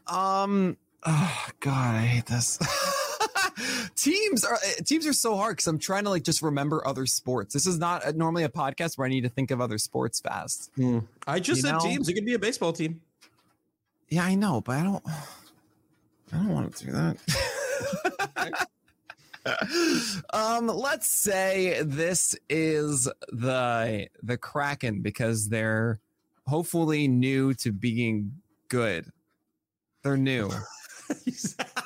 Um, 0.08 0.78
oh, 1.04 1.48
God, 1.60 1.96
I 1.96 2.02
hate 2.02 2.26
this. 2.28 2.60
teams 3.98 4.46
are 4.46 4.60
eh, 4.64 4.82
teams 4.86 5.06
are 5.06 5.14
so 5.14 5.36
hard 5.36 5.58
because 5.58 5.68
I'm 5.68 5.80
trying 5.80 6.06
to 6.06 6.10
like 6.10 6.24
just 6.24 6.42
remember 6.42 6.88
other 6.88 7.06
sports. 7.06 7.54
This 7.54 7.68
is 7.68 7.78
not 7.78 8.06
a, 8.06 8.14
normally 8.14 8.44
a 8.44 8.50
podcast 8.50 8.98
where 8.98 9.06
I 9.06 9.10
need 9.10 9.22
to 9.22 9.30
think 9.30 9.52
of 9.52 9.60
other 9.60 9.78
sports 9.78 10.22
fast. 10.22 10.72
Hmm. 10.76 11.00
I 11.26 11.40
just 11.40 11.58
you 11.58 11.64
said 11.64 11.72
know? 11.74 11.80
teams. 11.80 12.08
It 12.08 12.14
could 12.14 12.26
be 12.26 12.36
a 12.36 12.40
baseball 12.40 12.72
team. 12.72 13.02
Yeah, 14.10 14.24
I 14.24 14.36
know, 14.36 14.62
but 14.62 14.78
I 14.78 14.84
don't. 14.84 15.04
I 16.34 16.38
don't 16.38 16.50
want 16.50 16.76
to 16.76 16.86
do 16.86 16.92
that. 16.92 18.68
um, 20.34 20.68
let's 20.68 21.08
say 21.08 21.82
this 21.84 22.36
is 22.50 23.10
the 23.30 24.08
the 24.22 24.38
Kraken 24.38 25.02
because 25.02 25.50
they're 25.50 26.00
hopefully 26.46 27.08
new 27.08 27.54
to 27.56 27.72
being 27.72 28.34
good. 28.70 29.06
They're 30.04 30.18
new. 30.18 30.50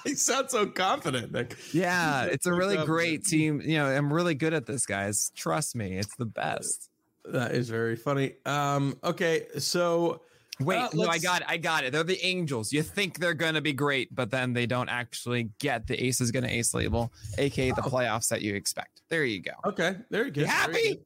he 0.04 0.14
sounds 0.14 0.52
so 0.52 0.66
confident. 0.66 1.32
Nick. 1.32 1.56
Yeah, 1.72 2.24
it's 2.24 2.46
a 2.46 2.52
really 2.52 2.76
great 2.84 3.24
team. 3.24 3.60
You 3.60 3.78
know, 3.78 3.86
I'm 3.86 4.12
really 4.12 4.34
good 4.34 4.54
at 4.54 4.66
this, 4.66 4.86
guys. 4.86 5.30
Trust 5.34 5.76
me, 5.76 5.98
it's 5.98 6.16
the 6.16 6.26
best. 6.26 6.88
That 7.24 7.52
is 7.52 7.68
very 7.68 7.96
funny. 7.96 8.34
Um, 8.46 8.98
okay, 9.04 9.46
so 9.58 10.22
wait, 10.58 10.78
uh, 10.78 10.88
no, 10.94 11.06
I 11.06 11.18
got 11.18 11.42
it. 11.42 11.46
I 11.48 11.58
got 11.58 11.84
it. 11.84 11.92
They're 11.92 12.02
the 12.02 12.24
Angels. 12.24 12.72
You 12.72 12.82
think 12.82 13.18
they're 13.18 13.34
gonna 13.34 13.60
be 13.60 13.72
great, 13.72 14.14
but 14.14 14.30
then 14.30 14.52
they 14.52 14.66
don't 14.66 14.88
actually 14.88 15.50
get 15.58 15.86
the 15.86 16.02
ace 16.02 16.20
is 16.20 16.30
gonna 16.30 16.48
ace 16.48 16.72
label, 16.72 17.12
aka 17.38 17.70
the 17.70 17.84
oh. 17.84 17.88
playoffs 17.88 18.28
that 18.28 18.42
you 18.42 18.54
expect. 18.54 19.02
There 19.10 19.24
you 19.24 19.42
go. 19.42 19.52
Okay, 19.66 19.96
there 20.10 20.24
you 20.24 20.30
go. 20.30 20.46
Happy? 20.46 21.00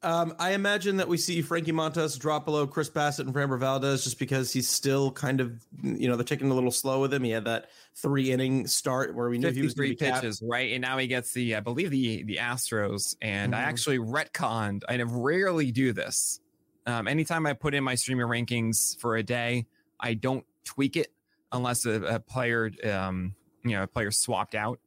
Um, 0.00 0.34
I 0.38 0.52
imagine 0.52 0.98
that 0.98 1.08
we 1.08 1.16
see 1.16 1.42
Frankie 1.42 1.72
Montas 1.72 2.16
drop 2.16 2.44
below 2.44 2.68
Chris 2.68 2.88
Bassitt 2.88 3.26
and 3.26 3.34
Framber 3.34 3.58
Valdez 3.58 4.04
just 4.04 4.18
because 4.20 4.52
he's 4.52 4.68
still 4.68 5.10
kind 5.10 5.40
of, 5.40 5.60
you 5.82 6.08
know, 6.08 6.14
they're 6.14 6.24
taking 6.24 6.50
a 6.52 6.54
little 6.54 6.70
slow 6.70 7.00
with 7.00 7.12
him. 7.12 7.24
He 7.24 7.32
had 7.32 7.46
that 7.46 7.70
three 7.96 8.30
inning 8.30 8.68
start 8.68 9.16
where 9.16 9.28
we 9.28 9.38
knew 9.38 9.50
he 9.50 9.62
was 9.62 9.74
three 9.74 9.96
pitches, 9.96 10.38
capped. 10.38 10.48
right? 10.48 10.72
And 10.72 10.82
now 10.82 10.98
he 10.98 11.08
gets 11.08 11.32
the, 11.32 11.56
I 11.56 11.60
believe 11.60 11.90
the 11.90 12.22
the 12.22 12.36
Astros. 12.36 13.16
And 13.20 13.54
mm-hmm. 13.54 13.60
I 13.60 13.64
actually 13.64 13.98
retconned. 13.98 14.82
I 14.88 15.02
rarely 15.02 15.72
do 15.72 15.92
this. 15.92 16.40
Um, 16.86 17.08
anytime 17.08 17.44
I 17.44 17.54
put 17.54 17.74
in 17.74 17.82
my 17.82 17.96
streamer 17.96 18.26
rankings 18.26 18.96
for 19.00 19.16
a 19.16 19.24
day, 19.24 19.66
I 19.98 20.14
don't 20.14 20.44
tweak 20.64 20.96
it 20.96 21.12
unless 21.50 21.86
a, 21.86 22.00
a 22.02 22.20
player, 22.20 22.70
um, 22.88 23.34
you 23.64 23.72
know, 23.72 23.82
a 23.82 23.88
player 23.88 24.12
swapped 24.12 24.54
out 24.54 24.78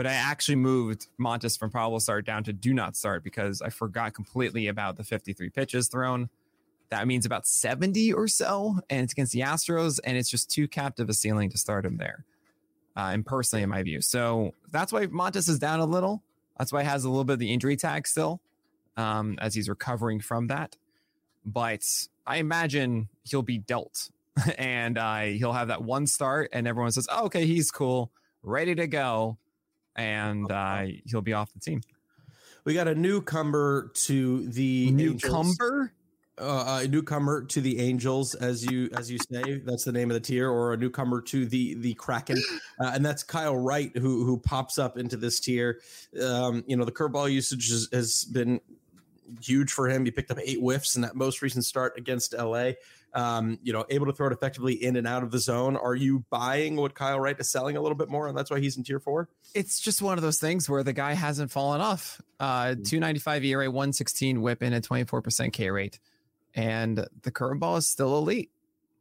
but 0.00 0.06
I 0.06 0.14
actually 0.14 0.56
moved 0.56 1.08
Montas 1.20 1.58
from 1.58 1.68
probable 1.68 2.00
start 2.00 2.24
down 2.24 2.42
to 2.44 2.54
do 2.54 2.72
not 2.72 2.96
start 2.96 3.22
because 3.22 3.60
I 3.60 3.68
forgot 3.68 4.14
completely 4.14 4.66
about 4.66 4.96
the 4.96 5.04
53 5.04 5.50
pitches 5.50 5.88
thrown. 5.88 6.30
That 6.88 7.06
means 7.06 7.26
about 7.26 7.46
70 7.46 8.14
or 8.14 8.26
so, 8.26 8.80
and 8.88 9.02
it's 9.02 9.12
against 9.12 9.34
the 9.34 9.40
Astros, 9.40 10.00
and 10.02 10.16
it's 10.16 10.30
just 10.30 10.50
too 10.50 10.68
captive 10.68 11.10
a 11.10 11.12
ceiling 11.12 11.50
to 11.50 11.58
start 11.58 11.84
him 11.84 11.98
there. 11.98 12.24
Uh, 12.96 13.10
and 13.12 13.26
personally, 13.26 13.62
in 13.62 13.68
my 13.68 13.82
view, 13.82 14.00
so 14.00 14.54
that's 14.72 14.90
why 14.90 15.04
Montas 15.04 15.50
is 15.50 15.58
down 15.58 15.80
a 15.80 15.84
little. 15.84 16.22
That's 16.58 16.72
why 16.72 16.80
he 16.80 16.88
has 16.88 17.04
a 17.04 17.10
little 17.10 17.24
bit 17.24 17.34
of 17.34 17.38
the 17.38 17.52
injury 17.52 17.76
tag 17.76 18.08
still, 18.08 18.40
um, 18.96 19.36
as 19.38 19.54
he's 19.54 19.68
recovering 19.68 20.20
from 20.20 20.46
that. 20.46 20.78
But 21.44 21.84
I 22.26 22.38
imagine 22.38 23.10
he'll 23.24 23.42
be 23.42 23.58
dealt, 23.58 24.08
and 24.56 24.96
uh, 24.96 25.24
he'll 25.24 25.52
have 25.52 25.68
that 25.68 25.82
one 25.82 26.06
start, 26.06 26.48
and 26.54 26.66
everyone 26.66 26.90
says, 26.90 27.06
oh, 27.12 27.26
"Okay, 27.26 27.44
he's 27.44 27.70
cool, 27.70 28.10
ready 28.42 28.74
to 28.74 28.86
go." 28.86 29.36
And 29.96 30.50
uh, 30.50 30.86
he'll 31.06 31.20
be 31.20 31.32
off 31.32 31.52
the 31.52 31.60
team. 31.60 31.80
We 32.64 32.74
got 32.74 32.88
a 32.88 32.94
newcomer 32.94 33.90
to 33.94 34.46
the 34.48 34.90
newcomer. 34.90 35.92
Uh, 36.38 36.80
a 36.84 36.88
newcomer 36.88 37.44
to 37.44 37.60
the 37.60 37.78
Angels, 37.80 38.34
as 38.34 38.64
you 38.64 38.88
as 38.96 39.10
you 39.10 39.18
say, 39.30 39.58
that's 39.58 39.84
the 39.84 39.92
name 39.92 40.10
of 40.10 40.14
the 40.14 40.20
tier, 40.20 40.50
or 40.50 40.72
a 40.72 40.76
newcomer 40.76 41.20
to 41.20 41.44
the 41.44 41.74
the 41.74 41.92
Kraken, 41.94 42.42
uh, 42.80 42.92
and 42.94 43.04
that's 43.04 43.22
Kyle 43.22 43.56
Wright, 43.56 43.94
who 43.94 44.24
who 44.24 44.38
pops 44.38 44.78
up 44.78 44.96
into 44.96 45.18
this 45.18 45.38
tier. 45.38 45.80
Um, 46.22 46.64
you 46.66 46.76
know, 46.76 46.86
the 46.86 46.92
curveball 46.92 47.30
usage 47.30 47.68
has, 47.70 47.88
has 47.92 48.24
been 48.24 48.60
huge 49.42 49.70
for 49.70 49.88
him. 49.88 50.04
He 50.04 50.10
picked 50.10 50.30
up 50.30 50.38
eight 50.42 50.58
whiffs 50.58 50.96
in 50.96 51.02
that 51.02 51.14
most 51.14 51.42
recent 51.42 51.64
start 51.64 51.98
against 51.98 52.32
LA 52.32 52.72
um, 53.14 53.58
you 53.62 53.72
know, 53.72 53.84
able 53.90 54.06
to 54.06 54.12
throw 54.12 54.28
it 54.28 54.32
effectively 54.32 54.74
in 54.74 54.96
and 54.96 55.06
out 55.06 55.22
of 55.22 55.30
the 55.30 55.38
zone. 55.38 55.76
Are 55.76 55.94
you 55.94 56.24
buying 56.30 56.76
what 56.76 56.94
Kyle 56.94 57.18
Wright 57.18 57.38
is 57.38 57.50
selling 57.50 57.76
a 57.76 57.80
little 57.80 57.96
bit 57.96 58.08
more, 58.08 58.28
and 58.28 58.36
that's 58.36 58.50
why 58.50 58.60
he's 58.60 58.76
in 58.76 58.84
tier 58.84 59.00
four? 59.00 59.28
It's 59.54 59.80
just 59.80 60.02
one 60.02 60.18
of 60.18 60.22
those 60.22 60.38
things 60.38 60.68
where 60.68 60.82
the 60.82 60.92
guy 60.92 61.14
hasn't 61.14 61.50
fallen 61.50 61.80
off. 61.80 62.20
Uh, 62.38 62.68
mm-hmm. 62.68 62.82
295 62.82 63.44
ERA, 63.44 63.70
116 63.70 64.40
whip, 64.40 64.62
and 64.62 64.74
a 64.74 64.80
24% 64.80 65.52
K 65.52 65.70
rate, 65.70 65.98
and 66.54 67.06
the 67.22 67.30
curveball 67.30 67.78
is 67.78 67.90
still 67.90 68.16
elite. 68.18 68.50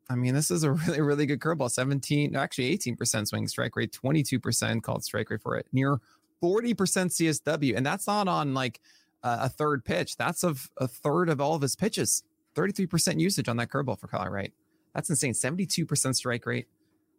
I 0.10 0.16
mean, 0.16 0.34
this 0.34 0.50
is 0.50 0.64
a 0.64 0.72
really, 0.74 1.02
really 1.02 1.26
good 1.26 1.40
curveball. 1.40 1.70
17, 1.70 2.36
actually 2.36 2.78
18% 2.78 3.28
swing 3.28 3.48
strike 3.48 3.76
rate, 3.76 3.92
22% 3.92 4.82
called 4.82 5.04
strike 5.04 5.30
rate 5.30 5.42
for 5.42 5.56
it, 5.56 5.68
near 5.72 6.00
40% 6.42 6.76
CSW. 6.76 7.76
And 7.76 7.86
that's 7.86 8.08
not 8.08 8.28
on 8.28 8.54
like 8.54 8.80
a 9.24 9.50
third 9.50 9.84
pitch. 9.84 10.18
That's 10.18 10.44
of 10.44 10.70
a 10.78 10.88
third 10.88 11.30
of 11.30 11.42
all 11.42 11.56
of 11.56 11.62
his 11.62 11.76
pitches. 11.76 12.24
33% 12.56 13.20
usage 13.20 13.48
on 13.48 13.58
that 13.58 13.70
curveball 13.70 14.00
for 14.00 14.08
Kyle 14.08 14.30
Wright. 14.30 14.54
That's 14.94 15.10
insane. 15.10 15.34
72% 15.34 16.16
strike 16.16 16.46
rate. 16.46 16.68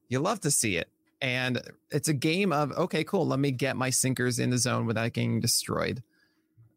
You 0.08 0.20
love 0.20 0.40
to 0.40 0.50
see 0.50 0.76
it. 0.76 0.88
And 1.22 1.60
it's 1.90 2.08
a 2.08 2.14
game 2.14 2.52
of, 2.52 2.72
okay, 2.72 3.04
cool. 3.04 3.26
Let 3.26 3.38
me 3.38 3.50
get 3.50 3.76
my 3.76 3.90
sinkers 3.90 4.38
in 4.38 4.50
the 4.50 4.58
zone 4.58 4.86
without 4.86 5.12
getting 5.12 5.40
destroyed. 5.40 6.02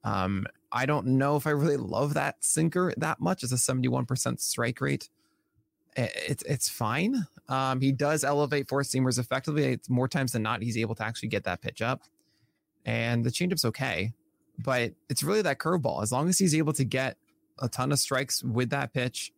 Um, 0.04 0.46
I 0.72 0.86
don't 0.86 1.06
know 1.06 1.36
if 1.36 1.48
I 1.48 1.52
really 1.52 1.78
love 1.78 2.16
that 2.16 2.44
sinker 2.44 2.94
that 2.98 3.22
much. 3.22 3.44
It's 3.44 3.54
a 3.54 3.56
71% 3.56 4.40
strike 4.40 4.82
rate. 4.82 5.10
it's 5.96 6.44
it's 6.44 6.68
fine. 6.68 7.28
Um, 7.48 7.80
he 7.80 7.92
does 7.92 8.24
elevate 8.24 8.68
four 8.68 8.82
seamers 8.82 9.20
effectively. 9.20 9.66
It's 9.66 9.90
more 9.90 10.08
times 10.08 10.32
than 10.32 10.42
not 10.42 10.64
he's 10.64 10.78
able 10.78 10.96
to 10.96 11.04
actually 11.04 11.30
get 11.30 11.44
that 11.44 11.62
pitch 11.62 11.82
up, 11.82 12.02
and 12.86 13.24
the 13.24 13.30
changeup's 13.30 13.66
okay. 13.66 14.14
But 14.58 14.94
it's 15.10 15.24
really 15.24 15.44
that 15.44 15.60
curveball. 15.60 16.02
As 16.02 16.12
long 16.12 16.28
as 16.30 16.40
he's 16.40 16.56
able 16.56 16.74
to 16.74 16.84
get 16.84 17.18
a 17.60 17.70
ton 17.70 17.92
of 17.92 18.00
strikes 18.00 18.44
with 18.44 18.70
that 18.72 18.94
pitch, 18.94 19.32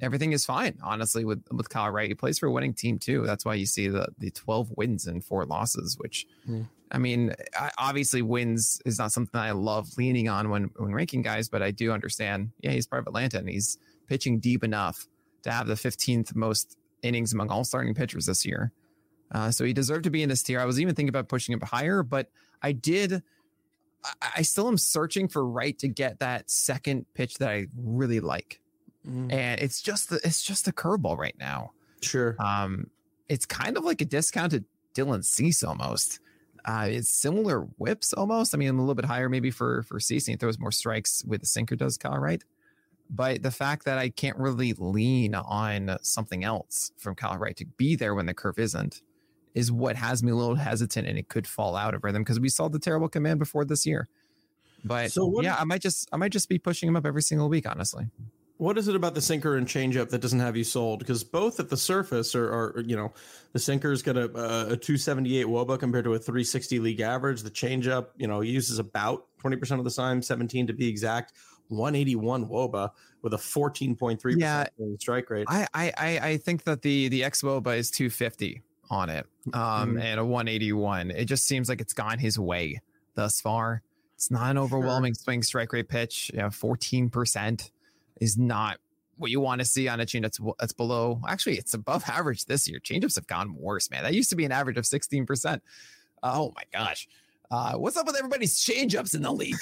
everything 0.00 0.32
is 0.32 0.44
fine. 0.44 0.78
Honestly, 0.82 1.24
with 1.24 1.42
with 1.50 1.68
Kyle 1.68 1.90
Wright, 1.90 2.08
he 2.08 2.14
plays 2.14 2.38
for 2.38 2.46
a 2.46 2.52
winning 2.52 2.74
team 2.74 2.98
too. 2.98 3.24
That's 3.24 3.44
why 3.44 3.54
you 3.54 3.66
see 3.66 3.88
the 3.88 4.08
the 4.18 4.30
twelve 4.30 4.70
wins 4.76 5.06
and 5.06 5.24
four 5.24 5.44
losses. 5.44 5.96
Which, 5.98 6.26
mm. 6.48 6.66
I 6.90 6.98
mean, 6.98 7.34
I, 7.58 7.70
obviously 7.78 8.22
wins 8.22 8.80
is 8.84 8.98
not 8.98 9.12
something 9.12 9.40
I 9.40 9.52
love 9.52 9.88
leaning 9.96 10.28
on 10.28 10.50
when 10.50 10.70
when 10.76 10.92
ranking 10.92 11.22
guys, 11.22 11.48
but 11.48 11.62
I 11.62 11.70
do 11.70 11.92
understand. 11.92 12.50
Yeah, 12.60 12.72
he's 12.72 12.86
part 12.86 13.00
of 13.00 13.06
Atlanta 13.06 13.38
and 13.38 13.48
he's 13.48 13.78
pitching 14.06 14.40
deep 14.40 14.64
enough 14.64 15.06
to 15.42 15.50
have 15.50 15.66
the 15.66 15.76
fifteenth 15.76 16.34
most 16.34 16.76
innings 17.02 17.32
among 17.32 17.50
all 17.50 17.64
starting 17.64 17.94
pitchers 17.94 18.26
this 18.26 18.44
year. 18.44 18.72
Uh, 19.30 19.50
so 19.50 19.64
he 19.64 19.72
deserved 19.72 20.04
to 20.04 20.10
be 20.10 20.22
in 20.22 20.28
this 20.28 20.42
tier. 20.42 20.58
I 20.58 20.64
was 20.64 20.80
even 20.80 20.94
thinking 20.94 21.10
about 21.10 21.28
pushing 21.28 21.52
him 21.52 21.60
higher, 21.60 22.02
but 22.02 22.30
I 22.62 22.72
did. 22.72 23.22
I, 24.04 24.30
I 24.36 24.42
still 24.42 24.68
am 24.68 24.78
searching 24.78 25.28
for 25.28 25.46
Wright 25.46 25.78
to 25.78 25.88
get 25.88 26.20
that 26.20 26.50
second 26.50 27.06
pitch 27.14 27.38
that 27.38 27.48
I 27.48 27.66
really 27.76 28.20
like 28.20 28.60
mm. 29.08 29.32
and 29.32 29.60
it's 29.60 29.80
just 29.80 30.10
the 30.10 30.16
it's 30.24 30.42
just 30.42 30.68
a 30.68 30.72
curveball 30.72 31.16
right 31.16 31.36
now. 31.38 31.72
Sure. 32.02 32.36
Um, 32.38 32.90
it's 33.28 33.46
kind 33.46 33.76
of 33.76 33.84
like 33.84 34.00
a 34.00 34.04
discounted 34.04 34.64
Dylan 34.94 35.24
Cease 35.24 35.62
almost. 35.62 36.20
Uh, 36.64 36.88
it's 36.90 37.08
similar 37.08 37.62
whips 37.78 38.12
almost. 38.12 38.54
I 38.54 38.58
mean, 38.58 38.68
a 38.68 38.78
little 38.78 38.94
bit 38.94 39.04
higher 39.04 39.28
maybe 39.28 39.50
for 39.50 39.82
for 39.82 40.00
Cease. 40.00 40.28
And 40.28 40.34
he 40.34 40.36
throws 40.36 40.58
more 40.58 40.72
strikes 40.72 41.24
with 41.26 41.40
the 41.40 41.46
sinker 41.46 41.76
does 41.76 41.96
Kyle 41.96 42.18
Wright. 42.18 42.42
But 43.10 43.42
the 43.42 43.50
fact 43.50 43.86
that 43.86 43.96
I 43.96 44.10
can't 44.10 44.36
really 44.36 44.74
lean 44.74 45.34
on 45.34 45.96
something 46.02 46.44
else 46.44 46.92
from 46.98 47.14
Kyle 47.14 47.38
Wright 47.38 47.56
to 47.56 47.64
be 47.64 47.96
there 47.96 48.14
when 48.14 48.26
the 48.26 48.34
curve 48.34 48.58
isn't 48.58 49.00
is 49.54 49.72
what 49.72 49.96
has 49.96 50.22
me 50.22 50.32
a 50.32 50.34
little 50.34 50.54
hesitant 50.54 51.06
and 51.06 51.18
it 51.18 51.28
could 51.28 51.46
fall 51.46 51.76
out 51.76 51.94
of 51.94 52.04
rhythm 52.04 52.22
because 52.22 52.40
we 52.40 52.48
saw 52.48 52.68
the 52.68 52.78
terrible 52.78 53.08
command 53.08 53.38
before 53.38 53.64
this 53.64 53.86
year. 53.86 54.08
But 54.84 55.10
so 55.10 55.40
yeah, 55.42 55.56
I 55.58 55.64
might 55.64 55.82
just 55.82 56.08
I 56.12 56.16
might 56.16 56.32
just 56.32 56.48
be 56.48 56.58
pushing 56.58 56.88
him 56.88 56.96
up 56.96 57.06
every 57.06 57.22
single 57.22 57.48
week, 57.48 57.68
honestly 57.68 58.08
what 58.58 58.76
is 58.76 58.88
it 58.88 58.96
about 58.96 59.14
the 59.14 59.20
sinker 59.20 59.56
and 59.56 59.66
changeup 59.66 60.10
that 60.10 60.20
doesn't 60.20 60.40
have 60.40 60.56
you 60.56 60.64
sold? 60.64 60.98
Because 60.98 61.22
both 61.22 61.60
at 61.60 61.70
the 61.70 61.76
surface 61.76 62.34
are, 62.34 62.48
are 62.48 62.80
you 62.80 62.96
know, 62.96 63.12
the 63.52 63.58
sinker's 63.58 64.02
got 64.02 64.16
a, 64.16 64.24
a 64.24 64.76
278 64.76 65.46
woba 65.46 65.78
compared 65.78 66.04
to 66.04 66.14
a 66.14 66.18
360 66.18 66.80
league 66.80 67.00
average. 67.00 67.42
The 67.42 67.50
changeup, 67.50 68.08
you 68.16 68.26
know, 68.26 68.40
he 68.40 68.50
uses 68.50 68.80
about 68.80 69.26
20% 69.42 69.78
of 69.78 69.84
the 69.84 69.90
time, 69.90 70.20
17 70.20 70.66
to 70.66 70.72
be 70.72 70.88
exact. 70.88 71.32
181 71.68 72.46
woba 72.46 72.90
with 73.22 73.34
a 73.34 73.36
14.3 73.36 74.34
yeah, 74.38 74.66
strike 74.98 75.30
rate. 75.30 75.46
I, 75.48 75.66
I 75.74 75.92
I 76.18 76.36
think 76.38 76.64
that 76.64 76.80
the 76.80 77.08
the 77.08 77.22
X 77.22 77.42
woba 77.42 77.76
is 77.76 77.90
250 77.90 78.62
on 78.90 79.10
it, 79.10 79.26
um, 79.52 79.90
mm-hmm. 79.90 79.98
and 79.98 80.20
a 80.20 80.24
181. 80.24 81.10
It 81.10 81.26
just 81.26 81.46
seems 81.46 81.68
like 81.68 81.80
it's 81.80 81.92
gone 81.92 82.18
his 82.18 82.38
way 82.38 82.80
thus 83.14 83.40
far. 83.40 83.82
It's 84.14 84.30
not 84.30 84.50
an 84.50 84.58
overwhelming 84.58 85.14
sure. 85.14 85.22
swing 85.22 85.42
strike 85.42 85.72
rate 85.72 85.88
pitch. 85.88 86.30
Yeah, 86.34 86.50
14 86.50 87.10
percent 87.10 87.70
is 88.20 88.36
not 88.36 88.78
what 89.16 89.30
you 89.30 89.40
want 89.40 89.60
to 89.60 89.64
see 89.64 89.88
on 89.88 90.00
a 90.00 90.06
change 90.06 90.22
that's 90.22 90.40
that's 90.58 90.72
below. 90.72 91.20
Actually, 91.28 91.58
it's 91.58 91.74
above 91.74 92.04
average 92.08 92.46
this 92.46 92.68
year. 92.68 92.80
Changeups 92.80 93.16
have 93.16 93.26
gone 93.26 93.54
worse, 93.54 93.90
man. 93.90 94.02
That 94.02 94.14
used 94.14 94.30
to 94.30 94.36
be 94.36 94.44
an 94.44 94.52
average 94.52 94.78
of 94.78 94.84
16%. 94.84 95.60
Oh 96.22 96.52
my 96.56 96.62
gosh. 96.72 97.08
Uh, 97.50 97.74
what's 97.74 97.96
up 97.96 98.06
with 98.06 98.16
everybody's 98.16 98.56
changeups 98.56 99.14
in 99.14 99.22
the 99.22 99.32
league? 99.32 99.56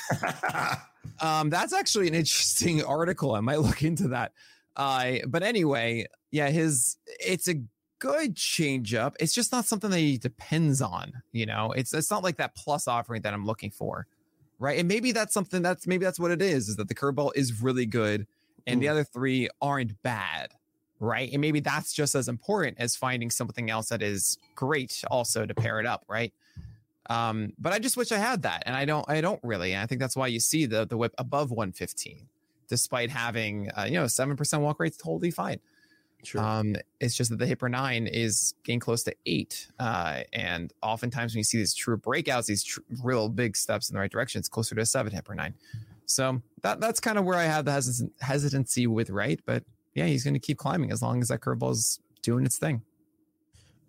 um, 1.20 1.50
that's 1.50 1.72
actually 1.72 2.08
an 2.08 2.14
interesting 2.14 2.82
article. 2.84 3.34
I 3.34 3.40
might 3.40 3.60
look 3.60 3.82
into 3.82 4.08
that. 4.08 4.32
Uh, 4.74 5.16
but 5.28 5.42
anyway, 5.42 6.06
yeah, 6.30 6.50
his 6.50 6.98
it's 7.20 7.48
a 7.48 7.54
good 7.98 8.34
changeup. 8.34 9.14
It's 9.20 9.34
just 9.34 9.52
not 9.52 9.64
something 9.64 9.90
that 9.90 9.98
he 9.98 10.18
depends 10.18 10.82
on. 10.82 11.12
You 11.32 11.46
know, 11.46 11.72
it's 11.72 11.92
it's 11.94 12.10
not 12.10 12.22
like 12.22 12.36
that 12.38 12.54
plus 12.54 12.88
offering 12.88 13.22
that 13.22 13.34
I'm 13.34 13.46
looking 13.46 13.70
for, 13.70 14.06
right? 14.58 14.78
And 14.78 14.88
maybe 14.88 15.12
that's 15.12 15.34
something 15.34 15.62
that's 15.62 15.86
maybe 15.86 16.04
that's 16.04 16.20
what 16.20 16.30
it 16.30 16.42
is. 16.42 16.68
Is 16.68 16.76
that 16.76 16.88
the 16.88 16.94
curveball 16.94 17.32
is 17.34 17.62
really 17.62 17.86
good 17.86 18.26
and 18.66 18.82
the 18.82 18.88
other 18.88 19.04
three 19.04 19.48
aren't 19.62 20.02
bad, 20.02 20.52
right? 20.98 21.30
And 21.32 21.40
maybe 21.40 21.60
that's 21.60 21.92
just 21.92 22.14
as 22.14 22.28
important 22.28 22.78
as 22.80 22.96
finding 22.96 23.30
something 23.30 23.70
else 23.70 23.88
that 23.90 24.02
is 24.02 24.38
great 24.54 25.04
also 25.10 25.46
to 25.46 25.54
pair 25.54 25.78
it 25.78 25.86
up, 25.86 26.04
right? 26.08 26.32
Um, 27.08 27.52
but 27.58 27.72
I 27.72 27.78
just 27.78 27.96
wish 27.96 28.10
I 28.10 28.18
had 28.18 28.42
that, 28.42 28.64
and 28.66 28.74
I 28.74 28.84
don't. 28.84 29.08
I 29.08 29.20
don't 29.20 29.40
really. 29.44 29.72
And 29.72 29.82
I 29.82 29.86
think 29.86 30.00
that's 30.00 30.16
why 30.16 30.26
you 30.26 30.40
see 30.40 30.66
the 30.66 30.86
the 30.86 30.96
whip 30.96 31.14
above 31.18 31.50
115, 31.50 32.28
despite 32.68 33.10
having 33.10 33.70
uh, 33.76 33.84
you 33.84 33.94
know 33.94 34.08
seven 34.08 34.36
percent 34.36 34.62
walk 34.62 34.80
rate's 34.80 34.96
totally 34.96 35.30
fine. 35.30 35.60
Sure. 36.24 36.40
Um, 36.40 36.74
it's 37.00 37.16
just 37.16 37.30
that 37.30 37.38
the 37.38 37.46
hipper 37.46 37.70
nine 37.70 38.06
is 38.06 38.54
getting 38.64 38.80
close 38.80 39.04
to 39.04 39.14
eight, 39.26 39.68
uh, 39.78 40.22
and 40.32 40.72
oftentimes 40.82 41.34
when 41.34 41.38
you 41.38 41.44
see 41.44 41.58
these 41.58 41.74
true 41.74 41.96
breakouts, 41.96 42.46
these 42.46 42.64
tr- 42.64 42.80
real 43.02 43.28
big 43.28 43.56
steps 43.56 43.90
in 43.90 43.94
the 43.94 44.00
right 44.00 44.10
direction, 44.10 44.40
it's 44.40 44.48
closer 44.48 44.74
to 44.74 44.80
a 44.80 44.86
seven 44.86 45.12
hipper 45.12 45.36
nine. 45.36 45.54
So 46.06 46.42
that 46.62 46.80
that's 46.80 46.98
kind 46.98 47.18
of 47.18 47.24
where 47.24 47.38
I 47.38 47.44
have 47.44 47.64
the 47.64 48.10
hesitancy 48.20 48.86
with 48.86 49.10
Wright, 49.10 49.40
but 49.44 49.62
yeah, 49.94 50.06
he's 50.06 50.24
going 50.24 50.34
to 50.34 50.40
keep 50.40 50.58
climbing 50.58 50.92
as 50.92 51.00
long 51.00 51.20
as 51.22 51.28
that 51.28 51.40
curveball 51.40 51.72
is 51.72 52.00
doing 52.22 52.44
its 52.44 52.58
thing. 52.58 52.82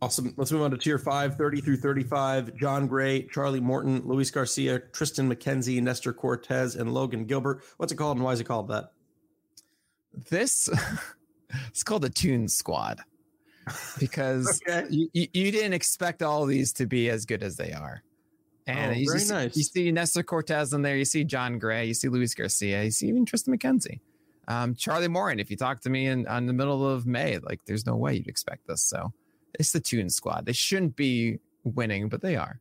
Awesome. 0.01 0.33
Let's 0.37 0.51
move 0.51 0.61
on 0.61 0.71
to 0.71 0.77
tier 0.77 0.99
five, 0.99 1.37
30 1.37 1.61
through 1.61 1.77
35. 1.77 2.55
Jon 2.55 2.87
Gray, 2.87 3.23
Charlie 3.23 3.59
Morton, 3.59 4.03
Luis 4.05 4.29
Garcia, 4.29 4.79
Triston 4.79 5.31
McKenzie, 5.31 5.81
Nestor 5.81 6.13
Cortes, 6.13 6.75
and 6.75 6.93
Logan 6.93 7.25
Gilbert. 7.25 7.63
What's 7.77 7.91
it 7.91 7.95
called 7.95 8.17
and 8.17 8.23
why 8.23 8.31
is 8.33 8.39
it 8.39 8.43
called 8.43 8.67
that? 8.67 8.91
This 10.29 10.69
it's 11.67 11.83
called 11.83 12.03
the 12.03 12.09
Tune 12.09 12.47
Squad 12.47 13.01
because 13.99 14.61
okay. 14.69 14.87
you, 14.89 15.09
you 15.13 15.51
didn't 15.51 15.73
expect 15.73 16.21
all 16.21 16.45
these 16.45 16.73
to 16.73 16.85
be 16.85 17.09
as 17.09 17.25
good 17.25 17.43
as 17.43 17.55
they 17.55 17.71
are. 17.73 18.03
And 18.67 18.91
oh, 18.91 18.97
you, 18.97 19.07
see, 19.07 19.33
nice. 19.33 19.55
you 19.55 19.63
see 19.63 19.91
Nestor 19.91 20.23
Cortes 20.23 20.73
in 20.73 20.81
there, 20.81 20.97
you 20.97 21.05
see 21.05 21.23
Jon 21.23 21.57
Gray, 21.57 21.85
you 21.85 21.93
see 21.93 22.09
Luis 22.09 22.33
Garcia, 22.33 22.83
you 22.83 22.91
see 22.91 23.07
even 23.07 23.25
Triston 23.25 23.55
McKenzie. 23.55 24.01
Um, 24.49 24.75
Charlie 24.75 25.07
Morton, 25.07 25.39
if 25.39 25.49
you 25.49 25.57
talk 25.57 25.81
to 25.81 25.89
me 25.89 26.07
in, 26.07 26.27
in 26.27 26.45
the 26.45 26.53
middle 26.53 26.87
of 26.87 27.05
May, 27.05 27.37
like 27.39 27.61
there's 27.65 27.85
no 27.85 27.95
way 27.95 28.15
you'd 28.15 28.27
expect 28.27 28.67
this. 28.67 28.81
So 28.81 29.13
it's 29.57 29.71
the 29.71 29.79
Tune 29.79 30.09
Squad. 30.09 30.45
They 30.45 30.53
shouldn't 30.53 30.95
be 30.95 31.39
winning, 31.63 32.09
but 32.09 32.21
they 32.21 32.35
are. 32.35 32.59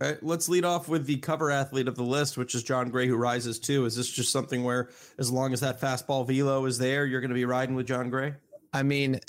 All 0.00 0.08
right, 0.08 0.22
let's 0.22 0.48
lead 0.48 0.64
off 0.64 0.88
with 0.88 1.06
the 1.06 1.16
cover 1.18 1.50
athlete 1.50 1.88
of 1.88 1.96
the 1.96 2.02
list, 2.02 2.36
which 2.36 2.54
is 2.54 2.62
Jon 2.62 2.90
Gray, 2.90 3.06
who 3.06 3.16
rises 3.16 3.58
too. 3.58 3.84
Is 3.84 3.96
this 3.96 4.08
just 4.08 4.32
something 4.32 4.64
where, 4.64 4.90
as 5.18 5.30
long 5.30 5.52
as 5.52 5.60
that 5.60 5.80
fastball 5.80 6.26
velo 6.26 6.64
is 6.66 6.78
there, 6.78 7.06
you're 7.06 7.20
going 7.20 7.30
to 7.30 7.34
be 7.34 7.44
riding 7.44 7.74
with 7.74 7.86
Jon 7.86 8.10
Gray? 8.10 8.34
I 8.72 8.82
mean, 8.82 9.20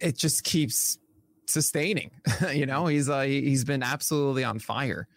it 0.00 0.16
just 0.16 0.44
keeps 0.44 0.98
sustaining. 1.46 2.10
you 2.52 2.66
know, 2.66 2.86
he's 2.86 3.08
uh, 3.08 3.22
he's 3.22 3.64
been 3.64 3.82
absolutely 3.82 4.44
on 4.44 4.58
fire. 4.58 5.08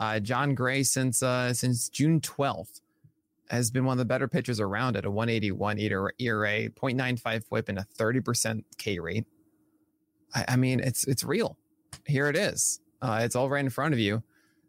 Uh, 0.00 0.18
Jon 0.18 0.54
Gray 0.54 0.82
since 0.82 1.22
uh, 1.22 1.54
since 1.54 1.88
June 1.88 2.20
12th 2.20 2.80
has 3.50 3.70
been 3.70 3.84
one 3.84 3.94
of 3.94 3.98
the 3.98 4.04
better 4.04 4.26
pitchers 4.26 4.60
around 4.60 4.96
at 4.96 5.04
a 5.04 5.10
181 5.10 5.78
ERA, 5.78 6.10
0.95 6.18 7.44
whip, 7.50 7.68
and 7.68 7.78
a 7.78 7.86
30% 7.98 8.64
K 8.78 8.98
rate. 8.98 9.26
I, 10.34 10.44
I, 10.48 10.56
mean, 10.56 10.80
it's 10.80 11.06
it's 11.06 11.22
real. 11.22 11.58
Here 12.06 12.28
it 12.28 12.36
is. 12.36 12.80
Uh, 13.02 13.20
it's 13.22 13.36
all 13.36 13.50
right 13.50 13.64
in 13.64 13.70
front 13.70 13.92
of 13.92 14.00
you. 14.00 14.22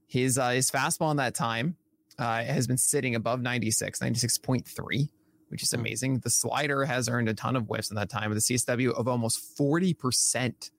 His 0.08 0.38
uh, 0.38 0.50
his 0.50 0.70
fastball 0.70 1.12
in 1.12 1.18
that 1.18 1.36
time 1.36 1.78
uh, 2.20 2.44
has 2.44 2.68
been 2.68 2.78
sitting 2.78 3.16
above 3.16 3.42
96, 3.42 4.00
96.3, 4.00 5.10
which 5.48 5.64
is 5.64 5.72
hmm. 5.72 5.80
amazing. 5.80 6.20
The 6.20 6.30
slider 6.30 6.84
has 6.84 7.08
earned 7.08 7.30
a 7.30 7.34
ton 7.34 7.56
of 7.56 7.68
whiffs 7.68 7.90
in 7.90 7.96
that 7.96 8.10
time 8.10 8.30
with 8.30 8.38
a 8.40 8.42
CSW 8.42 8.94
of 8.94 9.08
almost 9.08 9.58
40% 9.58 10.72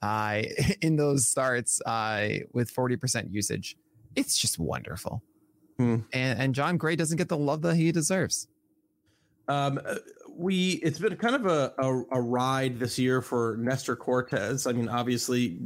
uh, 0.00 0.42
in 0.80 0.96
those 0.96 1.26
starts 1.26 1.82
uh, 1.84 2.28
with 2.52 2.72
40% 2.72 3.32
usage 3.32 3.76
it's 4.16 4.36
just 4.36 4.58
wonderful. 4.58 5.22
Hmm. 5.78 5.98
And 6.12 6.40
and 6.40 6.54
Jon 6.54 6.76
Gray 6.76 6.96
doesn't 6.96 7.16
get 7.16 7.28
the 7.28 7.36
love 7.36 7.62
that 7.62 7.76
he 7.76 7.90
deserves. 7.92 8.48
Um, 9.48 9.80
we 10.36 10.72
it's 10.82 10.98
been 10.98 11.16
kind 11.16 11.34
of 11.34 11.46
a, 11.46 11.72
a, 11.78 12.02
a, 12.12 12.20
ride 12.20 12.78
this 12.78 12.98
year 12.98 13.22
for 13.22 13.56
Nestor 13.58 13.96
Cortes. 13.96 14.66
I 14.66 14.72
mean, 14.72 14.88
obviously 14.88 15.58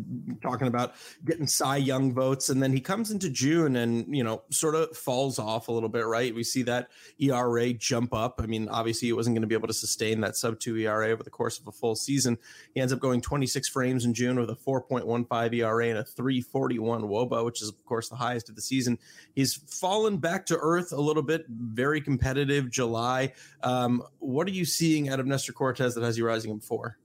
talking 0.42 0.68
about 0.68 0.94
getting 1.24 1.46
Cy 1.46 1.78
Young 1.78 2.12
votes, 2.12 2.48
and 2.48 2.62
then 2.62 2.72
he 2.72 2.80
comes 2.80 3.10
into 3.10 3.30
June 3.30 3.76
and 3.76 4.14
you 4.14 4.22
know 4.22 4.42
sort 4.50 4.74
of 4.74 4.96
falls 4.96 5.38
off 5.38 5.68
a 5.68 5.72
little 5.72 5.88
bit, 5.88 6.06
right? 6.06 6.34
We 6.34 6.44
see 6.44 6.62
that 6.62 6.88
ERA 7.18 7.72
jump 7.72 8.12
up. 8.14 8.40
I 8.42 8.46
mean, 8.46 8.68
obviously 8.68 9.08
he 9.08 9.12
wasn't 9.12 9.34
going 9.34 9.42
to 9.42 9.48
be 9.48 9.54
able 9.54 9.68
to 9.68 9.74
sustain 9.74 10.20
that 10.20 10.36
sub 10.36 10.58
two 10.60 10.76
ERA 10.76 11.10
over 11.10 11.22
the 11.22 11.30
course 11.30 11.58
of 11.58 11.66
a 11.66 11.72
full 11.72 11.96
season. 11.96 12.38
He 12.74 12.80
ends 12.80 12.92
up 12.92 13.00
going 13.00 13.20
26 13.20 13.68
frames 13.68 14.04
in 14.04 14.14
June 14.14 14.38
with 14.38 14.50
a 14.50 14.56
4.15 14.56 15.54
ERA 15.54 15.88
and 15.88 15.98
a 15.98 16.04
341 16.04 17.02
WOBA, 17.02 17.44
which 17.44 17.62
is 17.62 17.68
of 17.68 17.84
course 17.84 18.08
the 18.08 18.16
highest 18.16 18.48
of 18.48 18.56
the 18.56 18.62
season. 18.62 18.98
He's 19.34 19.54
fallen 19.54 20.18
back 20.18 20.46
to 20.46 20.58
earth 20.60 20.92
a 20.92 21.00
little 21.00 21.22
bit. 21.22 21.46
Very 21.48 22.00
competitive 22.00 22.70
July. 22.70 23.32
Um, 23.62 24.02
what 24.18 24.46
are 24.46 24.52
you 24.52 24.57
seeing 24.64 25.08
out 25.08 25.20
of 25.20 25.26
Nestor 25.26 25.52
Cortes 25.52 25.94
that 25.94 26.02
has 26.02 26.18
you 26.18 26.26
rising 26.26 26.50
him 26.50 26.60
four? 26.60 26.96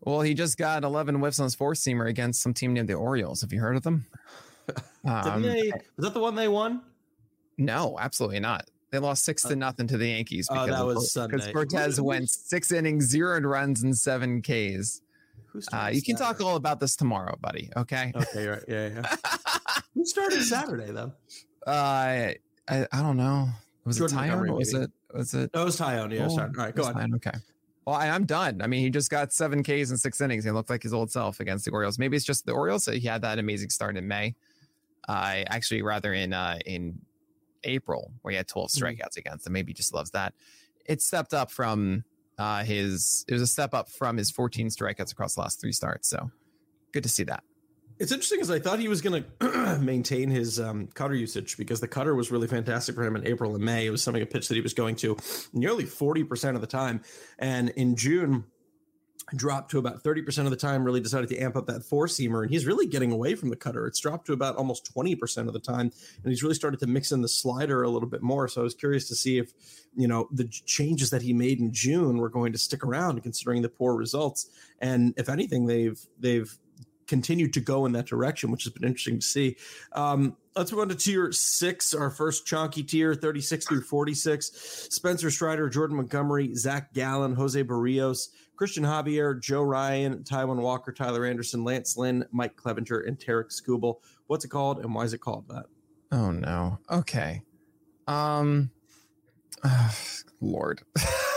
Well, 0.00 0.20
he 0.20 0.34
just 0.34 0.56
got 0.58 0.84
11 0.84 1.16
whiffs 1.16 1.40
on 1.40 1.44
his 1.44 1.54
four 1.54 1.74
seamer 1.74 2.08
against 2.08 2.40
some 2.40 2.54
team 2.54 2.72
named 2.72 2.88
the 2.88 2.94
Orioles. 2.94 3.40
Have 3.40 3.52
you 3.52 3.60
heard 3.60 3.76
of 3.76 3.82
them? 3.82 4.06
um, 5.04 5.42
they, 5.42 5.72
was 5.96 6.04
that 6.04 6.14
the 6.14 6.20
one 6.20 6.34
they 6.34 6.48
won? 6.48 6.82
No, 7.56 7.96
absolutely 7.98 8.40
not. 8.40 8.68
They 8.90 8.98
lost 8.98 9.24
six 9.24 9.42
to 9.42 9.56
nothing 9.56 9.86
to 9.88 9.98
the 9.98 10.08
Yankees. 10.08 10.48
Oh, 10.50 10.66
that 10.66 10.74
of- 10.74 10.86
was 10.86 11.12
because 11.12 11.48
Cortes 11.48 12.00
went 12.00 12.30
six 12.30 12.72
innings, 12.72 13.06
zero 13.06 13.40
runs, 13.40 13.82
and 13.82 13.96
seven 13.96 14.40
Ks. 14.40 15.02
Who 15.52 15.60
Uh, 15.72 15.90
you 15.92 16.02
can 16.02 16.16
talk 16.16 16.40
all 16.40 16.56
about 16.56 16.80
this 16.80 16.96
tomorrow, 16.96 17.36
buddy. 17.40 17.70
Okay. 17.76 18.12
Okay, 18.14 18.46
right. 18.46 18.62
Yeah, 18.68 18.88
yeah. 18.88 19.16
Who 19.94 20.04
started 20.04 20.42
Saturday 20.42 20.90
though? 20.92 21.12
uh, 21.66 21.70
I 21.70 22.36
I 22.68 23.02
don't 23.02 23.16
know. 23.16 23.48
Was 23.84 23.98
Jordan 23.98 24.18
it 24.18 24.20
Tyone? 24.22 24.56
Was 24.56 24.74
it? 24.74 24.90
Was 25.14 25.34
it? 25.34 25.50
Oh, 25.54 25.62
it 25.62 25.64
was 25.64 25.78
Tyone. 25.78 26.12
Yeah, 26.14 26.26
Oh, 26.26 26.28
sorry. 26.28 26.48
All 26.56 26.64
right, 26.64 26.74
go 26.74 26.84
on. 26.84 26.94
Tyone, 26.94 27.14
Okay. 27.16 27.36
Well, 27.86 27.96
I, 27.96 28.08
I'm 28.10 28.26
done. 28.26 28.60
I 28.60 28.66
mean, 28.66 28.82
he 28.82 28.90
just 28.90 29.10
got 29.10 29.32
seven 29.32 29.62
Ks 29.62 29.90
in 29.90 29.96
six 29.96 30.20
innings. 30.20 30.44
He 30.44 30.50
looked 30.50 30.68
like 30.68 30.82
his 30.82 30.92
old 30.92 31.10
self 31.10 31.40
against 31.40 31.64
the 31.64 31.70
Orioles. 31.70 31.98
Maybe 31.98 32.16
it's 32.18 32.26
just 32.26 32.44
the 32.44 32.52
Orioles. 32.52 32.84
He 32.84 33.00
had 33.00 33.22
that 33.22 33.38
amazing 33.38 33.70
start 33.70 33.96
in 33.96 34.06
May. 34.06 34.34
Uh, 35.08 35.42
actually, 35.46 35.80
rather 35.80 36.12
in 36.12 36.34
uh, 36.34 36.58
in 36.66 37.00
April, 37.64 38.12
where 38.20 38.32
he 38.32 38.36
had 38.36 38.46
12 38.46 38.68
Mhm. 38.70 38.82
strikeouts 38.82 39.16
against 39.16 39.44
them. 39.44 39.54
Maybe 39.54 39.70
he 39.70 39.74
just 39.74 39.94
loves 39.94 40.10
that. 40.10 40.34
It 40.84 41.00
stepped 41.00 41.32
up 41.32 41.50
from 41.50 42.04
uh, 42.36 42.62
his. 42.64 43.24
It 43.26 43.32
was 43.32 43.40
a 43.42 43.46
step 43.46 43.72
up 43.72 43.88
from 43.90 44.18
his 44.18 44.30
14 44.30 44.68
strikeouts 44.68 45.10
across 45.12 45.34
the 45.36 45.40
last 45.40 45.58
three 45.60 45.72
starts. 45.72 46.08
So 46.10 46.30
good 46.92 47.04
to 47.04 47.08
see 47.08 47.24
that. 47.24 47.42
It's 47.98 48.12
interesting 48.12 48.38
because 48.38 48.50
I 48.50 48.60
thought 48.60 48.78
he 48.78 48.88
was 48.88 49.00
going 49.02 49.24
to 49.40 49.78
maintain 49.80 50.30
his 50.30 50.60
um, 50.60 50.86
cutter 50.94 51.14
usage 51.14 51.56
because 51.56 51.80
the 51.80 51.88
cutter 51.88 52.14
was 52.14 52.30
really 52.30 52.46
fantastic 52.46 52.94
for 52.94 53.02
him 53.04 53.16
in 53.16 53.26
April 53.26 53.54
and 53.54 53.64
May. 53.64 53.86
It 53.86 53.90
was 53.90 54.02
something 54.02 54.22
a 54.22 54.26
pitch 54.26 54.48
that 54.48 54.54
he 54.54 54.60
was 54.60 54.74
going 54.74 54.96
to 54.96 55.16
nearly 55.52 55.84
forty 55.84 56.22
percent 56.22 56.54
of 56.54 56.60
the 56.60 56.68
time, 56.68 57.02
and 57.38 57.70
in 57.70 57.96
June 57.96 58.44
dropped 59.34 59.70
to 59.70 59.78
about 59.78 60.02
30% 60.02 60.44
of 60.44 60.50
the 60.50 60.56
time 60.56 60.84
really 60.84 61.00
decided 61.00 61.28
to 61.28 61.38
amp 61.38 61.56
up 61.56 61.66
that 61.66 61.84
four 61.84 62.06
seamer 62.06 62.42
and 62.42 62.50
he's 62.50 62.66
really 62.66 62.86
getting 62.86 63.12
away 63.12 63.34
from 63.34 63.50
the 63.50 63.56
cutter. 63.56 63.86
It's 63.86 64.00
dropped 64.00 64.26
to 64.26 64.32
about 64.32 64.56
almost 64.56 64.90
20% 64.94 65.46
of 65.46 65.52
the 65.52 65.60
time 65.60 65.92
and 66.22 66.30
he's 66.30 66.42
really 66.42 66.54
started 66.54 66.80
to 66.80 66.86
mix 66.86 67.12
in 67.12 67.20
the 67.20 67.28
slider 67.28 67.82
a 67.82 67.90
little 67.90 68.08
bit 68.08 68.22
more. 68.22 68.48
So 68.48 68.60
i 68.60 68.64
was 68.64 68.74
curious 68.74 69.08
to 69.08 69.14
see 69.14 69.38
if 69.38 69.52
you 69.94 70.08
know 70.08 70.28
the 70.32 70.48
changes 70.48 71.10
that 71.10 71.22
he 71.22 71.32
made 71.32 71.60
in 71.60 71.72
june 71.72 72.18
were 72.18 72.30
going 72.30 72.52
to 72.52 72.58
stick 72.58 72.84
around 72.84 73.22
considering 73.22 73.62
the 73.62 73.68
poor 73.68 73.94
results. 73.96 74.48
And 74.80 75.14
if 75.16 75.28
anything 75.28 75.66
they've 75.66 76.00
they've 76.18 76.56
continued 77.08 77.52
to 77.52 77.60
go 77.60 77.86
in 77.86 77.92
that 77.92 78.06
direction 78.06 78.50
which 78.50 78.64
has 78.64 78.72
been 78.72 78.84
interesting 78.84 79.18
to 79.18 79.26
see 79.26 79.56
um, 79.92 80.36
let's 80.54 80.70
move 80.70 80.82
on 80.82 80.88
to 80.88 80.94
tier 80.94 81.32
six 81.32 81.94
our 81.94 82.10
first 82.10 82.46
chunky 82.46 82.82
tier 82.82 83.14
36 83.14 83.66
through 83.66 83.82
46 83.82 84.86
spencer 84.90 85.30
strider 85.30 85.68
jordan 85.68 85.96
montgomery 85.96 86.54
zach 86.54 86.92
gallen 86.92 87.34
jose 87.34 87.62
berrios 87.64 88.28
Christian 88.58 88.82
Javier, 88.82 89.40
Joe 89.40 89.62
Ryan, 89.62 90.24
Taijuan 90.24 90.60
Walker, 90.60 90.90
Tyler 90.90 91.24
Anderson, 91.24 91.62
Lance 91.62 91.96
Lynn, 91.96 92.24
Mike 92.32 92.56
Clevinger, 92.56 93.06
and 93.06 93.16
Tarik 93.18 93.50
Skubal. 93.50 94.00
What's 94.26 94.44
it 94.44 94.48
called 94.48 94.80
and 94.80 94.92
why 94.92 95.04
is 95.04 95.12
it 95.12 95.18
called 95.18 95.48
that? 95.48 95.66
Oh 96.10 96.32
no. 96.32 96.78
Okay. 96.90 97.42
Um 98.08 98.70
Lord. 100.40 100.82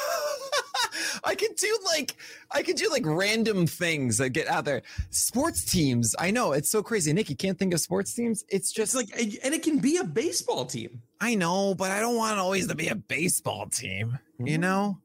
I 1.63 1.67
could 1.67 1.80
do 1.80 1.80
like 1.86 2.15
I 2.52 2.63
could 2.63 2.76
do 2.76 2.89
like 2.89 3.04
random 3.06 3.67
things 3.67 4.17
that 4.17 4.30
get 4.30 4.47
out 4.47 4.65
there. 4.65 4.82
Sports 5.10 5.63
teams. 5.65 6.15
I 6.19 6.32
know 6.32 6.54
it's 6.54 6.69
so 6.71 6.82
crazy. 6.84 7.13
Nick, 7.13 7.30
you 7.30 7.36
can't 7.36 7.58
think 7.58 7.74
of 7.74 7.80
sports 7.80 8.13
teams. 8.13 8.43
It's 8.50 8.71
just 8.71 8.95
It's 8.95 9.12
like, 9.13 9.39
and 9.43 9.54
it 9.54 9.63
can 9.63 9.80
be 9.80 9.97
a 9.97 10.04
baseball 10.04 10.65
team. 10.65 11.02
I 11.19 11.36
know, 11.36 11.76
but 11.76 11.91
I 11.91 12.00
don't 12.00 12.15
want 12.15 12.39
always 12.39 12.67
to 12.67 12.76
be 12.76 12.88
a 12.89 12.95
baseball 12.95 13.67
team. 13.67 14.17
You 14.39 14.58
Mhm. 14.58 14.62
know, 14.62 14.97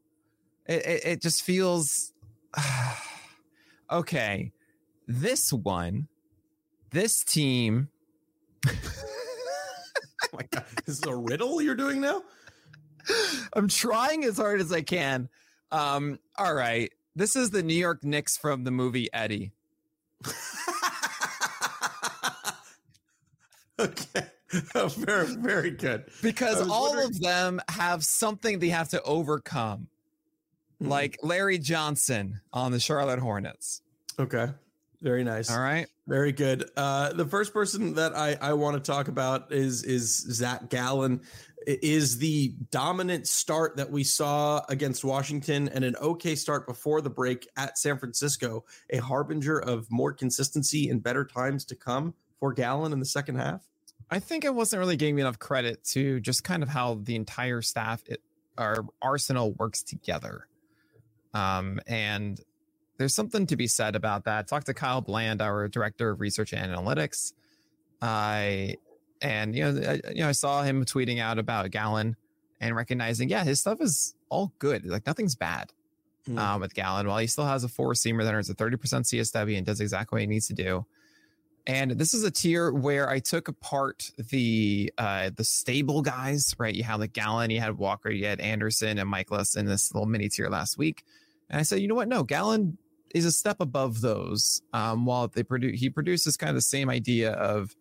it 0.67 0.85
it, 0.85 1.05
it 1.05 1.21
just 1.21 1.43
feels 1.43 2.13
okay. 3.91 4.51
This 5.07 5.53
one, 5.53 6.07
this 6.91 7.23
team. 7.23 7.89
Oh 10.33 10.37
my 10.37 10.47
God. 10.51 10.65
This 10.85 10.97
is 10.97 11.05
a 11.05 11.15
riddle 11.15 11.61
you're 11.61 11.75
doing 11.75 12.01
now? 12.01 12.23
I'm 13.53 13.67
trying 13.67 14.25
as 14.25 14.37
hard 14.37 14.59
as 14.59 14.73
I 14.73 14.81
can. 14.81 15.29
Um, 15.71 16.19
all 16.37 16.53
right. 16.53 16.91
This 17.15 17.35
is 17.35 17.49
the 17.49 17.63
New 17.63 17.73
York 17.73 18.03
Knicks 18.03 18.37
from 18.37 18.63
the 18.63 18.71
movie 18.71 19.09
Eddie. 19.13 19.51
okay. 23.79 24.27
Oh, 24.75 24.87
very, 24.97 25.27
very 25.35 25.71
good. 25.71 26.05
Because 26.21 26.67
all 26.69 26.87
wondering- 26.89 27.07
of 27.09 27.19
them 27.19 27.61
have 27.69 28.03
something 28.03 28.59
they 28.59 28.69
have 28.69 28.89
to 28.89 29.01
overcome. 29.03 29.87
Mhm. 30.81 30.87
Like 30.89 31.17
Larry 31.23 31.57
Johnson 31.57 32.41
on 32.53 32.71
the 32.71 32.79
Charlotte 32.79 33.19
Hornets. 33.19 33.81
Okay. 34.19 34.47
Very 35.01 35.23
nice. 35.23 35.51
All 35.51 35.59
right. 35.59 35.87
Very 36.07 36.31
good. 36.31 36.69
Uh, 36.75 37.13
the 37.13 37.25
first 37.25 37.53
person 37.53 37.95
that 37.95 38.15
I, 38.15 38.37
I 38.41 38.53
want 38.53 38.83
to 38.83 38.91
talk 38.91 39.07
about 39.07 39.51
is 39.51 39.83
is 39.83 40.09
Zach 40.09 40.69
Gallen. 40.69 41.21
Is 41.67 42.17
the 42.17 42.55
dominant 42.71 43.27
start 43.27 43.75
that 43.75 43.91
we 43.91 44.05
saw 44.05 44.63
against 44.69 45.03
Washington 45.03 45.67
and 45.67 45.83
an 45.83 45.97
okay 45.97 46.33
start 46.35 46.65
before 46.65 47.01
the 47.01 47.09
break 47.09 47.45
at 47.57 47.77
San 47.77 47.99
Francisco 47.99 48.63
a 48.89 48.99
harbinger 48.99 49.59
of 49.59 49.85
more 49.91 50.13
consistency 50.13 50.89
and 50.89 51.03
better 51.03 51.25
times 51.25 51.65
to 51.65 51.75
come 51.75 52.13
for 52.39 52.53
Gallen 52.53 52.93
in 52.93 52.99
the 52.99 53.05
second 53.05 53.35
half? 53.35 53.67
I 54.09 54.19
think 54.19 54.45
I 54.45 54.49
wasn't 54.49 54.79
really 54.79 54.95
giving 54.95 55.15
me 55.15 55.21
enough 55.21 55.39
credit 55.39 55.83
to 55.85 56.21
just 56.21 56.45
kind 56.45 56.63
of 56.63 56.69
how 56.69 56.99
the 57.03 57.15
entire 57.15 57.61
staff, 57.61 58.01
it, 58.05 58.21
our 58.57 58.85
arsenal 59.01 59.51
works 59.53 59.83
together. 59.83 60.47
Um, 61.33 61.81
and 61.85 62.39
there's 62.97 63.13
something 63.15 63.45
to 63.47 63.55
be 63.55 63.67
said 63.67 63.95
about 63.95 64.25
that. 64.25 64.47
Talk 64.47 64.63
to 64.65 64.73
Kyle 64.73 65.01
Bland, 65.01 65.41
our 65.41 65.67
director 65.67 66.09
of 66.09 66.19
research 66.19 66.53
and 66.53 66.71
analytics. 66.71 67.33
I 68.01 68.75
and 69.21 69.55
you 69.55 69.63
know, 69.71 69.89
I, 69.89 70.09
you 70.11 70.21
know, 70.21 70.29
I 70.29 70.33
saw 70.33 70.63
him 70.63 70.85
tweeting 70.85 71.19
out 71.19 71.39
about 71.39 71.69
Gallen 71.71 72.15
and 72.61 72.75
recognizing, 72.75 73.29
yeah, 73.29 73.43
his 73.43 73.59
stuff 73.59 73.81
is 73.81 74.15
all 74.29 74.51
good. 74.59 74.85
Like 74.85 75.05
nothing's 75.05 75.35
bad 75.35 75.71
Mm. 76.27 76.37
um, 76.39 76.59
with 76.59 76.73
Gallen. 76.73 77.07
While 77.07 77.19
he 77.19 77.27
still 77.27 77.45
has 77.45 77.63
a 77.63 77.69
four 77.69 77.93
seamer 77.93 78.25
that 78.25 78.33
earns 78.33 78.49
a 78.49 78.53
30% 78.53 78.75
CSW 78.75 79.55
and 79.55 79.65
does 79.65 79.79
exactly 79.79 80.17
what 80.17 80.21
he 80.21 80.27
needs 80.27 80.47
to 80.47 80.53
do. 80.53 80.85
And 81.65 81.91
this 81.91 82.13
is 82.13 82.25
a 82.25 82.31
tier 82.31 82.69
where 82.69 83.09
I 83.09 83.19
took 83.19 83.47
apart 83.47 84.11
the 84.17 84.91
uh 84.97 85.29
the 85.35 85.45
stable 85.45 86.01
guys, 86.01 86.53
right? 86.57 86.75
You 86.75 86.83
had 86.83 86.95
like 86.99 87.13
Gallen, 87.13 87.49
you 87.49 87.61
had 87.61 87.77
Walker, 87.77 88.09
you 88.09 88.25
had 88.25 88.41
Anderson 88.41 88.97
and 88.97 89.09
Michaelis 89.09 89.55
in 89.55 89.67
this 89.67 89.93
little 89.93 90.05
mini 90.05 90.27
tier 90.27 90.49
last 90.49 90.77
week. 90.77 91.05
And 91.49 91.59
I 91.59 91.63
said, 91.63 91.79
you 91.79 91.87
know 91.87 91.95
what? 91.95 92.09
No, 92.09 92.23
Gallen 92.23 92.77
is 93.17 93.25
a 93.25 93.31
step 93.31 93.57
above 93.59 94.01
those. 94.01 94.61
Um, 94.73 95.05
while 95.05 95.27
they 95.27 95.43
produce 95.43 95.79
he 95.79 95.89
produces 95.89 96.37
kind 96.37 96.49
of 96.49 96.55
the 96.55 96.61
same 96.61 96.89
idea 96.89 97.31
of 97.33 97.75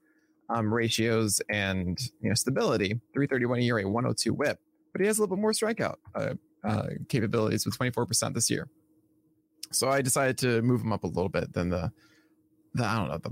um 0.49 0.73
ratios 0.73 1.41
and 1.51 1.99
you 2.21 2.29
know 2.29 2.35
stability, 2.35 2.89
331 3.15 3.61
ERA, 3.61 3.83
102 3.89 4.33
whip, 4.35 4.59
but 4.93 5.01
he 5.01 5.07
has 5.07 5.19
a 5.19 5.23
little 5.23 5.37
bit 5.37 5.41
more 5.43 5.53
strikeout 5.53 5.97
uh, 6.15 6.35
uh 6.65 6.87
capabilities 7.09 7.65
with 7.67 7.77
24% 7.79 8.35
this 8.35 8.51
year. 8.51 8.69
So 9.73 9.89
I 9.89 10.01
decided 10.03 10.39
to 10.39 10.63
move 10.63 10.81
him 10.83 10.93
up 10.93 11.05
a 11.05 11.09
little 11.09 11.29
bit 11.29 11.53
than 11.53 11.71
the 11.71 11.91
the 12.75 12.85
I 12.85 12.97
don't 12.97 13.09
know 13.09 13.19
the 13.19 13.31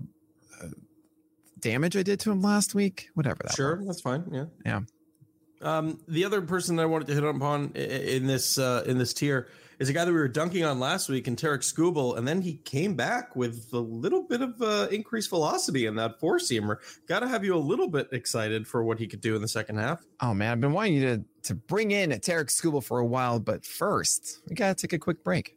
uh, 0.64 0.68
damage 1.60 1.96
I 1.96 2.02
did 2.02 2.18
to 2.20 2.30
him 2.32 2.42
last 2.42 2.74
week, 2.74 3.08
whatever 3.14 3.38
that. 3.44 3.54
Sure, 3.54 3.76
was. 3.76 3.86
that's 3.86 4.00
fine. 4.00 4.24
Yeah. 4.32 4.46
Yeah. 4.64 4.80
Um, 5.62 5.98
the 6.08 6.24
other 6.24 6.42
person 6.42 6.76
that 6.76 6.82
I 6.82 6.86
wanted 6.86 7.06
to 7.08 7.14
hit 7.14 7.24
upon 7.24 7.72
i- 7.74 7.78
i- 7.78 7.82
in 8.16 8.26
this 8.26 8.58
uh, 8.58 8.82
in 8.86 8.98
this 8.98 9.14
tier 9.14 9.48
is 9.78 9.88
a 9.88 9.92
guy 9.92 10.04
that 10.04 10.12
we 10.12 10.18
were 10.18 10.28
dunking 10.28 10.64
on 10.64 10.78
last 10.78 11.08
week, 11.08 11.26
and 11.28 11.38
Tarik 11.38 11.62
Skubal, 11.62 12.16
and 12.16 12.26
then 12.26 12.40
he 12.42 12.56
came 12.64 12.94
back 12.94 13.34
with 13.36 13.68
a 13.72 13.78
little 13.78 14.22
bit 14.22 14.40
of 14.40 14.60
uh, 14.60 14.88
increased 14.90 15.30
velocity 15.30 15.86
in 15.86 15.96
that 15.96 16.20
four 16.20 16.38
seamer. 16.38 16.76
Got 17.06 17.20
to 17.20 17.28
have 17.28 17.44
you 17.44 17.54
a 17.54 17.58
little 17.58 17.88
bit 17.88 18.08
excited 18.12 18.66
for 18.66 18.84
what 18.84 18.98
he 18.98 19.06
could 19.06 19.20
do 19.20 19.36
in 19.36 19.42
the 19.42 19.48
second 19.48 19.78
half. 19.78 20.04
Oh 20.20 20.34
man, 20.34 20.52
I've 20.52 20.60
been 20.60 20.72
wanting 20.72 20.94
you 20.94 21.16
to 21.16 21.24
to 21.44 21.54
bring 21.54 21.90
in 21.90 22.12
a 22.12 22.18
Tarik 22.18 22.48
Skubal 22.48 22.82
for 22.82 23.00
a 23.00 23.06
while, 23.06 23.38
but 23.38 23.66
first 23.66 24.40
we 24.48 24.54
gotta 24.54 24.74
take 24.74 24.92
a 24.92 24.98
quick 24.98 25.22
break. 25.22 25.56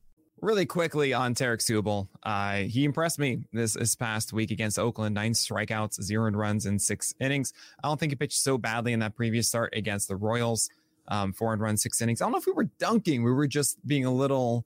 Really 0.41 0.65
quickly 0.65 1.13
on 1.13 1.35
Tarik 1.35 1.59
Skubal, 1.59 2.07
uh, 2.23 2.55
he 2.55 2.83
impressed 2.83 3.19
me 3.19 3.43
this 3.53 3.73
this 3.73 3.93
past 3.93 4.33
week 4.33 4.49
against 4.49 4.79
Oakland. 4.79 5.13
Nine 5.13 5.33
strikeouts, 5.33 6.01
zero 6.01 6.31
runs 6.31 6.65
in 6.65 6.79
six 6.79 7.13
innings. 7.19 7.53
I 7.83 7.87
don't 7.87 7.99
think 7.99 8.11
he 8.11 8.15
pitched 8.15 8.39
so 8.39 8.57
badly 8.57 8.93
in 8.93 8.99
that 9.01 9.15
previous 9.15 9.47
start 9.47 9.71
against 9.75 10.07
the 10.07 10.15
Royals. 10.15 10.71
Um, 11.07 11.31
four 11.31 11.53
and 11.53 11.61
run, 11.61 11.77
six 11.77 12.01
innings. 12.01 12.21
I 12.21 12.25
don't 12.25 12.31
know 12.31 12.39
if 12.39 12.47
we 12.47 12.53
were 12.53 12.69
dunking. 12.79 13.23
We 13.23 13.31
were 13.31 13.47
just 13.47 13.85
being 13.85 14.05
a 14.05 14.11
little 14.11 14.65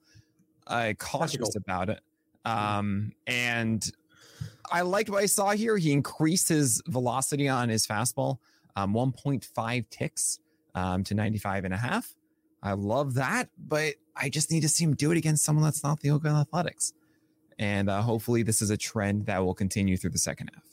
uh, 0.67 0.93
cautious 0.97 1.55
about 1.55 1.89
it. 1.89 1.99
Um, 2.45 3.11
and 3.27 3.91
I 4.71 4.81
liked 4.81 5.09
what 5.09 5.21
I 5.23 5.25
saw 5.25 5.51
here. 5.51 5.77
He 5.77 5.91
increased 5.91 6.49
his 6.49 6.81
velocity 6.87 7.49
on 7.49 7.69
his 7.69 7.85
fastball, 7.85 8.37
um, 8.75 8.93
1.5 8.93 9.89
ticks 9.89 10.39
um, 10.73 11.03
to 11.03 11.13
95 11.13 11.65
and 11.65 11.73
a 11.73 11.77
half. 11.77 12.15
I 12.65 12.73
love 12.73 13.13
that, 13.13 13.49
but 13.59 13.93
I 14.15 14.29
just 14.29 14.49
need 14.49 14.61
to 14.61 14.67
see 14.67 14.83
him 14.83 14.95
do 14.95 15.11
it 15.11 15.17
against 15.17 15.45
someone 15.45 15.63
that's 15.63 15.83
not 15.83 15.99
the 15.99 16.09
Oakland 16.09 16.35
Athletics. 16.35 16.93
And 17.59 17.91
uh, 17.91 18.01
hopefully, 18.01 18.41
this 18.41 18.59
is 18.59 18.71
a 18.71 18.75
trend 18.75 19.27
that 19.27 19.45
will 19.45 19.53
continue 19.53 19.97
through 19.97 20.09
the 20.09 20.17
second 20.17 20.49
half. 20.51 20.63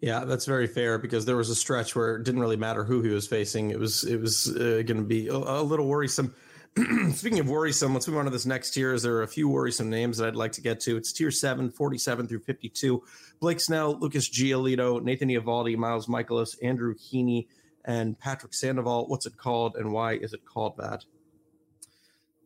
Yeah, 0.00 0.24
that's 0.24 0.44
very 0.44 0.66
fair 0.66 0.98
because 0.98 1.26
there 1.26 1.36
was 1.36 1.48
a 1.48 1.54
stretch 1.54 1.94
where 1.94 2.16
it 2.16 2.24
didn't 2.24 2.40
really 2.40 2.56
matter 2.56 2.82
who 2.82 3.00
he 3.00 3.10
was 3.10 3.28
facing. 3.28 3.70
It 3.70 3.78
was 3.78 4.02
it 4.02 4.20
was 4.20 4.48
uh, 4.56 4.82
going 4.84 4.96
to 4.96 5.02
be 5.02 5.28
a, 5.28 5.36
a, 5.36 5.62
little 5.62 5.86
worrisome. 5.86 6.34
Speaking 7.12 7.38
of 7.38 7.48
worrisome, 7.48 7.94
let's 7.94 8.08
move 8.08 8.16
on 8.16 8.24
to 8.24 8.30
this 8.30 8.44
next 8.44 8.72
tier. 8.72 8.92
Is 8.92 9.04
There 9.04 9.14
are 9.16 9.22
a 9.22 9.28
few 9.28 9.48
worrisome 9.48 9.88
names 9.88 10.18
that 10.18 10.26
I'd 10.26 10.36
like 10.36 10.52
to 10.52 10.60
get 10.60 10.80
to. 10.80 10.96
It's 10.96 11.12
tier 11.12 11.30
7, 11.30 11.70
47 11.70 12.26
through 12.26 12.40
52. 12.40 13.02
Blake 13.38 13.60
Snell, 13.60 13.96
Lucas 14.00 14.28
Giolito, 14.28 15.00
Nathan 15.00 15.28
Eovaldi, 15.28 15.76
Miles 15.76 16.06
Mikolas, 16.06 16.56
Andrew 16.60 16.94
Heaney, 16.94 17.46
and 17.84 18.18
Patrick 18.18 18.52
Sandoval. 18.52 19.06
What's 19.06 19.26
it 19.26 19.36
called 19.36 19.76
and 19.76 19.92
why 19.92 20.14
is 20.14 20.32
it 20.32 20.44
called 20.44 20.76
that? 20.78 21.04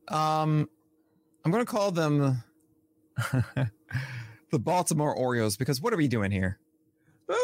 Um, 0.09 0.69
I'm 1.45 1.51
going 1.51 1.65
to 1.65 1.71
call 1.71 1.91
them 1.91 2.43
the 4.51 4.59
Baltimore 4.59 5.15
Orioles 5.15 5.57
because 5.57 5.81
what 5.81 5.93
are 5.93 5.97
we 5.97 6.09
doing 6.09 6.31
here? 6.31 6.59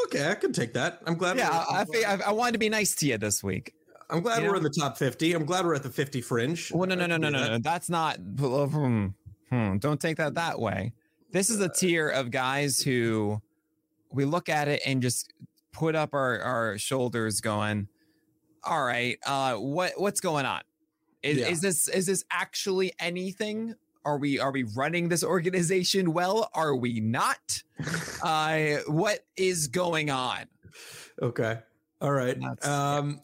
Okay, 0.05 0.29
I 0.29 0.35
can 0.35 0.53
take 0.53 0.75
that. 0.75 1.01
I'm 1.07 1.15
glad. 1.15 1.39
Yeah, 1.39 1.51
I, 1.51 1.85
I, 2.07 2.19
I, 2.27 2.33
wanted 2.33 2.53
to 2.53 2.59
be 2.59 2.69
nice 2.69 2.95
to 2.97 3.07
you 3.07 3.17
this 3.17 3.43
week. 3.43 3.73
I'm 4.11 4.21
glad 4.21 4.43
you 4.43 4.49
we're 4.49 4.53
know? 4.53 4.59
in 4.59 4.63
the 4.65 4.71
top 4.71 4.99
50. 4.99 5.33
I'm 5.33 5.47
glad 5.47 5.65
we're 5.65 5.75
at 5.75 5.83
the 5.83 5.91
50 5.91 6.21
fringe. 6.21 6.71
Well, 6.73 6.89
no, 6.89 6.95
no, 6.95 7.07
no, 7.07 7.17
no, 7.17 7.31
no, 7.31 7.49
no. 7.49 7.59
That's 7.59 7.89
not. 7.89 8.17
Hmm, 8.17 9.07
hmm, 9.49 9.79
don't 9.79 10.01
take 10.01 10.19
that 10.19 10.35
that 10.35 10.59
way. 10.59 10.93
This 11.33 11.49
is 11.49 11.61
a 11.61 11.69
tier 11.69 12.09
of 12.09 12.31
guys 12.31 12.81
who 12.81 13.41
we 14.13 14.25
look 14.25 14.49
at 14.49 14.69
it 14.69 14.83
and 14.85 15.01
just 15.01 15.33
put 15.73 15.95
up 15.95 16.13
our, 16.13 16.41
our 16.41 16.79
shoulders, 16.79 17.41
going, 17.41 17.89
"All 18.65 18.83
right, 18.83 19.17
uh, 19.25 19.55
what 19.55 19.93
what's 19.97 20.21
going 20.21 20.45
on? 20.45 20.63
Is, 21.23 21.39
yeah. 21.39 21.49
is 21.49 21.61
this 21.61 21.89
is 21.89 22.07
this 22.07 22.25
actually 22.31 22.93
anything? 22.99 23.75
Are 24.05 24.17
we 24.17 24.39
are 24.39 24.51
we 24.51 24.63
running 24.63 25.09
this 25.09 25.23
organization 25.23 26.13
well? 26.13 26.51
Are 26.55 26.75
we 26.75 27.01
not? 27.01 27.63
uh, 28.23 28.77
what 28.87 29.21
is 29.37 29.69
going 29.69 30.11
on? 30.11 30.47
Okay. 31.21 31.59
All 32.01 32.13
right. 32.13 32.39
um, 32.65 33.21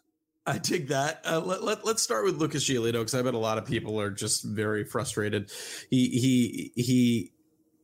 I 0.47 0.59
dig 0.59 0.89
that. 0.89 1.23
Uh, 1.25 1.41
let, 1.41 1.65
let, 1.65 1.85
let's 1.85 2.03
start 2.03 2.25
with 2.25 2.37
Lucas 2.37 2.69
Giolito 2.69 2.93
because 2.93 3.15
I 3.15 3.23
bet 3.23 3.35
a 3.35 3.39
lot 3.39 3.59
of 3.59 3.67
people 3.67 4.01
are 4.01 4.11
just 4.11 4.45
very 4.45 4.85
frustrated. 4.85 5.51
He 5.91 6.09
he 6.09 6.73
he 6.81 7.33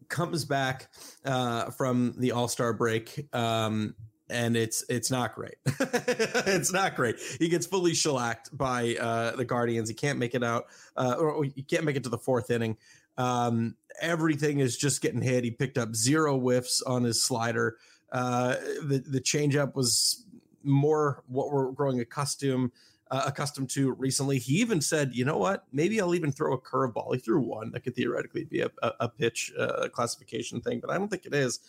comes 0.08 0.44
back 0.44 0.88
uh, 1.24 1.70
from 1.70 2.14
the 2.18 2.32
All 2.32 2.46
Star 2.46 2.72
break. 2.72 3.26
Um, 3.34 3.94
and 4.32 4.56
it's 4.56 4.84
it's 4.88 5.10
not 5.10 5.34
great. 5.34 5.56
it's 5.66 6.72
not 6.72 6.96
great. 6.96 7.16
He 7.38 7.48
gets 7.48 7.66
fully 7.66 7.94
shellacked 7.94 8.56
by 8.56 8.96
uh, 8.96 9.36
the 9.36 9.44
Guardians. 9.44 9.88
He 9.88 9.94
can't 9.94 10.18
make 10.18 10.34
it 10.34 10.42
out, 10.42 10.66
uh, 10.96 11.14
or 11.18 11.44
he 11.44 11.62
can't 11.62 11.84
make 11.84 11.96
it 11.96 12.02
to 12.04 12.08
the 12.08 12.18
fourth 12.18 12.50
inning. 12.50 12.76
Um, 13.18 13.76
everything 14.00 14.60
is 14.60 14.76
just 14.76 15.02
getting 15.02 15.20
hit. 15.20 15.44
He 15.44 15.50
picked 15.50 15.78
up 15.78 15.94
zero 15.94 16.38
whiffs 16.38 16.82
on 16.82 17.04
his 17.04 17.22
slider. 17.22 17.76
Uh, 18.10 18.56
the 18.82 19.04
the 19.06 19.20
changeup 19.20 19.74
was 19.74 20.24
more 20.64 21.22
what 21.28 21.52
we're 21.52 21.70
growing 21.72 22.00
accustomed 22.00 22.72
uh, 23.10 23.24
accustomed 23.26 23.68
to 23.68 23.92
recently. 23.92 24.38
He 24.38 24.54
even 24.54 24.80
said, 24.80 25.14
"You 25.14 25.26
know 25.26 25.36
what? 25.36 25.64
Maybe 25.72 26.00
I'll 26.00 26.14
even 26.14 26.32
throw 26.32 26.54
a 26.54 26.58
curveball." 26.58 27.12
He 27.14 27.20
threw 27.20 27.40
one 27.40 27.70
that 27.72 27.80
could 27.80 27.94
theoretically 27.94 28.44
be 28.44 28.60
a, 28.60 28.70
a, 28.82 28.92
a 29.00 29.08
pitch 29.08 29.52
uh, 29.58 29.88
classification 29.92 30.62
thing, 30.62 30.80
but 30.80 30.90
I 30.90 30.96
don't 30.96 31.08
think 31.08 31.26
it 31.26 31.34
is 31.34 31.60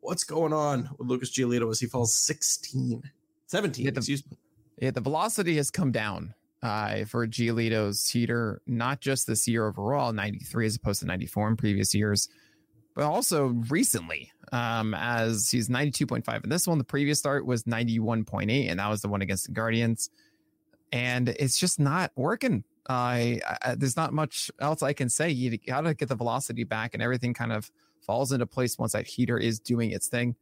what's 0.00 0.24
going 0.24 0.52
on 0.52 0.88
with 0.98 1.08
Lucas 1.08 1.30
Giolito 1.30 1.70
as 1.70 1.80
he 1.80 1.86
falls 1.86 2.14
16, 2.14 3.02
17, 3.46 3.84
yeah, 3.84 3.90
the, 3.90 3.98
excuse 3.98 4.24
me. 4.30 4.38
Yeah, 4.78 4.90
the 4.90 5.00
velocity 5.00 5.56
has 5.56 5.70
come 5.70 5.92
down 5.92 6.34
uh, 6.62 7.04
for 7.04 7.26
Giolito's 7.26 8.08
heater, 8.08 8.62
not 8.66 9.00
just 9.00 9.26
this 9.26 9.46
year 9.48 9.66
overall, 9.66 10.12
93 10.12 10.66
as 10.66 10.76
opposed 10.76 11.00
to 11.00 11.06
94 11.06 11.48
in 11.48 11.56
previous 11.56 11.94
years, 11.94 12.28
but 12.94 13.04
also 13.04 13.48
recently, 13.68 14.32
um, 14.52 14.94
as 14.94 15.50
he's 15.50 15.68
92.5. 15.68 16.42
And 16.42 16.52
this 16.52 16.66
one, 16.66 16.78
the 16.78 16.84
previous 16.84 17.18
start 17.18 17.46
was 17.46 17.64
91.8, 17.64 18.70
and 18.70 18.80
that 18.80 18.88
was 18.88 19.02
the 19.02 19.08
one 19.08 19.22
against 19.22 19.46
the 19.46 19.52
Guardians. 19.52 20.10
And 20.90 21.28
it's 21.28 21.58
just 21.58 21.78
not 21.78 22.12
working. 22.16 22.64
Uh, 22.88 22.92
I, 22.92 23.74
there's 23.76 23.96
not 23.96 24.14
much 24.14 24.50
else 24.58 24.82
I 24.82 24.94
can 24.94 25.10
say. 25.10 25.28
You 25.28 25.58
got 25.58 25.82
to 25.82 25.92
get 25.92 26.08
the 26.08 26.14
velocity 26.14 26.64
back, 26.64 26.94
and 26.94 27.02
everything 27.02 27.34
kind 27.34 27.52
of– 27.52 27.70
falls 28.00 28.32
into 28.32 28.46
place 28.46 28.78
once 28.78 28.92
that 28.92 29.06
heater 29.06 29.38
is 29.38 29.58
doing 29.58 29.90
its 29.90 30.08
thing. 30.08 30.36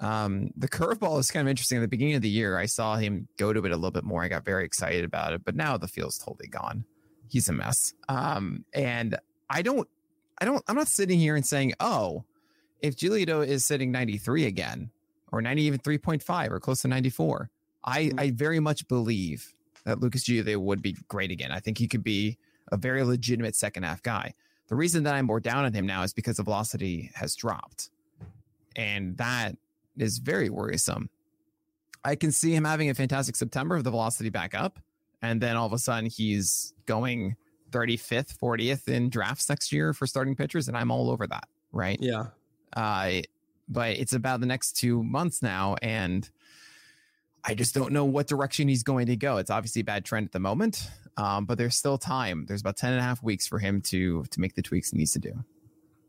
Um, 0.00 0.50
the 0.56 0.68
curveball 0.68 1.18
is 1.20 1.30
kind 1.30 1.46
of 1.46 1.50
interesting. 1.50 1.78
At 1.78 1.82
the 1.82 1.88
beginning 1.88 2.14
of 2.14 2.22
the 2.22 2.30
year, 2.30 2.58
I 2.58 2.66
saw 2.66 2.96
him 2.96 3.28
go 3.36 3.52
to 3.52 3.64
it 3.64 3.72
a 3.72 3.76
little 3.76 3.90
bit 3.90 4.04
more. 4.04 4.22
I 4.22 4.28
got 4.28 4.44
very 4.44 4.64
excited 4.64 5.04
about 5.04 5.34
it, 5.34 5.44
but 5.44 5.54
now 5.54 5.76
the 5.76 5.88
field's 5.88 6.18
totally 6.18 6.48
gone. 6.48 6.84
He's 7.28 7.48
a 7.48 7.52
mess. 7.52 7.92
Um, 8.08 8.64
and 8.72 9.16
I 9.48 9.62
don't, 9.62 9.88
I 10.38 10.46
don't, 10.46 10.64
I'm 10.66 10.76
not 10.76 10.88
sitting 10.88 11.18
here 11.18 11.36
and 11.36 11.46
saying, 11.46 11.74
oh, 11.80 12.24
if 12.80 12.96
Giolito 12.96 13.46
is 13.46 13.64
sitting 13.66 13.92
93 13.92 14.46
again, 14.46 14.90
or 15.32 15.42
90, 15.42 15.62
even 15.62 15.78
3.5, 15.80 16.50
or 16.50 16.60
close 16.60 16.82
to 16.82 16.88
94, 16.88 17.50
I, 17.84 18.04
mm-hmm. 18.04 18.20
I 18.20 18.30
very 18.30 18.58
much 18.58 18.88
believe 18.88 19.54
that 19.84 20.00
Lucas 20.00 20.24
Giolito 20.24 20.56
would 20.56 20.82
be 20.82 20.96
great 21.08 21.30
again. 21.30 21.52
I 21.52 21.60
think 21.60 21.78
he 21.78 21.88
could 21.88 22.02
be 22.02 22.38
a 22.72 22.76
very 22.76 23.02
legitimate 23.02 23.54
second 23.54 23.82
half 23.82 24.02
guy. 24.02 24.34
The 24.70 24.76
reason 24.76 25.02
that 25.02 25.14
I'm 25.14 25.26
more 25.26 25.40
down 25.40 25.64
on 25.64 25.74
him 25.74 25.84
now 25.84 26.04
is 26.04 26.14
because 26.14 26.36
the 26.36 26.44
velocity 26.44 27.10
has 27.14 27.34
dropped. 27.34 27.90
And 28.76 29.16
that 29.16 29.56
is 29.98 30.18
very 30.18 30.48
worrisome. 30.48 31.10
I 32.04 32.14
can 32.14 32.30
see 32.30 32.54
him 32.54 32.64
having 32.64 32.88
a 32.88 32.94
fantastic 32.94 33.34
September 33.34 33.74
of 33.74 33.84
the 33.84 33.90
velocity 33.90 34.30
back 34.30 34.54
up. 34.54 34.78
And 35.22 35.40
then 35.40 35.56
all 35.56 35.66
of 35.66 35.72
a 35.72 35.78
sudden 35.78 36.08
he's 36.08 36.72
going 36.86 37.36
35th, 37.72 38.38
40th 38.38 38.86
in 38.86 39.10
drafts 39.10 39.48
next 39.48 39.72
year 39.72 39.92
for 39.92 40.06
starting 40.06 40.36
pitchers. 40.36 40.68
And 40.68 40.76
I'm 40.76 40.92
all 40.92 41.10
over 41.10 41.26
that. 41.26 41.48
Right. 41.72 41.98
Yeah. 42.00 42.26
Uh, 42.72 43.22
but 43.68 43.96
it's 43.98 44.12
about 44.12 44.38
the 44.38 44.46
next 44.46 44.76
two 44.76 45.02
months 45.02 45.42
now. 45.42 45.74
And 45.82 46.30
I 47.44 47.54
just 47.54 47.74
don't 47.74 47.92
know 47.92 48.04
what 48.04 48.26
direction 48.26 48.68
he's 48.68 48.82
going 48.82 49.06
to 49.06 49.16
go. 49.16 49.38
It's 49.38 49.50
obviously 49.50 49.80
a 49.80 49.84
bad 49.84 50.04
trend 50.04 50.26
at 50.26 50.32
the 50.32 50.40
moment, 50.40 50.88
um, 51.16 51.46
but 51.46 51.58
there's 51.58 51.76
still 51.76 51.98
time. 51.98 52.44
There's 52.46 52.60
about 52.60 52.76
10 52.76 52.92
and 52.92 53.00
a 53.00 53.02
half 53.02 53.22
weeks 53.22 53.46
for 53.46 53.58
him 53.58 53.80
to 53.82 54.24
to 54.24 54.40
make 54.40 54.54
the 54.54 54.62
tweaks 54.62 54.90
he 54.90 54.98
needs 54.98 55.12
to 55.12 55.18
do. 55.18 55.32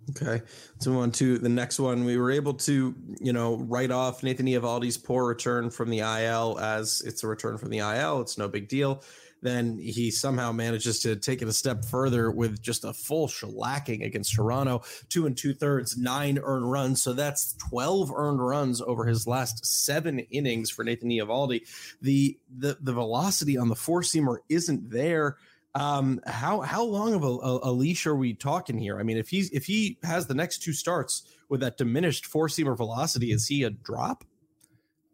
Okay, 0.10 0.42
let's 0.74 0.88
move 0.88 0.98
on 0.98 1.12
to 1.12 1.38
the 1.38 1.48
next 1.48 1.80
one. 1.80 2.06
We 2.06 2.18
were 2.18 2.32
able 2.32 2.56
to, 2.56 2.96
you 3.20 3.34
know, 3.34 3.58
write 3.58 3.92
off 3.92 4.24
Nathan 4.24 4.48
Eovaldi's 4.48 4.98
poor 4.98 5.28
return 5.28 5.70
from 5.70 5.90
the 5.90 6.00
IL 6.00 6.58
as 6.60 7.02
it's 7.06 7.24
a 7.24 7.28
return 7.28 7.58
from 7.58 7.70
the 7.70 7.80
IL. 7.80 8.22
It's 8.22 8.38
no 8.38 8.48
big 8.48 8.68
deal 8.68 9.04
then 9.42 9.78
he 9.78 10.12
somehow 10.12 10.52
manages 10.52 11.00
to 11.00 11.16
take 11.16 11.42
it 11.42 11.48
a 11.48 11.54
step 11.54 11.84
further 11.84 12.32
with 12.32 12.62
just 12.62 12.84
a 12.84 12.94
full 12.94 13.28
shellacking 13.28 14.06
against 14.06 14.36
Toronto, 14.36 14.84
two 15.10 15.26
and 15.26 15.36
two 15.36 15.54
thirds, 15.54 15.98
nine 15.98 16.40
earned 16.42 16.72
runs. 16.72 17.02
So 17.02 17.14
that's 17.14 17.54
12 17.54 18.12
earned 18.16 18.46
runs 18.46 18.82
over 18.82 19.06
his 19.06 19.26
last 19.26 19.66
seven 19.66 20.20
innings 20.20 20.70
for 20.70 20.84
Nathan 20.84 21.10
Eovaldi. 21.10 21.68
The, 22.02 22.38
the, 22.56 22.78
the 22.82 22.94
velocity 22.94 23.58
on 23.58 23.68
the 23.68 23.76
four 23.76 24.02
seamer 24.02 24.38
isn't 24.48 24.90
there. 24.90 25.38
Um, 25.74 26.20
how 26.28 26.60
how 26.60 26.84
long 26.84 27.14
of 27.14 27.24
a, 27.24 27.70
a, 27.70 27.72
leash 27.72 28.06
are 28.06 28.16
we 28.16 28.34
talking 28.34 28.78
here? 28.78 29.00
I 29.00 29.04
mean, 29.04 29.16
if 29.16 29.30
he's 29.30 29.50
if 29.52 29.66
he 29.66 29.98
has 30.04 30.28
the 30.28 30.34
next 30.34 30.62
two 30.62 30.74
starts 30.74 31.24
with 31.48 31.62
that 31.62 31.78
diminished 31.78 32.26
four 32.26 32.50
seamer 32.50 32.76
velocity, 32.76 33.32
is 33.32 33.48
he 33.48 33.64
a 33.64 33.70
drop? 33.70 34.26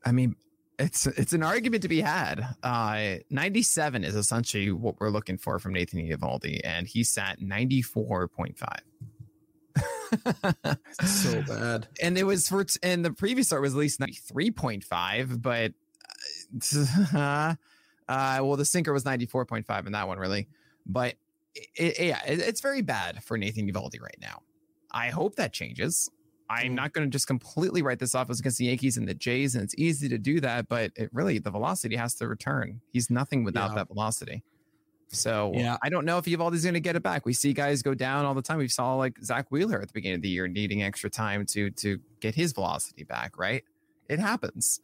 I 0.04 0.12
mean, 0.12 0.36
it's 0.80 1.08
it's 1.08 1.34
an 1.34 1.44
argument 1.44 1.82
to 1.84 1.90
be 1.90 2.02
had. 2.02 2.56
Uh, 2.62 3.16
97 3.30 4.04
is 4.04 4.16
essentially 4.16 4.72
what 4.72 5.00
we're 5.00 5.10
looking 5.10 5.38
for 5.38 5.60
from 5.60 5.74
Nathan 5.74 6.00
Eovaldi, 6.00 6.62
and 6.64 6.88
he 6.88 7.04
sat 7.04 7.40
94.5. 7.40 8.80
so 11.04 11.42
bad. 11.48 11.88
And 12.02 12.18
it 12.18 12.24
was 12.24 12.48
for 12.48 12.66
and 12.84 13.04
the 13.04 13.12
previous 13.12 13.48
start 13.48 13.62
was 13.62 13.74
at 13.74 13.80
least 13.80 14.00
93.5, 14.00 15.42
but 15.42 15.74
uh, 17.14 17.56
uh, 18.12 18.40
well, 18.42 18.56
the 18.56 18.66
sinker 18.66 18.94
was 18.94 19.04
94.5 19.04 19.86
in 19.88 19.92
that 19.94 20.08
one, 20.08 20.20
really. 20.20 20.48
But 20.86 21.16
it, 21.56 22.00
it, 22.00 22.00
yeah, 22.00 22.22
it, 22.26 22.40
it's 22.40 22.62
very 22.62 22.82
bad 22.82 23.24
for 23.24 23.38
Nathan 23.38 23.70
Eovaldi 23.70 24.02
right 24.02 24.18
now. 24.22 24.44
I 24.92 25.10
hope 25.10 25.36
that 25.36 25.54
changes. 25.54 26.10
I'm 26.50 26.72
mm. 26.72 26.76
not 26.76 26.94
going 26.94 27.08
to 27.08 27.12
just 27.12 27.28
completely 27.28 27.82
write 27.82 28.00
this 28.00 28.16
off 28.16 28.30
as 28.30 28.40
against 28.40 28.58
the 28.58 28.66
Yankees 28.66 28.98
and 28.98 29.08
the 29.08 29.14
Jays, 29.14 29.56
and 29.56 29.64
it's 29.64 29.76
easy 29.78 30.08
to 30.10 30.18
do 30.18 30.40
that, 30.42 30.68
but 30.68 30.92
it 30.96 31.10
really 31.14 31.40
the 31.40 31.52
velocity 31.52 31.96
has 31.96 32.16
to 32.16 32.28
return. 32.28 32.82
He's 32.94 33.10
nothing 33.10 33.44
without 33.44 33.72
Yeah. 33.72 33.76
that 33.76 33.88
velocity. 33.88 34.44
So 35.10 35.52
Yeah. 35.56 35.78
I 35.82 35.90
don't 35.90 36.06
know 36.06 36.18
if 36.18 36.26
Eovaldi's 36.26 36.64
going 36.64 36.74
to 36.74 36.80
get 36.80 36.96
it 36.96 37.04
back. 37.04 37.26
We 37.26 37.34
see 37.34 37.54
guys 37.54 37.82
go 37.82 37.94
down 37.94 38.26
all 38.26 38.34
the 38.34 38.42
time. 38.42 38.58
We 38.58 38.68
saw 38.68 38.96
like 38.96 39.18
Zack 39.24 39.52
Wheeler 39.52 39.82
at 39.82 39.88
the 39.88 39.94
beginning 39.94 40.18
of 40.18 40.22
the 40.22 40.30
year 40.30 40.48
needing 40.48 40.84
extra 40.84 41.10
time 41.10 41.46
to 41.48 41.70
to 41.72 42.00
get 42.20 42.36
his 42.36 42.54
velocity 42.54 43.04
back. 43.04 43.38
Right? 43.38 43.64
It 44.10 44.20
happens. 44.20 44.82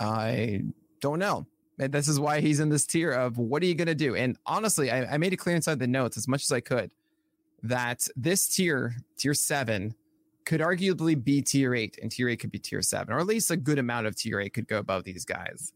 I 0.00 0.62
don't 1.00 1.18
know. 1.18 1.46
And 1.78 1.92
this 1.92 2.08
is 2.08 2.20
why 2.20 2.40
he's 2.40 2.60
in 2.60 2.68
this 2.68 2.86
tier 2.86 3.12
of 3.12 3.38
what 3.38 3.62
are 3.62 3.66
you 3.66 3.74
going 3.74 3.86
to 3.86 3.94
do? 3.94 4.14
And 4.14 4.36
honestly, 4.46 4.90
I, 4.90 5.14
I 5.14 5.18
made 5.18 5.32
it 5.32 5.38
clear 5.38 5.56
inside 5.56 5.78
the 5.78 5.86
notes 5.86 6.16
as 6.16 6.28
much 6.28 6.44
as 6.44 6.52
I 6.52 6.60
could 6.60 6.90
that 7.62 8.06
this 8.16 8.46
tier, 8.48 8.96
tier 9.16 9.34
seven, 9.34 9.94
could 10.44 10.60
arguably 10.60 11.22
be 11.22 11.42
tier 11.42 11.74
eight, 11.74 11.98
and 12.02 12.10
tier 12.10 12.28
eight 12.28 12.40
could 12.40 12.50
be 12.50 12.58
tier 12.58 12.82
seven, 12.82 13.14
or 13.14 13.18
at 13.18 13.26
least 13.26 13.50
a 13.50 13.56
good 13.56 13.78
amount 13.78 14.06
of 14.06 14.16
tier 14.16 14.40
eight 14.40 14.54
could 14.54 14.68
go 14.68 14.78
above 14.78 15.04
these 15.04 15.24
guys. 15.24 15.72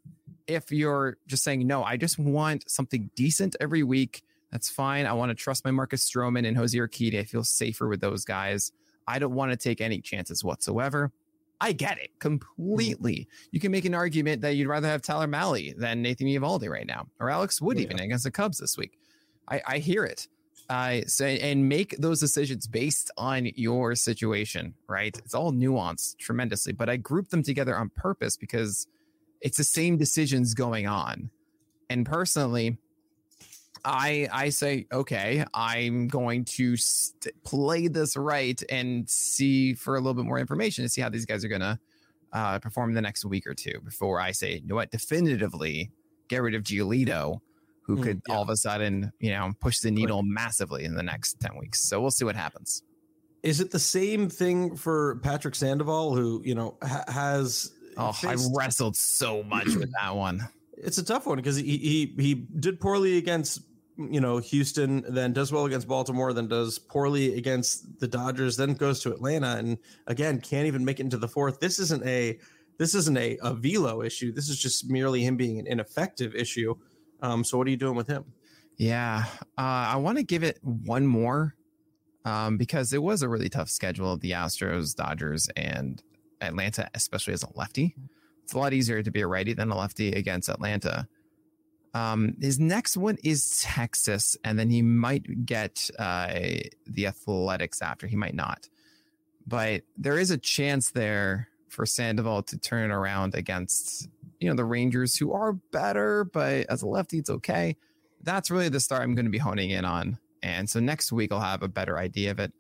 If 0.47 0.71
you're 0.71 1.17
just 1.27 1.43
saying, 1.43 1.67
no, 1.67 1.83
I 1.83 1.97
just 1.97 2.19
want 2.19 2.71
something 2.71 3.11
decent 3.17 3.57
every 3.61 3.83
week, 3.83 4.23
that's 4.53 4.71
fine. 4.71 5.07
I 5.07 5.13
want 5.13 5.31
to 5.31 5.35
trust 5.35 5.65
my 5.65 5.71
Marcus 5.71 6.09
Stroman 6.09 6.47
and 6.47 6.57
Jose 6.57 6.77
Urquidy. 6.79 7.19
I 7.19 7.25
feel 7.25 7.43
safer 7.43 7.89
with 7.89 8.01
those 8.01 8.25
guys. 8.25 8.73
I 9.09 9.19
don't 9.19 9.35
want 9.35 9.51
to 9.53 9.57
take 9.57 9.81
any 9.81 10.01
chances 10.01 10.45
whatsoever. 10.45 11.13
I 11.61 11.73
get 11.73 11.99
it 11.99 12.11
completely. 12.19 13.29
You 13.51 13.61
can 13.61 13.73
make 13.73 13.85
an 13.87 13.95
argument 13.95 14.43
that 14.43 14.57
you'd 14.57 14.69
rather 14.69 14.89
have 14.89 15.03
Tyler 15.03 15.27
Mahle 15.27 15.75
than 15.77 16.03
Nathan 16.03 16.27
Eovaldi 16.27 16.69
right 16.69 16.87
now, 16.87 17.09
or 17.19 17.31
Alex 17.31 17.61
Wood 17.61 17.77
oh, 17.77 17.81
Yeah. 17.81 17.87
even 17.87 18.01
against 18.01 18.25
the 18.25 18.31
Cubs 18.31 18.59
this 18.59 18.77
week. 18.77 18.99
I, 19.49 19.63
I 19.67 19.79
hear 19.79 20.05
it. 20.05 20.29
I 20.69 21.05
say 21.07 21.39
and 21.39 21.69
make 21.69 21.97
those 21.99 22.21
decisions 22.21 22.67
based 22.67 23.11
on 23.17 23.47
your 23.55 23.95
situation, 23.95 24.75
right? 24.89 25.17
It's 25.19 25.35
all 25.35 25.53
nuanced 25.53 26.19
tremendously, 26.19 26.73
but 26.73 26.89
I 26.89 26.97
group 26.97 27.29
them 27.29 27.43
together 27.43 27.77
on 27.77 27.91
purpose 27.91 28.37
because 28.37 28.87
it's 29.41 29.59
the 29.59 29.65
same 29.65 29.97
decisions 29.97 30.55
going 30.55 30.87
on. 30.87 31.31
And 31.89 32.05
personally, 32.05 32.79
I 33.85 34.29
I 34.33 34.49
say 34.49 34.87
okay, 34.91 35.45
I'm 35.55 36.09
going 36.09 36.45
to 36.57 36.77
st- 36.77 37.35
play 37.45 37.87
this 37.87 38.17
right 38.17 38.61
and 38.69 39.09
see 39.09 39.75
for 39.75 39.95
a 39.95 40.01
little 40.01 40.15
bit 40.15 40.25
more 40.25 40.39
information 40.39 40.85
to 40.85 40.89
see 40.89 41.01
how 41.01 41.09
these 41.09 41.27
guys 41.27 41.45
are 41.45 41.49
gonna 41.49 41.79
uh, 42.33 42.59
perform 42.59 42.95
the 42.95 43.01
next 43.01 43.25
week 43.25 43.47
or 43.47 43.55
two 43.55 43.81
before 43.85 44.21
I 44.21 44.33
say, 44.33 44.57
you 44.57 44.67
know 44.67 44.75
what, 44.75 44.91
definitively 44.91 45.91
get 46.29 46.43
rid 46.43 46.55
of 46.55 46.63
Giolito, 46.63 47.41
who 47.87 47.97
Mm, 47.97 48.03
could 48.03 48.23
yeah. 48.29 48.35
all 48.35 48.43
of 48.43 48.49
a 48.49 48.57
sudden, 48.57 49.13
you 49.21 49.31
know, 49.31 49.53
push 49.61 49.79
the 49.81 49.91
needle 49.91 50.23
massively 50.25 50.85
in 50.85 50.95
the 50.95 51.03
next 51.03 51.39
10 51.41 51.57
weeks. 51.59 51.89
So 51.89 52.01
we'll 52.01 52.11
see 52.11 52.25
what 52.25 52.35
happens. 52.37 52.83
Is 53.43 53.61
it 53.61 53.71
the 53.71 53.79
same 53.79 54.29
thing 54.29 54.75
for 54.77 55.21
Patrick 55.23 55.55
Sandoval, 55.55 56.15
who 56.17 56.43
you 56.45 56.55
know 56.55 56.77
ha- 56.83 57.05
has? 57.09 57.73
Oh, 57.97 58.13
faced- 58.13 58.51
I 58.53 58.59
wrestled 58.59 58.97
so 58.97 59.43
much 59.45 59.67
with 59.77 59.91
that 60.01 60.15
one. 60.17 60.41
it's 60.77 60.99
a 60.99 61.05
tough 61.05 61.27
one 61.27 61.37
because 61.37 61.57
he, 61.57 61.79
he 61.79 62.15
he 62.19 62.35
did 62.35 62.81
poorly 62.81 63.17
against 63.19 63.61
you 63.97 64.21
know 64.21 64.39
Houston, 64.39 65.05
then 65.09 65.33
does 65.33 65.53
well 65.53 65.65
against 65.67 65.87
Baltimore, 65.87 66.33
then 66.33 66.49
does 66.49 66.79
poorly 66.79 67.39
against 67.39 68.01
the 68.01 68.09
Dodgers, 68.09 68.57
then 68.57 68.75
goes 68.75 69.01
to 69.03 69.13
Atlanta, 69.13 69.57
and 69.57 69.79
again 70.09 70.41
can't 70.41 70.67
even 70.67 70.85
make 70.85 70.99
it 70.99 71.05
into 71.05 71.17
the 71.17 71.29
fourth. 71.29 71.61
This 71.61 71.79
isn't 71.79 72.05
a 72.05 72.39
this 72.79 72.95
isn't 72.97 73.17
a, 73.17 73.39
a 73.43 73.55
velo 73.55 74.03
issue. 74.03 74.33
This 74.33 74.49
is 74.51 74.59
just 74.59 74.91
merely 74.91 75.23
him 75.25 75.37
being 75.37 75.59
an 75.61 75.67
ineffective 75.69 76.35
issue. 76.35 76.75
Um, 77.23 77.45
so 77.45 77.59
what 77.59 77.67
are 77.67 77.71
you 77.71 77.77
doing 77.77 77.97
with 77.97 78.09
him? 78.09 78.25
Yeah, 78.77 79.25
uh, 79.57 79.61
I 79.95 79.97
want 79.97 80.19
to 80.19 80.25
give 80.25 80.43
it 80.43 80.59
one 80.63 81.07
more 81.07 81.55
um, 82.25 82.59
because 82.59 82.93
it 82.93 83.03
was 83.03 83.23
a 83.23 83.29
really 83.29 83.49
tough 83.49 83.71
schedule 83.71 84.17
the 84.19 84.33
Astros, 84.33 84.95
Dodgers, 84.95 85.49
and 85.57 86.03
Atlanta, 86.41 86.91
especially 86.95 87.33
as 87.33 87.43
a 87.43 87.49
lefty. 87.55 87.95
It's 88.45 88.53
a 88.53 88.59
lot 88.59 88.73
easier 88.73 89.03
to 89.03 89.11
be 89.11 89.23
a 89.23 89.27
righty 89.27 89.55
than 89.55 89.71
a 89.71 89.77
lefty 89.77 90.13
against 90.13 90.49
Atlanta. 90.49 91.09
Um, 91.95 92.37
his 92.41 92.59
next 92.59 92.97
one 92.97 93.17
is 93.25 93.61
Texas, 93.63 94.37
and 94.45 94.59
then 94.59 94.69
he 94.69 94.83
might 94.83 95.47
get 95.47 95.89
uh, 95.99 96.29
the 96.87 97.07
Athletics 97.07 97.81
after. 97.81 98.07
He 98.07 98.17
might 98.17 98.35
not, 98.35 98.69
but 99.47 99.83
there 99.97 100.19
is 100.19 100.31
a 100.31 100.37
chance 100.37 100.91
there 100.91 101.49
for 101.69 101.87
Sandoval 101.87 102.43
to 102.43 102.59
turn 102.59 102.91
it 102.91 102.95
around 102.95 103.35
against 103.35 104.09
you 104.41 104.49
know 104.49 104.55
the 104.55 104.65
Rangers, 104.65 105.17
who 105.17 105.33
are 105.33 105.53
better, 105.73 106.25
but 106.25 106.67
as 106.69 106.83
a 106.83 106.87
lefty, 106.87 107.19
it's 107.19 107.31
okay. 107.31 107.77
That's 108.23 108.51
really 108.51 108.69
the 108.69 108.81
start 108.81 109.03
I'm 109.03 109.15
going 109.15 109.25
to 109.27 109.31
be 109.31 109.39
honing 109.39 109.71
in 109.71 109.85
on, 109.85 110.19
and 110.43 110.69
so 110.69 110.81
next 110.81 111.13
week 111.13 111.33
I'll 111.33 111.41
have 111.41 111.63
a 111.63 111.69
better 111.69 111.99
idea 111.99 112.31
of 112.31 112.39
it. 112.41 112.53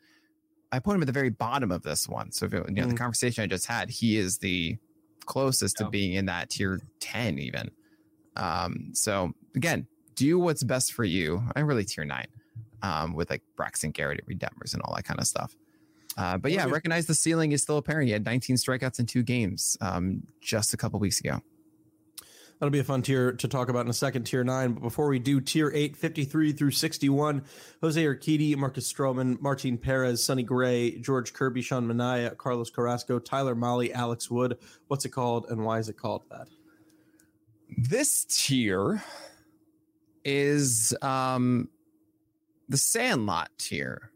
I 0.72 0.78
put 0.78 0.94
him 0.96 1.02
at 1.02 1.06
the 1.06 1.12
very 1.12 1.30
bottom 1.30 1.70
of 1.70 1.82
this 1.82 2.08
one, 2.08 2.32
so 2.32 2.46
if 2.46 2.54
it, 2.54 2.64
you 2.68 2.74
know 2.82 2.86
the 2.88 2.94
Mm. 2.94 2.98
conversation 2.98 3.42
I 3.44 3.46
just 3.46 3.66
had, 3.66 3.88
he 3.90 4.16
is 4.16 4.38
the 4.38 4.76
closest 5.24 5.78
Yeah. 5.80 5.86
to 5.86 5.90
being 5.90 6.12
in 6.14 6.26
that 6.26 6.50
tier 6.50 6.80
ten 7.00 7.38
even. 7.38 7.70
Um, 8.36 8.90
so 8.92 9.32
again, 9.54 9.86
do 10.14 10.38
what's 10.38 10.62
best 10.62 10.92
for 10.92 11.04
you. 11.04 11.42
I 11.54 11.60
really 11.60 11.84
tier 11.84 12.04
nine, 12.04 12.26
um, 12.82 13.14
with 13.14 13.30
like 13.30 13.42
Braxton 13.56 13.90
Garrett 13.92 14.18
at 14.20 14.26
Reid 14.26 14.38
Detmers 14.40 14.72
and 14.74 14.82
all 14.82 14.94
that 14.94 15.04
kind 15.04 15.18
of 15.20 15.26
stuff. 15.26 15.56
Uh, 16.16 16.38
but 16.38 16.50
yeah, 16.52 16.64
recognize 16.64 17.06
the 17.06 17.14
ceiling 17.14 17.52
is 17.52 17.62
still 17.62 17.76
apparent. 17.76 18.06
He 18.06 18.12
had 18.12 18.24
19 18.24 18.56
strikeouts 18.56 18.98
in 18.98 19.04
two 19.06 19.22
games 19.22 19.76
um, 19.82 20.22
just 20.40 20.72
a 20.72 20.76
couple 20.76 20.98
weeks 20.98 21.20
ago. 21.20 21.40
That'll 22.58 22.70
be 22.70 22.78
a 22.78 22.84
fun 22.84 23.02
tier 23.02 23.32
to 23.32 23.48
talk 23.48 23.68
about 23.68 23.84
in 23.84 23.90
a 23.90 23.94
second, 23.94 24.24
tier 24.24 24.42
nine. 24.42 24.72
But 24.72 24.80
before 24.80 25.08
we 25.08 25.18
do, 25.18 25.42
tier 25.42 25.70
eight, 25.74 25.94
53 25.94 26.52
through 26.52 26.70
61, 26.70 27.44
Jose 27.82 28.02
Urquidy, 28.02 28.56
Marcus 28.56 28.90
Stroman, 28.90 29.38
Martin 29.42 29.76
Perez, 29.76 30.24
Sonny 30.24 30.42
Gray, 30.42 30.92
George 30.98 31.34
Kirby, 31.34 31.60
Sean 31.60 31.86
Manaea, 31.86 32.34
Carlos 32.38 32.70
Carrasco, 32.70 33.18
Tyler 33.18 33.54
Mahle, 33.54 33.92
Alex 33.92 34.30
Wood. 34.30 34.56
What's 34.88 35.04
it 35.04 35.10
called 35.10 35.46
and 35.50 35.64
why 35.64 35.78
is 35.78 35.90
it 35.90 35.98
called 35.98 36.22
that? 36.30 36.48
This 37.76 38.24
tier 38.24 39.02
is 40.24 40.96
um, 41.02 41.68
the 42.70 42.78
Sandlot 42.78 43.50
tier. 43.58 44.12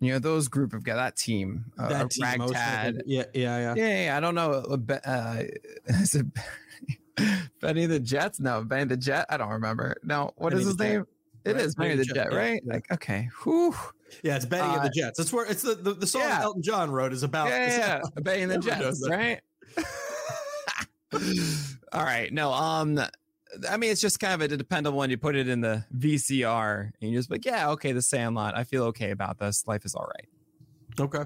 You 0.00 0.12
know 0.12 0.18
those 0.18 0.48
group 0.48 0.74
of 0.74 0.84
guys, 0.84 0.96
that 0.96 1.16
team, 1.16 1.66
uh, 1.78 1.88
that 1.88 2.10
team. 2.10 2.24
Yeah, 3.06 3.24
yeah, 3.34 3.58
yeah. 3.58 3.74
Yeah, 3.76 4.04
yeah, 4.04 4.16
I 4.16 4.20
don't 4.20 4.34
know. 4.34 4.52
uh, 4.52 4.94
Uh, 5.04 5.42
is 5.86 6.14
it 6.14 6.26
Benny 7.60 7.86
the 7.86 8.00
Jets? 8.00 8.40
No, 8.40 8.62
Benny 8.62 8.84
the 8.84 8.96
Jet. 8.96 9.26
I 9.30 9.36
don't 9.36 9.50
remember. 9.50 9.96
No, 10.02 10.32
what 10.36 10.52
is 10.52 10.60
Benny 10.60 10.66
his 10.66 10.76
the 10.76 10.84
Jet, 10.84 10.92
name? 10.92 11.04
It 11.44 11.52
right? 11.54 11.64
is 11.64 11.74
Benny, 11.74 11.88
Benny 11.90 11.98
the 11.98 12.04
Jet, 12.04 12.14
Jet, 12.14 12.32
right? 12.32 12.62
yeah. 12.64 12.72
Like, 12.72 12.92
okay, 12.92 13.28
whew. 13.42 13.74
Yeah, 14.22 14.36
it's 14.36 14.44
Betty 14.44 14.68
and 14.68 14.80
Uh, 14.80 14.84
the 14.84 14.90
Jets. 14.90 15.18
That's 15.18 15.32
where 15.32 15.46
it's 15.46 15.62
the 15.62 15.74
the, 15.74 15.94
the 15.94 16.06
song 16.06 16.22
yeah. 16.22 16.42
Elton 16.42 16.62
John 16.62 16.90
wrote 16.90 17.12
is 17.12 17.22
about. 17.22 17.48
yeah, 17.48 17.66
yeah, 17.66 17.78
yeah. 17.78 18.00
Benny 18.22 18.42
and 18.42 18.52
the 18.52 18.58
Jets, 18.58 19.06
right? 19.08 19.40
All 21.92 22.04
right, 22.04 22.32
no, 22.32 22.52
um, 22.52 23.00
I 23.70 23.76
mean, 23.76 23.90
it's 23.90 24.00
just 24.00 24.20
kind 24.20 24.34
of 24.34 24.52
a 24.52 24.56
dependable 24.56 24.98
one. 24.98 25.10
You 25.10 25.16
put 25.16 25.36
it 25.36 25.48
in 25.48 25.60
the 25.60 25.84
VCR, 25.96 26.90
and 27.00 27.10
you're 27.10 27.18
just 27.18 27.30
like, 27.30 27.44
yeah, 27.44 27.70
okay, 27.70 27.92
the 27.92 28.02
Sandlot. 28.02 28.56
I 28.56 28.64
feel 28.64 28.84
okay 28.84 29.10
about 29.10 29.38
this. 29.38 29.66
Life 29.66 29.84
is 29.84 29.94
all 29.94 30.06
right. 30.06 30.28
Okay. 30.98 31.24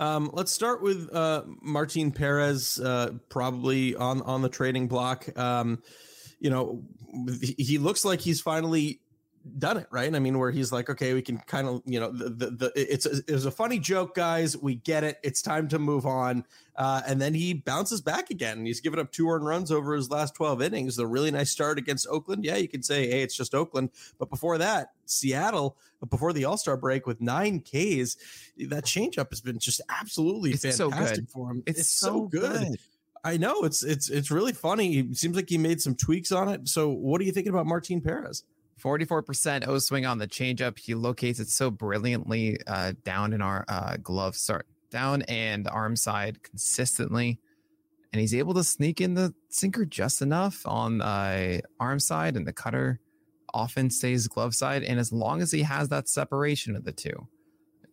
Um, 0.00 0.30
let's 0.32 0.50
start 0.50 0.82
with 0.82 1.14
uh, 1.14 1.42
Martin 1.60 2.10
Perez, 2.10 2.80
uh, 2.80 3.12
probably 3.28 3.94
on 3.94 4.22
on 4.22 4.40
the 4.40 4.48
trading 4.48 4.88
block. 4.88 5.28
Um, 5.38 5.82
you 6.40 6.48
know, 6.48 6.82
he- 7.58 7.76
looks 7.78 8.04
like 8.04 8.20
he's 8.20 8.40
finally 8.40 9.00
done 9.58 9.78
it, 9.78 9.86
right? 9.90 10.14
I 10.14 10.18
mean, 10.18 10.38
where 10.38 10.50
he's 10.50 10.72
like, 10.72 10.90
okay, 10.90 11.14
we 11.14 11.22
can 11.22 11.38
kind 11.38 11.66
of, 11.66 11.82
you 11.86 11.98
know, 11.98 12.10
the, 12.10 12.28
the, 12.28 12.50
the 12.50 12.72
it's 12.76 13.06
a, 13.06 13.18
it 13.26 13.32
was 13.32 13.46
a 13.46 13.50
funny 13.50 13.78
joke, 13.78 14.14
guys. 14.14 14.56
We 14.56 14.76
get 14.76 15.02
it. 15.02 15.18
It's 15.22 15.40
time 15.40 15.68
to 15.68 15.78
move 15.78 16.06
on. 16.06 16.44
Uh, 16.76 17.00
and 17.06 17.20
then 17.20 17.34
he 17.34 17.54
bounces 17.54 18.00
back 18.00 18.30
again. 18.30 18.64
He's 18.64 18.80
given 18.80 18.98
up 18.98 19.12
two 19.12 19.28
earned 19.28 19.46
runs 19.46 19.72
over 19.72 19.94
his 19.94 20.10
last 20.10 20.34
12 20.34 20.62
innings. 20.62 20.98
A 20.98 21.06
really 21.06 21.30
nice 21.30 21.50
start 21.50 21.78
against 21.78 22.06
Oakland. 22.08 22.44
Yeah, 22.44 22.56
you 22.56 22.68
can 22.68 22.82
say, 22.82 23.10
hey, 23.10 23.22
it's 23.22 23.36
just 23.36 23.54
Oakland. 23.54 23.90
But 24.18 24.30
before 24.30 24.58
that, 24.58 24.92
Seattle, 25.06 25.76
before 26.08 26.32
the 26.32 26.44
All 26.44 26.56
Star 26.56 26.76
break 26.76 27.06
with 27.06 27.20
nine 27.20 27.60
Ks, 27.60 28.16
that 28.68 28.84
changeup 28.84 29.30
has 29.30 29.40
been 29.40 29.58
just 29.58 29.80
absolutely 29.88 30.50
It's 30.52 30.62
fantastic 30.62 31.26
good. 31.26 31.30
for 31.30 31.50
him. 31.50 31.62
It's, 31.66 31.90
so 31.90 32.26
good. 32.26 32.76
I 33.22 33.36
know 33.36 33.62
it's 33.64 33.82
it's 33.82 34.08
it's 34.08 34.30
really 34.30 34.52
funny. 34.52 34.98
It 34.98 35.16
seems 35.16 35.36
like 35.36 35.50
he 35.50 35.58
made 35.58 35.82
some 35.82 35.94
tweaks 35.94 36.32
on 36.32 36.48
it. 36.48 36.68
So, 36.68 36.88
what 36.88 37.20
are 37.20 37.24
you 37.24 37.32
thinking 37.32 37.52
about 37.52 37.66
Martin 37.66 38.00
Perez? 38.00 38.44
44% 38.80 39.66
O 39.68 39.78
swing 39.78 40.06
on 40.06 40.18
the 40.18 40.26
changeup. 40.26 40.78
He 40.78 40.94
locates 40.94 41.38
it 41.38 41.48
so 41.48 41.70
brilliantly 41.70 42.58
uh, 42.66 42.94
down 43.04 43.32
in 43.32 43.42
our 43.42 43.64
uh, 43.68 43.96
glove, 44.02 44.34
start 44.36 44.66
down 44.90 45.22
and 45.22 45.68
arm 45.68 45.96
side 45.96 46.42
consistently. 46.42 47.38
And 48.12 48.20
he's 48.20 48.34
able 48.34 48.54
to 48.54 48.64
sneak 48.64 49.00
in 49.00 49.14
the 49.14 49.32
sinker 49.48 49.84
just 49.84 50.20
enough 50.20 50.62
on 50.66 51.00
uh, 51.00 51.60
arm 51.78 52.00
side, 52.00 52.36
and 52.36 52.46
the 52.46 52.52
cutter 52.52 52.98
often 53.54 53.90
stays 53.90 54.26
glove 54.26 54.54
side. 54.54 54.82
And 54.82 54.98
as 54.98 55.12
long 55.12 55.42
as 55.42 55.52
he 55.52 55.62
has 55.62 55.88
that 55.90 56.08
separation 56.08 56.74
of 56.74 56.84
the 56.84 56.92
two, 56.92 57.28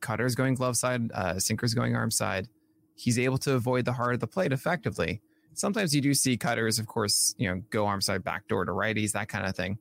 Cutter's 0.01 0.35
going 0.35 0.55
glove 0.55 0.75
side, 0.75 1.11
uh, 1.13 1.39
Sinker's 1.39 1.73
going 1.73 1.95
arm 1.95 2.11
side. 2.11 2.47
He's 2.95 3.19
able 3.19 3.37
to 3.39 3.53
avoid 3.53 3.85
the 3.85 3.93
heart 3.93 4.15
of 4.15 4.19
the 4.19 4.27
plate 4.27 4.51
effectively. 4.51 5.21
Sometimes 5.53 5.93
you 5.93 6.01
do 6.01 6.13
see 6.13 6.37
Cutters, 6.37 6.79
of 6.79 6.87
course, 6.87 7.35
you 7.37 7.47
know, 7.47 7.61
go 7.69 7.85
arm 7.85 8.01
side 8.01 8.23
backdoor 8.23 8.65
to 8.65 8.71
righties, 8.71 9.11
that 9.11 9.27
kind 9.27 9.45
of 9.45 9.55
thing. 9.55 9.77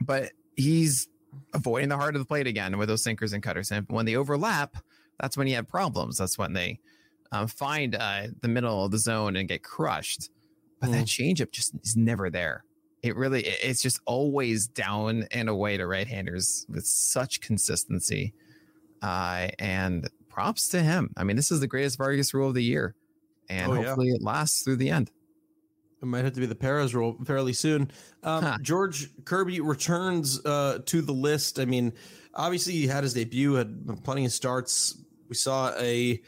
But 0.00 0.32
he's 0.56 1.08
avoiding 1.52 1.88
the 1.88 1.96
heart 1.96 2.14
of 2.14 2.20
the 2.20 2.26
plate 2.26 2.46
again 2.46 2.78
with 2.78 2.88
those 2.88 3.02
sinkers 3.02 3.32
and 3.32 3.42
cutters. 3.42 3.70
And 3.70 3.86
when 3.88 4.06
they 4.06 4.16
overlap, 4.16 4.76
that's 5.20 5.36
when 5.36 5.46
you 5.46 5.54
have 5.56 5.68
problems. 5.68 6.18
That's 6.18 6.38
when 6.38 6.52
they 6.52 6.78
um, 7.32 7.46
find 7.46 7.94
uh, 7.94 8.28
the 8.40 8.48
middle 8.48 8.84
of 8.84 8.90
the 8.90 8.98
zone 8.98 9.36
and 9.36 9.48
get 9.48 9.62
crushed. 9.62 10.30
But 10.80 10.90
that 10.92 11.06
changeup 11.06 11.50
just 11.50 11.74
is 11.82 11.96
never 11.96 12.30
there. 12.30 12.64
It 13.02 13.16
really, 13.16 13.44
it's 13.44 13.82
just 13.82 14.00
always 14.06 14.66
down 14.66 15.26
and 15.30 15.48
away 15.48 15.76
to 15.76 15.86
right-handers 15.86 16.66
with 16.68 16.86
such 16.86 17.40
consistency. 17.40 18.34
Uh, 19.02 19.48
and 19.58 20.08
props 20.30 20.68
to 20.68 20.82
him. 20.82 21.10
I 21.16 21.24
mean, 21.24 21.36
this 21.36 21.50
is 21.50 21.60
the 21.60 21.66
greatest 21.66 21.98
Vargas 21.98 22.32
rule 22.32 22.48
of 22.48 22.54
the 22.54 22.62
year, 22.64 22.94
and 23.50 23.70
Oh, 23.70 23.74
yeah. 23.74 23.84
hopefully 23.84 24.08
it 24.08 24.22
lasts 24.22 24.62
through 24.62 24.76
the 24.76 24.88
end. 24.90 25.10
It 26.04 26.08
might 26.08 26.24
have 26.24 26.34
to 26.34 26.40
be 26.40 26.46
the 26.46 26.54
Perez 26.54 26.94
rule 26.94 27.16
fairly 27.24 27.54
soon. 27.54 27.90
Um, 28.22 28.42
Huh. 28.42 28.58
George 28.60 29.08
Kirby 29.24 29.60
returns 29.60 30.44
uh, 30.44 30.80
to 30.84 31.00
the 31.00 31.12
list. 31.12 31.58
I 31.58 31.64
mean, 31.64 31.94
obviously 32.34 32.74
he 32.74 32.86
had 32.86 33.04
his 33.04 33.14
debut, 33.14 33.54
had 33.54 34.04
plenty 34.04 34.26
of 34.26 34.32
starts. 34.32 34.98
We 35.28 35.34
saw 35.34 35.72
a, 35.78 36.20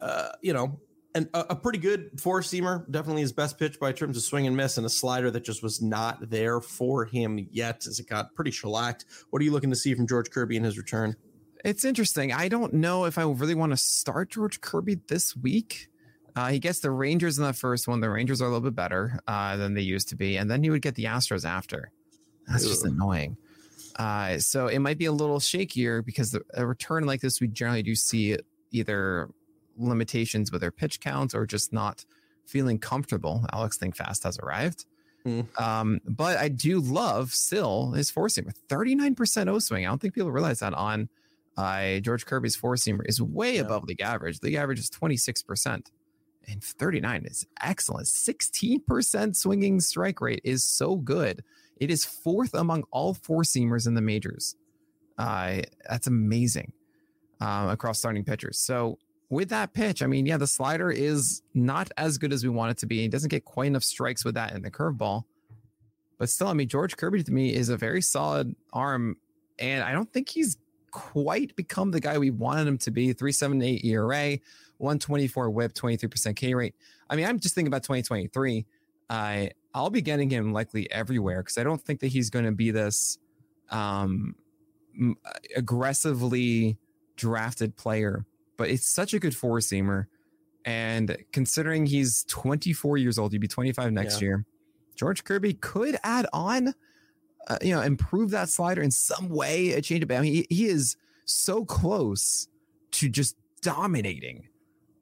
uh, 0.00 0.28
you 0.40 0.52
know, 0.52 0.78
an, 1.16 1.28
a, 1.34 1.46
a 1.50 1.56
pretty 1.56 1.78
good 1.78 2.20
four 2.20 2.42
seamer. 2.42 2.88
Definitely 2.90 3.22
his 3.22 3.32
best 3.32 3.58
pitch 3.58 3.80
by 3.80 3.90
terms 3.90 4.16
of 4.16 4.22
swing 4.22 4.46
and 4.46 4.56
miss, 4.56 4.76
and 4.78 4.86
a 4.86 4.90
slider 4.90 5.30
that 5.32 5.44
just 5.44 5.62
was 5.62 5.82
not 5.82 6.30
there 6.30 6.60
for 6.60 7.04
him 7.04 7.48
yet, 7.50 7.86
as 7.88 7.98
it 7.98 8.08
got 8.08 8.34
pretty 8.36 8.52
shellacked. 8.52 9.04
What 9.30 9.42
are 9.42 9.44
you 9.44 9.50
looking 9.52 9.70
to 9.70 9.76
see 9.76 9.94
from 9.94 10.06
George 10.06 10.30
Kirby 10.30 10.56
in 10.56 10.62
his 10.62 10.78
return? 10.78 11.16
It's 11.64 11.84
interesting. 11.84 12.32
I 12.32 12.48
don't 12.48 12.74
know 12.74 13.04
if 13.06 13.18
I 13.18 13.22
really 13.22 13.54
want 13.54 13.72
to 13.72 13.76
start 13.76 14.30
George 14.30 14.60
Kirby 14.60 15.00
this 15.08 15.34
week. 15.34 15.88
Uh, 16.36 16.48
he 16.48 16.58
gets 16.58 16.80
the 16.80 16.90
Rangers 16.90 17.38
in 17.38 17.44
the 17.44 17.52
first 17.52 17.86
one. 17.86 18.00
The 18.00 18.10
Rangers 18.10 18.42
are 18.42 18.46
a 18.46 18.48
little 18.48 18.60
bit 18.60 18.74
better 18.74 19.20
uh, 19.28 19.56
than 19.56 19.74
they 19.74 19.82
used 19.82 20.08
to 20.08 20.16
be, 20.16 20.36
and 20.36 20.50
then 20.50 20.62
he 20.64 20.70
would 20.70 20.82
get 20.82 20.94
the 20.96 21.04
Astros 21.04 21.44
after. 21.44 21.90
That's 22.48 22.66
just 22.66 22.84
annoying. 22.84 23.36
Uh, 23.96 24.38
so 24.38 24.66
it 24.66 24.80
might 24.80 24.98
be 24.98 25.04
a 25.06 25.12
little 25.12 25.38
shakier 25.38 26.04
because 26.04 26.32
the, 26.32 26.42
a 26.54 26.66
return 26.66 27.04
like 27.06 27.20
this, 27.20 27.40
we 27.40 27.46
generally 27.46 27.82
do 27.84 27.94
see 27.94 28.36
either 28.72 29.30
limitations 29.78 30.50
with 30.50 30.60
their 30.60 30.70
pitch 30.72 31.00
counts 31.00 31.34
or 31.34 31.46
just 31.46 31.72
not 31.72 32.04
feeling 32.46 32.78
comfortable. 32.78 33.44
Alex 33.52 33.76
Think 33.78 33.94
Fast 33.96 34.24
has 34.24 34.38
arrived. 34.40 34.86
Hmm. 35.22 35.42
Um, 35.58 36.00
but 36.06 36.36
I 36.38 36.48
do 36.48 36.80
love 36.80 37.32
still 37.32 37.92
his 37.92 38.10
four 38.10 38.26
seamer, 38.26 38.52
39% 38.68 39.48
O 39.48 39.58
swing. 39.60 39.86
I 39.86 39.88
don't 39.88 40.00
think 40.00 40.14
people 40.14 40.30
realize 40.32 40.58
that 40.58 40.74
on 40.74 41.08
uh, 41.56 42.00
George 42.00 42.26
Kirby's 42.26 42.56
four 42.56 42.74
seamer 42.74 43.02
is 43.06 43.22
way 43.22 43.54
Yeah. 43.54 43.62
above 43.62 43.84
league 43.84 44.00
average. 44.02 44.42
League 44.42 44.54
average 44.54 44.80
is 44.80 44.90
26%. 44.90 45.86
And 46.48 46.62
39 46.62 47.24
is 47.26 47.46
excellent. 47.60 48.06
16% 48.06 49.36
swinging 49.36 49.80
strike 49.80 50.20
rate 50.20 50.40
is 50.44 50.64
so 50.64 50.96
good. 50.96 51.42
It 51.76 51.90
is 51.90 52.04
fourth 52.04 52.54
among 52.54 52.84
all 52.90 53.14
four 53.14 53.42
seamers 53.42 53.86
in 53.86 53.94
the 53.94 54.00
majors. 54.00 54.56
Uh, 55.18 55.62
that's 55.88 56.06
amazing 56.06 56.72
um, 57.40 57.68
across 57.68 57.98
starting 57.98 58.24
pitchers. 58.24 58.58
So 58.58 58.98
with 59.30 59.48
that 59.48 59.72
pitch, 59.72 60.02
I 60.02 60.06
mean, 60.06 60.26
yeah, 60.26 60.36
the 60.36 60.46
slider 60.46 60.90
is 60.90 61.42
not 61.54 61.90
as 61.96 62.18
good 62.18 62.32
as 62.32 62.44
we 62.44 62.50
want 62.50 62.72
it 62.72 62.78
to 62.78 62.86
be. 62.86 63.00
He 63.00 63.08
doesn't 63.08 63.30
get 63.30 63.44
quite 63.44 63.66
enough 63.66 63.84
strikes 63.84 64.24
with 64.24 64.34
that 64.34 64.54
in 64.54 64.62
the 64.62 64.70
curveball. 64.70 65.24
But 66.18 66.28
still, 66.28 66.48
I 66.48 66.52
mean, 66.52 66.68
George 66.68 66.96
Kirby 66.96 67.22
to 67.24 67.32
me 67.32 67.54
is 67.54 67.68
a 67.68 67.76
very 67.76 68.00
solid 68.00 68.54
arm. 68.72 69.16
And 69.58 69.82
I 69.82 69.92
don't 69.92 70.12
think 70.12 70.28
he's 70.28 70.56
quite 70.94 71.54
become 71.56 71.90
the 71.90 71.98
guy 71.98 72.16
we 72.18 72.30
wanted 72.30 72.68
him 72.68 72.78
to 72.78 72.90
be. 72.92 73.12
378 73.12 73.84
ERA, 73.84 74.38
124 74.78 75.50
whip, 75.50 75.72
23% 75.74 76.36
K 76.36 76.54
rate. 76.54 76.74
I 77.10 77.16
mean, 77.16 77.26
I'm 77.26 77.40
just 77.40 77.56
thinking 77.56 77.66
about 77.66 77.82
2023. 77.82 78.64
I 79.10 79.50
I'll 79.74 79.90
be 79.90 80.00
getting 80.00 80.30
him 80.30 80.52
likely 80.52 80.88
everywhere 80.92 81.42
because 81.42 81.58
I 81.58 81.64
don't 81.64 81.82
think 81.82 81.98
that 82.00 82.06
he's 82.06 82.30
going 82.30 82.44
to 82.44 82.52
be 82.52 82.70
this 82.70 83.18
um, 83.70 84.36
aggressively 85.56 86.78
drafted 87.16 87.76
player. 87.76 88.24
But 88.56 88.70
it's 88.70 88.86
such 88.86 89.14
a 89.14 89.18
good 89.18 89.34
four 89.34 89.58
seamer, 89.58 90.06
and 90.64 91.16
considering 91.32 91.86
he's 91.86 92.24
24 92.28 92.98
years 92.98 93.18
old, 93.18 93.32
he'd 93.32 93.40
be 93.40 93.48
25 93.48 93.92
next 93.92 94.20
Yeah. 94.20 94.26
year. 94.26 94.46
George 94.94 95.24
Kirby 95.24 95.54
could 95.54 95.98
add 96.04 96.26
on, 96.32 96.72
uh, 97.48 97.58
you 97.62 97.74
know, 97.74 97.82
improve 97.82 98.30
that 98.30 98.48
slider 98.48 98.82
in 98.82 98.90
some 98.90 99.28
way, 99.28 99.72
a 99.72 99.82
change 99.82 100.02
about. 100.02 100.24
He 100.24 100.46
he 100.50 100.66
is 100.66 100.96
so 101.24 101.64
close 101.64 102.48
to 102.92 103.08
just 103.08 103.36
dominating 103.60 104.48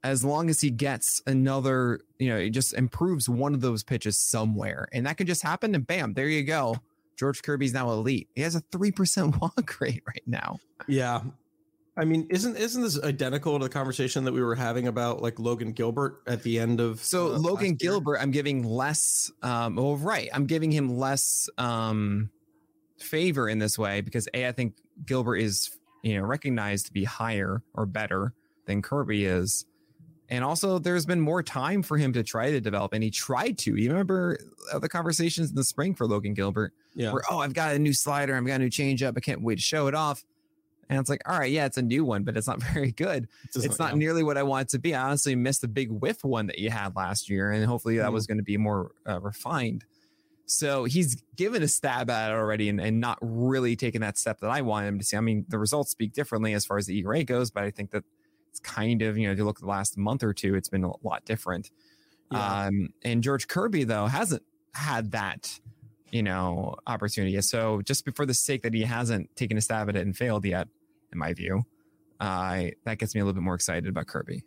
as 0.03 0.23
long 0.23 0.49
as 0.49 0.59
he 0.59 0.69
gets 0.69 1.21
another, 1.27 2.01
you 2.19 2.29
know, 2.29 2.39
he 2.39 2.49
just 2.49 2.73
improves 2.73 3.29
one 3.29 3.53
of 3.53 3.61
those 3.61 3.83
pitches 3.83 4.17
somewhere. 4.17 4.87
And 4.91 5.05
that 5.05 5.17
can 5.17 5.27
just 5.27 5.41
happen. 5.41 5.73
And 5.75 5.87
bam, 5.87 6.13
there 6.13 6.27
you 6.27 6.43
go. 6.43 6.75
George 7.17 7.41
Kirby's 7.41 7.73
now 7.73 7.89
elite. 7.91 8.27
He 8.35 8.41
has 8.41 8.55
a 8.55 8.61
3% 8.61 9.39
walk 9.41 9.79
rate 9.79 10.03
right 10.05 10.23
now. 10.25 10.59
Yeah. 10.87 11.21
I 11.95 12.05
mean, 12.05 12.25
isn't 12.29 12.57
isn't 12.57 12.81
this 12.81 13.01
identical 13.03 13.57
to 13.59 13.65
the 13.65 13.69
conversation 13.69 14.23
that 14.23 14.31
we 14.31 14.41
were 14.41 14.55
having 14.55 14.87
about 14.87 15.21
like 15.21 15.37
Logan 15.39 15.73
Gilbert 15.73 16.23
at 16.25 16.41
the 16.41 16.59
end 16.59 16.79
of 16.79 17.03
So 17.03 17.33
uh, 17.33 17.37
Logan? 17.37 17.75
Gilbert, 17.75 18.17
I'm 18.17 18.31
giving 18.31 18.63
less, 18.63 19.31
um, 19.43 19.75
well, 19.75 19.97
right. 19.97 20.27
I'm 20.33 20.47
giving 20.47 20.71
him 20.71 20.97
less 20.97 21.49
um, 21.59 22.31
favor 22.97 23.47
in 23.47 23.59
this 23.59 23.77
way 23.77 24.01
because 24.01 24.27
A, 24.33 24.47
I 24.47 24.51
think 24.51 24.75
Gilbert 25.05 25.37
is, 25.37 25.77
you 26.01 26.17
know, 26.17 26.25
recognized 26.25 26.87
to 26.87 26.93
be 26.93 27.03
higher 27.03 27.61
or 27.75 27.85
better 27.85 28.33
than 28.65 28.81
Kirby 28.81 29.25
is. 29.25 29.65
And 30.29 30.43
also, 30.43 30.79
there's 30.79 31.05
been 31.05 31.21
more 31.21 31.43
time 31.43 31.83
for 31.83 31.95
him 31.97 32.11
to 32.13 32.23
try 32.23 32.49
to 32.49 32.59
develop, 32.59 32.93
and 32.93 33.03
he 33.03 33.11
tried 33.11 33.57
to. 33.59 33.75
You 33.75 33.91
remember 33.91 34.39
uh, 34.73 34.79
the 34.79 34.89
conversations 34.89 35.49
in 35.49 35.55
the 35.55 35.63
spring 35.63 35.93
for 35.93 36.07
Logan 36.07 36.33
Gilbert? 36.33 36.73
Yeah. 36.95 37.11
where 37.11 37.23
oh 37.29 37.39
I've 37.39 37.53
got 37.53 37.75
a 37.75 37.79
new 37.79 37.93
slider, 37.93 38.35
I've 38.35 38.45
got 38.45 38.55
a 38.55 38.59
new 38.59 38.69
changeup, 38.69 39.13
I 39.17 39.19
can't 39.19 39.41
wait 39.41 39.55
to 39.55 39.61
show 39.61 39.87
it 39.87 39.95
off. 39.95 40.23
And 40.89 40.99
it's 40.99 41.09
like, 41.09 41.21
all 41.29 41.39
right, 41.39 41.51
yeah, 41.51 41.65
it's 41.65 41.77
a 41.77 41.81
new 41.81 42.03
one, 42.05 42.23
but 42.23 42.35
it's 42.37 42.47
not 42.47 42.61
very 42.73 42.91
good. 42.91 43.27
doesn't- 43.53 43.69
It's 43.71 43.79
not 43.79 43.93
yeah. 43.93 43.97
nearly 43.99 44.23
what 44.23 44.37
I 44.37 44.43
want 44.43 44.67
it 44.67 44.69
to 44.71 44.79
be. 44.79 44.93
I 44.93 45.03
honestly 45.03 45.35
missed 45.35 45.61
the 45.61 45.67
big 45.67 45.89
whiff 45.91 46.23
one 46.23 46.47
that 46.47 46.59
you 46.59 46.69
had 46.69 46.95
last 46.95 47.29
year, 47.29 47.51
and 47.51 47.65
hopefully 47.65 47.97
that 47.97 48.09
Mhm. 48.09 48.13
was 48.13 48.27
going 48.27 48.37
to 48.37 48.43
be 48.43 48.57
more 48.57 48.91
uh, 49.07 49.19
refined. 49.21 49.85
So 50.45 50.83
he's 50.83 51.23
given 51.37 51.63
a 51.63 51.67
stab 51.67 52.09
at 52.09 52.29
it 52.29 52.33
already 52.33 52.67
and, 52.69 52.79
and 52.81 52.99
not 52.99 53.17
really 53.21 53.75
taken 53.77 54.01
that 54.01 54.17
step 54.17 54.39
that 54.41 54.49
I 54.49 54.61
wanted 54.61 54.87
him 54.89 54.99
to 54.99 55.05
see. 55.05 55.15
I 55.15 55.21
mean, 55.21 55.45
the 55.47 55.57
results 55.57 55.91
speak 55.91 56.11
differently 56.13 56.53
as 56.53 56.65
far 56.65 56.77
as 56.77 56.85
the 56.85 56.97
ERA 56.99 57.23
goes, 57.23 57.49
but 57.49 57.63
I 57.63 57.71
think 57.71 57.91
that 57.91 58.03
it's 58.49 58.59
kind 58.59 59.01
of, 59.01 59.17
you 59.17 59.25
know, 59.25 59.31
if 59.31 59.37
you 59.37 59.45
look 59.45 59.57
at 59.59 59.61
the 59.61 59.67
last 59.69 59.97
month 59.97 60.21
or 60.21 60.33
two, 60.33 60.53
it's 60.55 60.67
been 60.69 60.83
a 60.83 60.91
lot 61.05 61.23
different. 61.25 61.71
Yeah. 62.29 62.65
Um, 62.65 62.89
and 63.03 63.23
George 63.23 63.47
Kirby, 63.47 63.85
though, 63.85 64.05
hasn't 64.07 64.43
had 64.73 65.11
that, 65.11 65.59
you 66.13 66.21
know, 66.21 66.75
opportunity. 66.85 67.41
So 67.41 67.81
just 67.81 68.07
for 68.15 68.25
the 68.25 68.35
sake 68.35 68.61
that 68.61 68.73
he 68.73 68.83
hasn't 68.83 69.35
taken 69.35 69.57
a 69.57 69.61
stab 69.61 69.89
at 69.89 69.95
it 69.95 70.05
and 70.05 70.15
failed 70.15 70.45
yet, 70.45 70.67
in 71.11 71.17
my 71.17 71.33
view, 71.33 71.63
uh, 72.19 72.65
that 72.85 72.99
gets 72.99 73.15
me 73.15 73.21
a 73.21 73.23
little 73.23 73.33
bit 73.33 73.43
more 73.43 73.55
excited 73.55 73.87
about 73.87 74.05
Kirby. 74.05 74.43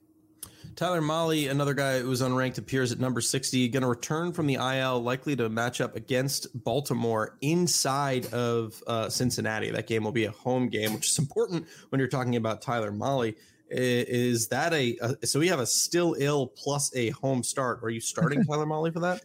Tyler 0.77 1.01
Mahle, 1.01 1.51
another 1.51 1.75
guy 1.75 2.01
who 2.01 2.09
was 2.09 2.23
unranked, 2.23 2.59
appears 2.59 2.93
at 2.93 3.01
number 3.01 3.21
60, 3.21 3.69
going 3.69 3.83
to 3.83 3.89
return 3.89 4.33
from 4.33 4.47
the 4.47 4.55
IL, 4.55 5.01
likely 5.01 5.35
to 5.35 5.49
match 5.49 5.81
up 5.81 5.97
against 5.97 6.47
Baltimore 6.65 7.37
inside 7.41 8.33
of 8.33 8.81
uh, 8.87 9.09
Cincinnati. 9.09 9.71
That 9.71 9.89
game 9.89 10.05
will 10.05 10.13
be 10.13 10.27
a 10.27 10.31
home 10.31 10.69
game, 10.69 10.95
which 10.95 11.09
is 11.09 11.19
important 11.19 11.67
when 11.89 11.99
you're 11.99 12.09
talking 12.09 12.37
about 12.37 12.63
Tyler 12.63 12.93
Mahle. 12.93 13.35
Is 13.69 14.49
that 14.49 14.73
a, 14.73 14.97
a 15.01 15.27
so 15.27 15.41
we 15.41 15.49
have 15.49 15.59
a 15.59 15.67
still 15.67 16.15
ill 16.19 16.47
plus 16.47 16.95
a 16.95 17.11
home 17.11 17.43
start? 17.43 17.81
Are 17.83 17.91
you 17.91 18.01
starting 18.01 18.45
Tyler 18.49 18.67
Mahle 18.67 18.93
for 18.93 19.01
that? 19.01 19.23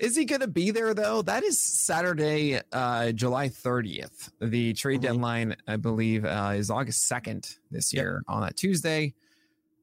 Is 0.00 0.16
he 0.16 0.24
going 0.24 0.40
to 0.40 0.48
be 0.48 0.70
there 0.70 0.94
though? 0.94 1.20
That 1.20 1.44
is 1.44 1.62
Saturday, 1.62 2.58
uh, 2.72 3.12
July 3.12 3.48
30th. 3.50 4.30
The 4.40 4.72
trade 4.72 5.00
Mhm. 5.00 5.02
deadline, 5.02 5.56
I 5.68 5.76
believe, 5.76 6.24
uh, 6.24 6.54
is 6.56 6.70
August 6.70 7.06
2nd 7.06 7.58
this 7.70 7.92
Yep. 7.92 8.00
year 8.02 8.22
on 8.26 8.40
that 8.40 8.56
Tuesday. 8.56 9.14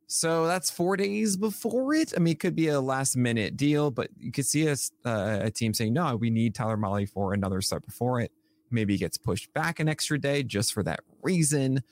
So 0.08 0.48
that's 0.48 0.72
four 0.72 0.98
days 0.98 1.38
before 1.38 1.94
it. 1.94 2.14
I 2.16 2.20
mean, 2.20 2.32
it 2.32 2.40
could 2.40 2.56
be 2.56 2.70
a 2.70 2.82
last 2.82 3.16
minute 3.16 3.58
deal, 3.58 3.92
but 3.92 4.10
you 4.18 4.32
could 4.32 4.46
see 4.48 4.68
us, 4.68 4.92
uh, 5.06 5.40
a 5.44 5.52
team 5.52 5.74
saying, 5.74 5.94
no, 5.94 6.16
we 6.16 6.32
need 6.32 6.56
Tyler 6.56 6.78
Mahle 6.78 7.06
for 7.06 7.34
another 7.34 7.62
start 7.62 7.86
before 7.86 8.20
it. 8.20 8.32
Maybe 8.72 8.94
he 8.96 8.98
gets 8.98 9.18
pushed 9.18 9.54
back 9.54 9.80
an 9.80 9.88
extra 9.88 10.20
day 10.20 10.42
just 10.42 10.74
for 10.74 10.82
that 10.84 11.02
reason. 11.22 11.84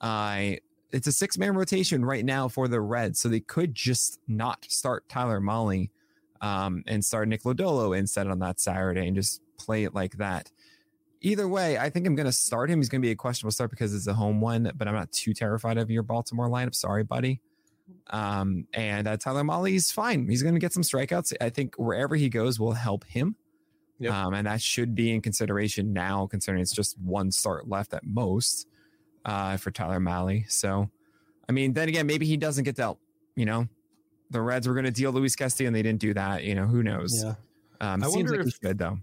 Uh, 0.00 0.52
it's 0.92 1.08
a 1.08 1.12
six 1.12 1.36
man 1.38 1.56
rotation 1.56 2.04
right 2.04 2.24
now 2.24 2.46
for 2.46 2.68
the 2.68 2.80
Reds. 2.80 3.18
So 3.18 3.28
they 3.28 3.40
could 3.40 3.74
just 3.74 4.20
not 4.28 4.64
start 4.68 5.08
Tyler 5.08 5.40
Mahle 5.40 5.90
um, 6.44 6.82
and 6.86 7.04
start 7.04 7.28
Nick 7.28 7.42
Lodolo 7.44 7.96
instead 7.96 8.26
on 8.26 8.38
that 8.40 8.60
Saturday 8.60 9.06
and 9.06 9.16
just 9.16 9.40
play 9.56 9.84
it 9.84 9.94
like 9.94 10.14
that. 10.18 10.50
Either 11.20 11.48
way, 11.48 11.78
I 11.78 11.88
think 11.90 12.06
I'm 12.06 12.14
going 12.14 12.26
to 12.26 12.32
start 12.32 12.70
him. 12.70 12.78
He's 12.80 12.90
going 12.90 13.00
to 13.00 13.06
be 13.06 13.12
a 13.12 13.16
questionable 13.16 13.52
start 13.52 13.70
because 13.70 13.94
it's 13.94 14.06
a 14.06 14.14
home 14.14 14.40
one, 14.42 14.70
but 14.76 14.86
I'm 14.88 14.94
not 14.94 15.10
too 15.10 15.32
terrified 15.32 15.78
of 15.78 15.90
your 15.90 16.02
Baltimore 16.02 16.50
lineup. 16.50 16.74
Sorry, 16.74 17.04
buddy. 17.04 17.40
Um, 18.10 18.66
and 18.74 19.08
uh, 19.08 19.16
Tyler 19.16 19.42
Mahle's 19.42 19.90
fine. 19.90 20.28
He's 20.28 20.42
going 20.42 20.54
to 20.54 20.60
get 20.60 20.72
some 20.72 20.82
strikeouts. 20.82 21.32
I 21.40 21.50
think 21.50 21.76
wherever 21.76 22.14
he 22.16 22.28
goes 22.28 22.60
will 22.60 22.72
help 22.72 23.04
him. 23.04 23.36
Yep. 24.00 24.12
Um, 24.12 24.34
and 24.34 24.46
that 24.46 24.60
should 24.60 24.94
be 24.94 25.14
in 25.14 25.22
consideration 25.22 25.92
now, 25.92 26.26
considering 26.26 26.60
it's 26.62 26.74
just 26.74 26.98
one 27.00 27.30
start 27.30 27.68
left 27.68 27.94
at 27.94 28.04
most. 28.04 28.66
uh, 29.24 29.56
for 29.56 29.70
Tyler 29.70 30.00
Mahle. 30.00 30.44
So, 30.48 30.90
I 31.48 31.52
mean, 31.52 31.72
then 31.72 31.88
again, 31.88 32.06
maybe 32.06 32.26
he 32.26 32.36
doesn't 32.36 32.64
get 32.64 32.76
dealt. 32.76 32.98
You 33.36 33.46
know, 33.46 33.68
the 34.34 34.42
Reds 34.42 34.68
were 34.68 34.74
going 34.74 34.84
to 34.84 34.90
deal 34.90 35.10
Luis 35.12 35.34
Castillo 35.34 35.68
and 35.68 35.74
they 35.74 35.82
didn't 35.82 36.00
do 36.00 36.12
that. 36.12 36.44
You 36.44 36.54
know, 36.54 36.66
who 36.66 36.82
knows? 36.82 37.22
Yeah. 37.24 37.34
Um, 37.80 38.02
I 38.04 38.06
seems 38.08 38.16
wonder 38.16 38.32
like 38.32 38.40
he 38.42 38.48
if- 38.48 38.58
should 38.62 38.78
though. 38.78 38.98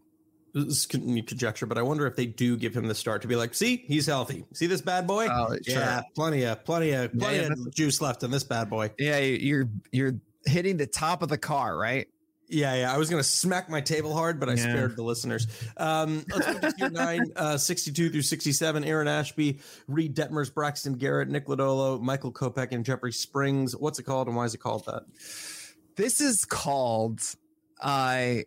This 0.54 0.66
is 0.80 0.86
conjecture, 0.86 1.66
but 1.66 1.78
I 1.78 1.82
wonder 1.82 2.06
if 2.08 2.18
they 2.18 2.26
do 2.26 2.58
give 2.58 2.76
him 2.76 2.86
the 2.86 2.94
start 2.94 3.22
to 3.22 3.28
be 3.30 3.38
like, 3.38 3.54
see, 3.54 3.86
he's 3.88 4.06
healthy. 4.06 4.44
See 4.54 4.68
this 4.68 4.82
bad 4.82 5.08
boy? 5.08 5.28
Oh, 5.32 5.56
yeah, 5.66 6.02
plenty 6.14 6.44
of 6.44 6.66
plenty 6.66 6.92
of 6.92 7.18
plenty 7.18 7.38
Yeah, 7.38 7.54
of 7.54 7.74
juice 7.74 8.02
left 8.02 8.22
in 8.24 8.32
this 8.32 8.44
bad 8.44 8.70
boy. 8.70 8.92
Yeah, 9.00 9.20
you're 9.20 9.70
you're 9.94 10.16
hitting 10.46 10.76
the 10.76 10.88
top 10.88 11.24
of 11.24 11.30
the 11.30 11.38
car, 11.38 11.78
right? 11.78 12.06
Yeah, 12.54 12.76
yeah. 12.76 12.94
I 12.94 12.98
was 12.98 13.10
gonna 13.10 13.24
smack 13.24 13.70
my 13.70 13.80
table 13.80 14.14
hard, 14.14 14.38
but 14.38 14.50
I 14.50 14.54
Yeah. 14.56 14.64
spared 14.74 14.98
the 14.98 15.04
listeners. 15.04 15.48
Um, 15.78 16.26
let's 16.34 16.48
move 16.48 16.60
to 16.62 16.72
tier 16.74 16.90
nine, 16.92 17.32
uh, 17.38 17.58
62 17.58 18.10
through 18.10 18.22
67. 18.24 18.84
Aaron 18.84 19.08
Ashby, 19.08 19.60
Reid 19.88 20.16
Detmers, 20.16 20.54
Braxton 20.54 20.96
Garrett, 20.96 21.30
Nick 21.30 21.48
Lodolo, 21.48 22.02
Michael 22.02 22.34
Kopech, 22.34 22.74
and 22.74 22.84
Jeffrey 22.84 23.14
Springs. 23.14 23.74
What's 23.76 24.00
it 24.00 24.04
called 24.04 24.28
and 24.28 24.36
why 24.36 24.44
is 24.44 24.54
it 24.54 24.58
called 24.60 24.86
that? 24.86 25.04
This 25.96 26.20
is 26.20 26.44
called 26.44 27.22
I 27.82 28.44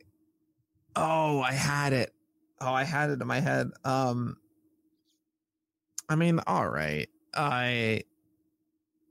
oh, 0.95 1.41
I 1.41 1.53
had 1.53 1.93
it. 1.95 2.13
Oh, 2.61 2.73
I 2.73 2.85
had 2.85 3.09
it 3.11 3.21
in 3.23 3.27
my 3.27 3.41
head. 3.41 3.71
Um 3.85 4.37
I 6.11 6.17
mean, 6.17 6.41
all 6.47 6.69
right. 6.69 7.09
I 7.35 8.03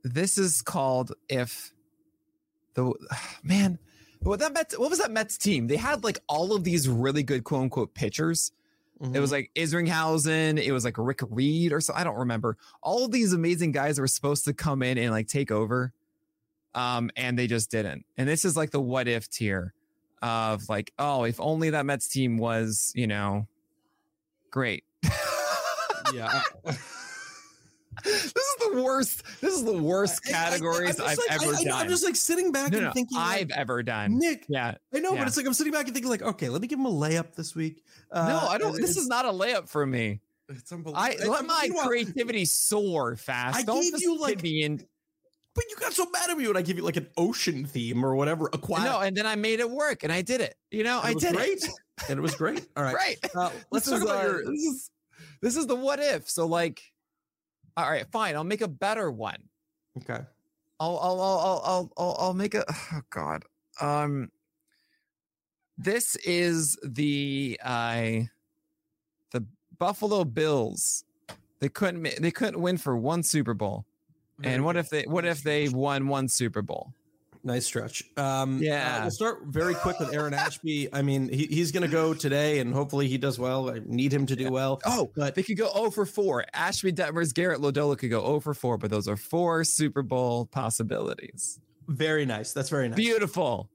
this 0.04 0.38
is 0.38 0.62
called 0.62 1.12
if 1.28 1.72
the 2.74 2.92
man 3.42 3.80
what 4.24 4.40
that 4.40 4.52
Mets, 4.52 4.78
what 4.78 4.90
was 4.90 4.98
that 4.98 5.10
Mets 5.10 5.38
team? 5.38 5.66
They 5.66 5.76
had 5.76 6.04
like 6.04 6.18
all 6.28 6.54
of 6.54 6.64
these 6.64 6.88
really 6.88 7.22
good 7.22 7.44
quote 7.44 7.62
unquote 7.62 7.94
pitchers. 7.94 8.52
It 9.12 9.20
was 9.20 9.32
like 9.32 9.50
Isringhausen. 9.54 10.62
It 10.62 10.72
was 10.72 10.84
like 10.84 10.94
Rick 10.96 11.20
Reed 11.28 11.72
or 11.72 11.80
so. 11.80 11.92
I 11.94 12.04
don't 12.04 12.16
remember. 12.16 12.56
All 12.82 13.04
of 13.04 13.10
these 13.10 13.32
amazing 13.32 13.72
guys 13.72 14.00
were 14.00 14.06
supposed 14.06 14.44
to 14.46 14.54
come 14.54 14.82
in 14.82 14.96
and 14.98 15.10
like 15.10 15.26
take 15.26 15.50
over. 15.50 15.92
Um, 16.74 17.10
and 17.16 17.38
they 17.38 17.46
just 17.46 17.70
didn't. 17.70 18.06
And 18.16 18.28
this 18.28 18.44
is 18.44 18.56
like 18.56 18.70
the 18.70 18.80
what 18.80 19.06
if 19.06 19.28
tier 19.28 19.74
of 20.22 20.68
like, 20.68 20.92
oh, 20.98 21.24
if 21.24 21.40
only 21.40 21.70
that 21.70 21.84
Mets 21.84 22.08
team 22.08 22.38
was, 22.38 22.92
you 22.94 23.06
know, 23.06 23.46
great. 24.50 24.84
yeah. 26.14 26.40
this 28.04 28.24
is 28.24 28.53
the 28.72 28.82
worst. 28.82 29.22
This 29.40 29.54
is 29.54 29.64
the 29.64 29.76
worst 29.76 30.20
I- 30.26 30.30
I- 30.30 30.32
I- 30.32 30.38
categories 30.50 30.96
just 30.96 31.00
I've 31.00 31.18
like- 31.18 31.32
ever 31.42 31.54
I, 31.54 31.58
I, 31.58 31.64
done. 31.64 31.72
I'm 31.80 31.88
just 31.88 32.04
like 32.04 32.16
sitting 32.16 32.52
back 32.52 32.72
no, 32.72 32.78
and 32.78 32.86
no, 32.88 32.92
thinking, 32.92 33.18
I've 33.18 33.50
like, 33.50 33.58
ever 33.58 33.82
done. 33.82 34.18
Nick, 34.18 34.44
Yeah. 34.48 34.74
I 34.94 34.98
know, 35.00 35.12
Yeah. 35.12 35.18
but 35.20 35.28
it's 35.28 35.36
like 35.36 35.46
I'm 35.46 35.54
sitting 35.54 35.72
back 35.72 35.86
and 35.86 35.94
thinking, 35.94 36.10
like, 36.10 36.22
okay, 36.22 36.48
let 36.48 36.60
me 36.62 36.68
give 36.68 36.78
him 36.78 36.86
a 36.86 36.92
layup 36.92 37.34
this 37.34 37.54
week. 37.54 37.82
Uh, 38.10 38.28
no, 38.28 38.38
I 38.48 38.58
don't. 38.58 38.74
This 38.76 38.96
is 38.96 39.06
not 39.08 39.24
a 39.24 39.30
layup 39.30 39.68
for 39.68 39.84
me. 39.86 40.20
It's 40.48 40.70
unbelievable. 40.72 41.02
I 41.02 41.16
let 41.26 41.46
my 41.46 41.68
creativity 41.84 42.44
soar 42.44 43.16
fast. 43.16 43.56
I 43.56 43.62
don't 43.62 43.80
gave 43.80 44.00
you, 44.02 44.18
like, 44.20 44.42
me 44.42 44.62
in. 44.62 44.84
But 45.54 45.64
you 45.70 45.76
got 45.76 45.92
so 45.92 46.04
mad 46.10 46.28
at 46.30 46.36
me 46.36 46.48
when 46.48 46.56
I 46.56 46.62
give 46.62 46.76
you 46.76 46.82
like 46.82 46.96
an 46.96 47.06
ocean 47.16 47.64
theme 47.64 48.04
or 48.04 48.16
whatever. 48.16 48.50
Aquatic. 48.52 48.90
No, 48.90 48.98
and 49.00 49.16
then 49.16 49.24
I 49.24 49.36
made 49.36 49.60
it 49.60 49.70
work, 49.70 50.02
and 50.02 50.12
I 50.12 50.20
did 50.20 50.40
it. 50.40 50.56
You 50.72 50.82
know, 50.82 51.00
I 51.02 51.14
did 51.14 51.34
great. 51.34 51.62
it. 51.62 51.70
and 52.08 52.18
it 52.18 52.20
was 52.22 52.34
great. 52.34 52.66
All 52.76 52.82
right. 52.82 52.92
Right. 52.94 53.16
Uh, 53.36 53.50
let's 53.70 53.86
this 53.86 53.92
talk 54.00 54.02
is, 54.02 54.02
about 54.02 54.24
uh, 54.24 54.28
your. 54.28 54.44
this 54.46 54.62
is 54.64 54.90
this 55.40 55.56
is 55.56 55.66
the 55.68 55.76
what 55.76 56.00
if. 56.00 56.28
So 56.28 56.46
like, 56.46 56.82
all 57.76 57.90
right, 57.90 58.06
fine. 58.10 58.36
I'll 58.36 58.44
make 58.44 58.60
a 58.60 58.68
better 58.68 59.10
one. 59.10 59.38
Okay. 59.98 60.20
I'll 60.80 60.98
I'll 60.98 61.20
I'll 61.20 61.62
I'll 61.64 61.92
I'll, 61.96 62.16
I'll, 62.18 62.34
make 62.34 62.54
a. 62.54 62.64
Oh 62.92 63.00
God. 63.10 63.44
Um. 63.80 64.30
This 65.76 66.14
is 66.16 66.78
the 66.84 67.58
uh, 67.64 68.20
the 69.32 69.44
Buffalo 69.78 70.24
Bills. 70.24 71.04
They 71.60 71.68
couldn't 71.68 72.02
they 72.20 72.30
couldn't 72.30 72.60
win 72.60 72.76
for 72.76 72.96
one 72.96 73.22
Super 73.22 73.54
Bowl. 73.54 73.84
And 74.42 74.64
what 74.64 74.76
if 74.76 74.90
they 74.90 75.02
what 75.02 75.24
if 75.24 75.42
they 75.42 75.68
won 75.68 76.08
one 76.08 76.28
Super 76.28 76.62
Bowl? 76.62 76.92
Nice 77.46 77.66
stretch. 77.66 78.02
Um, 78.16 78.62
Yeah. 78.62 78.96
uh, 78.96 79.02
we'll 79.02 79.10
start 79.10 79.42
very 79.44 79.74
quick 79.74 80.00
with 80.00 80.14
Aaron 80.14 80.32
Ashby. 80.32 80.88
I 80.94 81.02
mean, 81.02 81.28
he, 81.28 81.44
he's 81.46 81.72
going 81.72 81.82
to 81.82 81.88
go 81.88 82.14
today, 82.14 82.58
and 82.58 82.72
hopefully 82.72 83.06
he 83.06 83.18
does 83.18 83.38
well. 83.38 83.68
I 83.70 83.80
need 83.84 84.12
him 84.14 84.24
to 84.26 84.34
do 84.36 84.50
well. 84.50 84.80
Oh, 84.86 85.10
But 85.14 85.34
they 85.34 85.42
could 85.42 85.58
go 85.58 85.70
0 85.74 85.90
for 85.90 86.06
4. 86.06 86.46
Ashby 86.54 86.90
Detmers, 86.92 87.34
Garrett 87.34 87.60
Lodolo 87.60 87.98
could 87.98 88.08
go 88.08 88.22
0 88.24 88.40
for 88.40 88.54
4, 88.54 88.78
but 88.78 88.90
those 88.90 89.06
are 89.08 89.16
four 89.18 89.62
Super 89.64 90.02
Bowl 90.02 90.46
possibilities. 90.46 91.60
very 91.86 92.24
nice. 92.24 92.54
That's 92.54 92.70
very 92.70 92.88
nice. 92.88 92.96
Beautiful. 92.96 93.68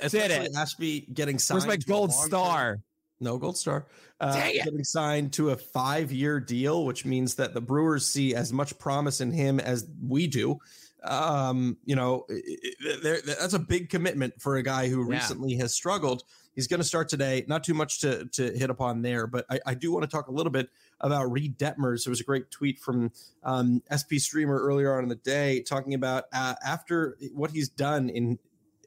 Especially 0.00 0.46
it. 0.46 0.56
Ashby 0.56 1.06
getting 1.14 1.38
signed. 1.38 1.60
Where's 1.60 1.68
my 1.68 1.76
gold 1.76 2.12
star? 2.12 2.80
No 3.20 3.38
gold 3.38 3.56
star. 3.56 3.86
Uh, 4.20 4.34
Dang 4.34 4.50
it. 4.56 4.64
getting 4.64 4.82
signed 4.82 5.32
to 5.34 5.50
a 5.50 5.56
five-year 5.56 6.40
deal, 6.40 6.84
which 6.84 7.04
means 7.04 7.36
that 7.36 7.54
the 7.54 7.60
Brewers 7.60 8.04
see 8.08 8.34
as 8.34 8.52
much 8.52 8.76
promise 8.80 9.20
in 9.20 9.30
him 9.30 9.60
as 9.60 9.86
we 10.04 10.26
do. 10.26 10.58
Um, 11.04 11.76
you 11.84 11.96
know, 11.96 12.24
i- 12.30 12.34
i- 12.34 12.96
there- 13.02 13.20
that's 13.22 13.54
a 13.54 13.58
big 13.58 13.88
commitment 13.90 14.40
for 14.40 14.56
a 14.56 14.62
guy 14.62 14.88
who 14.88 15.08
Yeah. 15.10 15.18
recently 15.18 15.54
has 15.56 15.74
struggled. 15.74 16.22
He's 16.54 16.66
going 16.66 16.80
to 16.80 16.86
start 16.86 17.08
today. 17.08 17.44
Not 17.48 17.64
too 17.64 17.72
much 17.74 18.00
to 18.02 18.26
to 18.26 18.52
hit 18.52 18.68
upon 18.70 19.02
there, 19.02 19.26
but 19.26 19.46
I, 19.50 19.60
I 19.66 19.74
do 19.74 19.90
want 19.90 20.02
to 20.02 20.08
talk 20.08 20.28
a 20.28 20.32
little 20.32 20.52
bit 20.52 20.68
about 21.00 21.32
Reid 21.32 21.58
Detmers. 21.58 22.04
There 22.04 22.10
was 22.10 22.20
a 22.20 22.24
great 22.24 22.50
tweet 22.50 22.78
from 22.78 23.10
um, 23.42 23.82
SP 23.88 24.18
Streamer 24.20 24.58
earlier 24.60 24.94
on 24.96 25.02
in 25.02 25.08
the 25.08 25.14
day 25.16 25.62
talking 25.62 25.94
about 25.94 26.24
uh, 26.32 26.54
after 26.64 27.16
what 27.32 27.50
he's 27.52 27.68
done 27.70 28.08
in 28.10 28.38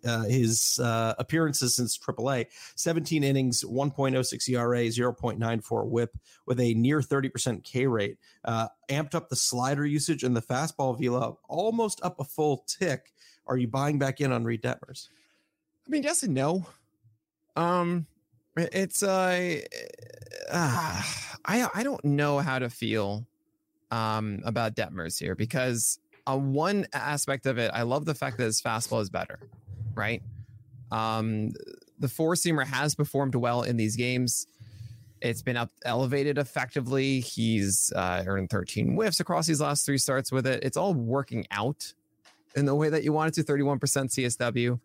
uh, 0.06 0.24
his 0.24 0.80
uh, 0.80 1.14
appearances 1.18 1.76
since 1.76 1.97
AAA 1.97 2.47
17 2.76 3.24
innings, 3.24 3.64
1.06 3.64 4.49
ERA, 4.49 4.86
0.94 4.86 5.86
whip 5.88 6.18
with 6.45 6.60
a 6.60 6.74
near 6.76 7.01
30% 7.01 7.64
K 7.64 7.88
rate. 7.88 8.18
Uh, 8.43 8.68
amped 8.89 9.16
up 9.16 9.30
the 9.30 9.36
slider 9.36 9.86
usage 9.86 10.24
and 10.24 10.36
the 10.36 10.41
fastball 10.41 10.99
velo 10.99 11.39
almost 11.47 11.99
up 12.03 12.20
a 12.20 12.24
full 12.24 12.64
tick. 12.68 13.14
Are 13.47 13.58
you 13.58 13.68
buying 13.68 13.99
back 13.99 14.22
in 14.22 14.32
on 14.32 14.43
Reid 14.43 14.62
Detmers? 14.62 15.10
I 15.86 15.89
mean, 15.89 16.03
yes 16.03 16.24
and 16.24 16.34
no. 16.34 16.66
Um, 17.56 18.08
it's 18.58 19.03
uh, 19.03 19.62
uh 20.49 21.01
I 21.45 21.70
I 21.74 21.84
don't 21.84 22.03
know 22.03 22.39
how 22.39 22.60
to 22.60 22.70
feel 22.70 23.26
um 23.91 24.41
about 24.45 24.76
Detmers 24.76 25.20
here 25.20 25.36
because 25.36 25.99
on 26.28 26.53
one 26.53 26.88
aspect 26.93 27.45
of 27.45 27.58
it, 27.58 27.72
I 27.74 27.84
love 27.84 28.06
the 28.06 28.16
fact 28.16 28.38
that 28.38 28.45
his 28.45 28.62
fastball 28.62 29.01
is 29.01 29.10
better, 29.10 29.39
right? 29.96 30.22
Um, 30.91 31.52
the 32.00 32.08
four 32.08 32.36
seamer 32.36 32.66
has 32.66 32.96
performed 32.96 33.36
well 33.36 33.64
in 33.64 33.78
these 33.78 33.96
games. 33.96 34.48
It's 35.22 35.41
been 35.41 35.58
up 35.58 35.72
elevated 35.86 36.38
effectively. 36.38 37.20
He's 37.20 37.91
uh, 37.96 38.24
earned 38.28 38.50
13 38.50 38.96
whiffs 38.96 39.20
across 39.20 39.48
these 39.48 39.62
last 39.62 39.86
three 39.86 39.98
starts 39.98 40.32
with 40.32 40.46
it. 40.46 40.64
It's 40.64 40.78
all 40.78 40.93
working 40.93 41.48
out 41.52 41.93
in 42.56 42.66
the 42.66 42.76
way 42.76 42.89
that 42.89 43.04
you 43.04 43.12
want 43.12 43.36
it 43.38 43.46
to 43.46 43.52
31% 43.52 43.80
CSW. 43.80 44.80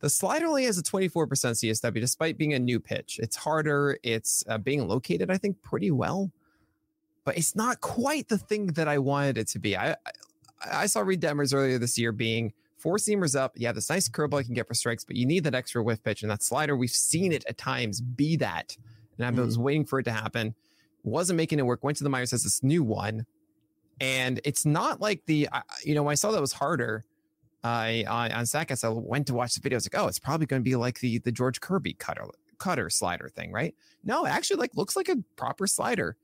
The 0.00 0.10
slider 0.10 0.46
only 0.46 0.64
has 0.64 0.78
a 0.78 0.82
24% 0.82 1.26
CSW 1.26 2.00
despite 2.00 2.36
being 2.36 2.52
a 2.52 2.58
new 2.58 2.78
pitch. 2.78 3.18
It's 3.22 3.36
harder. 3.36 3.98
It's 4.02 4.44
uh, 4.48 4.58
being 4.58 4.86
located, 4.86 5.30
I 5.30 5.38
think, 5.38 5.62
pretty 5.62 5.90
well, 5.90 6.30
but 7.24 7.38
it's 7.38 7.56
not 7.56 7.80
quite 7.80 8.28
the 8.28 8.38
thing 8.38 8.68
that 8.68 8.88
I 8.88 8.98
wanted 8.98 9.38
it 9.38 9.48
to 9.48 9.58
be. 9.58 9.76
I 9.76 9.92
I, 9.92 9.96
I 10.72 10.86
saw 10.86 11.00
Reid 11.00 11.20
Detmers 11.20 11.54
earlier 11.54 11.78
this 11.78 11.98
year 11.98 12.12
being 12.12 12.52
four 12.76 12.96
seamers 12.96 13.38
up. 13.38 13.52
You 13.58 13.66
have 13.66 13.74
this 13.74 13.88
nice 13.90 14.08
curveball 14.08 14.38
you 14.40 14.44
can 14.44 14.54
get 14.54 14.68
for 14.68 14.74
strikes, 14.74 15.04
but 15.04 15.16
you 15.16 15.26
need 15.26 15.44
that 15.44 15.54
extra 15.54 15.82
whiff 15.82 16.02
pitch. 16.02 16.22
And 16.22 16.30
that 16.30 16.42
slider, 16.42 16.76
we've 16.76 16.90
seen 16.90 17.32
it 17.32 17.44
at 17.48 17.56
times 17.58 18.00
be 18.00 18.36
that. 18.36 18.76
And 19.18 19.26
I 19.26 19.30
Mhm. 19.30 19.44
was 19.46 19.58
waiting 19.58 19.84
for 19.84 19.98
it 20.00 20.04
to 20.04 20.12
happen. 20.12 20.54
Wasn't 21.02 21.36
making 21.36 21.58
it 21.58 21.62
work. 21.66 21.82
Went 21.82 21.96
to 21.98 22.04
the 22.04 22.10
minors 22.10 22.32
as 22.32 22.42
this 22.42 22.62
new 22.62 22.82
one. 22.82 23.26
And 24.00 24.40
it's 24.44 24.66
not 24.66 25.00
like 25.00 25.24
the, 25.26 25.48
you 25.84 25.94
know, 25.94 26.02
when 26.02 26.12
I 26.12 26.16
saw 26.16 26.30
that 26.32 26.40
was 26.40 26.52
harder 26.52 27.04
I 27.64 28.04
on, 28.06 28.30
on 28.30 28.46
Sackets, 28.46 28.84
I 28.84 28.88
went 28.90 29.26
to 29.28 29.34
watch 29.34 29.54
the 29.54 29.60
video. 29.60 29.76
I 29.76 29.78
was 29.78 29.86
like, 29.92 30.00
oh, 30.00 30.06
it's 30.06 30.18
probably 30.20 30.46
going 30.46 30.62
to 30.62 30.64
be 30.64 30.76
like 30.76 31.00
the 31.00 31.18
the 31.18 31.32
George 31.32 31.60
Kirby 31.60 31.94
cutter 31.94 32.26
cutter 32.58 32.88
slider 32.90 33.28
thing, 33.28 33.50
right? 33.50 33.74
No, 34.04 34.24
it 34.24 34.28
actually 34.28 34.58
like 34.58 34.76
looks 34.76 34.94
like 34.94 35.08
a 35.08 35.16
proper 35.34 35.66
slider, 35.66 36.16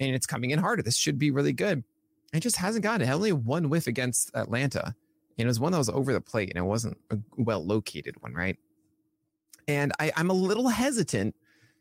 and 0.00 0.14
it's 0.14 0.26
coming 0.26 0.50
in 0.50 0.58
harder. 0.58 0.82
This 0.82 0.96
should 0.96 1.18
be 1.18 1.30
really 1.30 1.52
good. 1.52 1.84
It 2.32 2.40
just 2.40 2.56
hasn't 2.56 2.82
gotten 2.82 3.06
it. 3.08 3.12
Only 3.12 3.32
one 3.32 3.68
whiff 3.68 3.86
against 3.86 4.30
Atlanta, 4.34 4.96
it 5.46 5.46
was 5.46 5.60
one 5.60 5.72
that 5.72 5.78
was 5.78 5.88
over 5.88 6.12
the 6.12 6.20
plate, 6.20 6.50
and 6.50 6.58
it 6.58 6.66
wasn't 6.66 6.98
a 7.10 7.18
well 7.36 7.64
located 7.64 8.20
one, 8.20 8.34
right? 8.34 8.58
And 9.68 9.92
I, 10.00 10.10
I'm 10.16 10.30
a 10.30 10.34
little 10.34 10.68
hesitant 10.68 11.34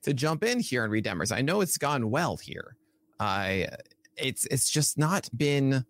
to 0.03 0.13
jump 0.13 0.43
in 0.43 0.59
here 0.59 0.83
and 0.83 0.91
Reid 0.91 1.05
Detmers. 1.05 1.35
I 1.35 1.41
know 1.41 1.61
it's 1.61 1.77
gone 1.77 2.09
well 2.09 2.37
here. 2.37 2.75
I 3.19 3.67
it's 4.15 4.45
it's 4.47 4.69
just 4.69 4.97
not 4.97 5.29
been 5.35 5.85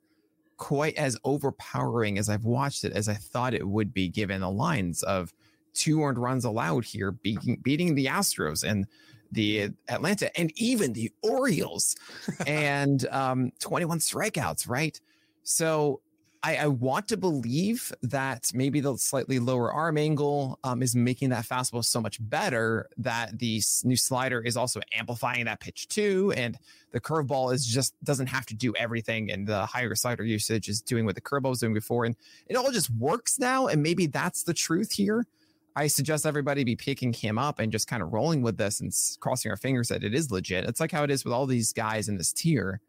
quite 0.58 0.96
as 0.96 1.18
overpowering 1.24 2.18
as 2.18 2.30
I've 2.30 2.46
watched 2.46 2.84
it 2.84 2.94
as 2.94 3.08
I 3.08 3.14
thought 3.14 3.54
it 3.54 3.68
would 3.68 3.94
be, 3.94 4.10
given 4.10 4.42
the 4.42 4.50
lines 4.50 5.04
of 5.04 5.34
two 5.74 6.02
earned 6.04 6.18
runs 6.18 6.46
allowed 6.46 6.86
here, 6.86 7.12
beating 7.12 7.58
beating 7.64 7.96
the 7.96 8.06
Astros 8.06 8.64
and 8.64 8.88
the 9.32 9.70
Atlanta 9.90 10.36
and 10.40 10.52
even 10.56 10.94
the 10.94 11.12
Orioles, 11.22 11.96
and 12.48 13.08
um, 13.10 13.52
21 13.60 14.00
strikeouts. 14.00 14.70
Right, 14.70 15.00
so. 15.44 16.02
I, 16.48 16.56
I, 16.56 16.68
want 16.68 17.10
to 17.10 17.18
believe 17.18 17.92
that 18.04 18.52
maybe 18.54 18.80
the 18.80 18.96
slightly 18.96 19.38
lower 19.38 19.70
arm 19.70 19.98
angle 19.98 20.60
um, 20.64 20.82
is 20.82 20.96
making 20.96 21.28
that 21.32 21.44
fastball 21.44 21.84
so 21.84 22.00
much 22.00 22.20
better 22.22 22.88
that 22.96 23.38
the 23.38 23.62
new 23.84 23.98
slider 23.98 24.40
is 24.40 24.56
also 24.56 24.80
amplifying 24.94 25.44
that 25.44 25.60
pitch 25.60 25.90
too, 25.90 26.34
and 26.38 26.58
the 26.92 27.02
curveball 27.02 27.54
is 27.54 27.66
just 27.66 28.02
doesn't 28.02 28.28
have 28.28 28.46
to 28.46 28.56
do 28.56 28.74
everything, 28.78 29.30
and 29.30 29.46
the 29.46 29.66
higher 29.66 29.94
slider 29.94 30.24
usage 30.24 30.70
is 30.70 30.80
doing 30.80 31.04
what 31.04 31.16
the 31.16 31.22
curveball 31.22 31.50
was 31.50 31.60
doing 31.60 31.74
before, 31.74 32.06
and 32.06 32.16
it 32.48 32.56
all 32.56 32.72
just 32.72 32.90
works 32.92 33.38
now. 33.38 33.68
And 33.68 33.84
maybe 33.84 34.08
that's 34.08 34.44
the 34.44 34.54
truth 34.54 34.94
here. 34.94 35.28
I 35.76 35.88
suggest 35.88 36.26
everybody 36.26 36.64
be 36.64 36.78
picking 36.78 37.12
him 37.12 37.38
up 37.38 37.60
and 37.60 37.74
just 37.74 37.90
kind 37.90 38.02
of 38.02 38.14
rolling 38.14 38.42
with 38.42 38.56
this 38.56 38.80
and 38.80 38.94
crossing 39.20 39.52
our 39.52 39.58
fingers 39.58 39.90
that 39.90 40.02
it 40.02 40.14
is 40.14 40.32
legit. 40.32 40.64
It's 40.64 40.80
like 40.80 40.94
how 40.94 41.04
it 41.04 41.12
is 41.12 41.26
with 41.26 41.34
all 41.34 41.46
these 41.46 41.74
guys 41.74 42.08
in 42.08 42.18
this 42.18 42.32
tier 42.32 42.80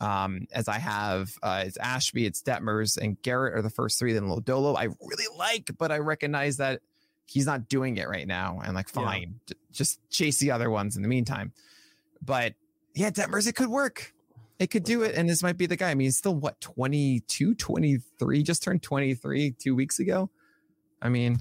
um, 0.00 0.46
as 0.52 0.68
I 0.68 0.78
have 0.78 1.30
uh, 1.42 1.64
it's 1.66 1.76
Ashby, 1.78 2.26
it's 2.26 2.42
Detmers, 2.42 2.98
and 2.98 3.20
Garrett 3.22 3.54
are 3.54 3.62
the 3.62 3.70
first 3.70 3.98
three. 3.98 4.12
Then 4.12 4.24
Lodolo, 4.24 4.76
I 4.76 4.84
really 4.84 5.36
like, 5.36 5.70
but 5.78 5.90
I 5.90 5.98
recognize 5.98 6.58
that 6.58 6.80
he's 7.26 7.46
not 7.46 7.68
doing 7.68 7.96
it 7.96 8.08
right 8.08 8.26
now. 8.26 8.60
And 8.64 8.74
like, 8.74 8.88
fine, 8.88 9.40
yeah. 9.48 9.54
just 9.72 10.00
chase 10.10 10.38
the 10.38 10.50
other 10.50 10.70
ones 10.70 10.96
in 10.96 11.02
the 11.02 11.08
meantime. 11.08 11.52
But 12.22 12.54
yeah, 12.94 13.10
Detmers, 13.10 13.46
it 13.46 13.54
could 13.54 13.68
work. 13.68 14.12
It 14.58 14.70
could 14.70 14.84
do 14.84 15.02
it. 15.02 15.14
And 15.14 15.28
this 15.28 15.42
might 15.42 15.58
be 15.58 15.66
the 15.66 15.76
guy. 15.76 15.90
I 15.90 15.94
mean, 15.94 16.06
he's 16.06 16.16
still 16.16 16.34
what, 16.34 16.60
22, 16.60 17.54
23, 17.54 18.42
just 18.42 18.62
turned 18.62 18.82
23 18.82 19.52
two 19.58 19.74
weeks 19.74 19.98
ago. 19.98 20.30
I 21.02 21.10
mean, 21.10 21.38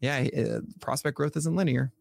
yeah, 0.00 0.26
uh, 0.36 0.60
prospect 0.80 1.16
growth 1.16 1.36
isn't 1.36 1.56
linear. 1.56 1.92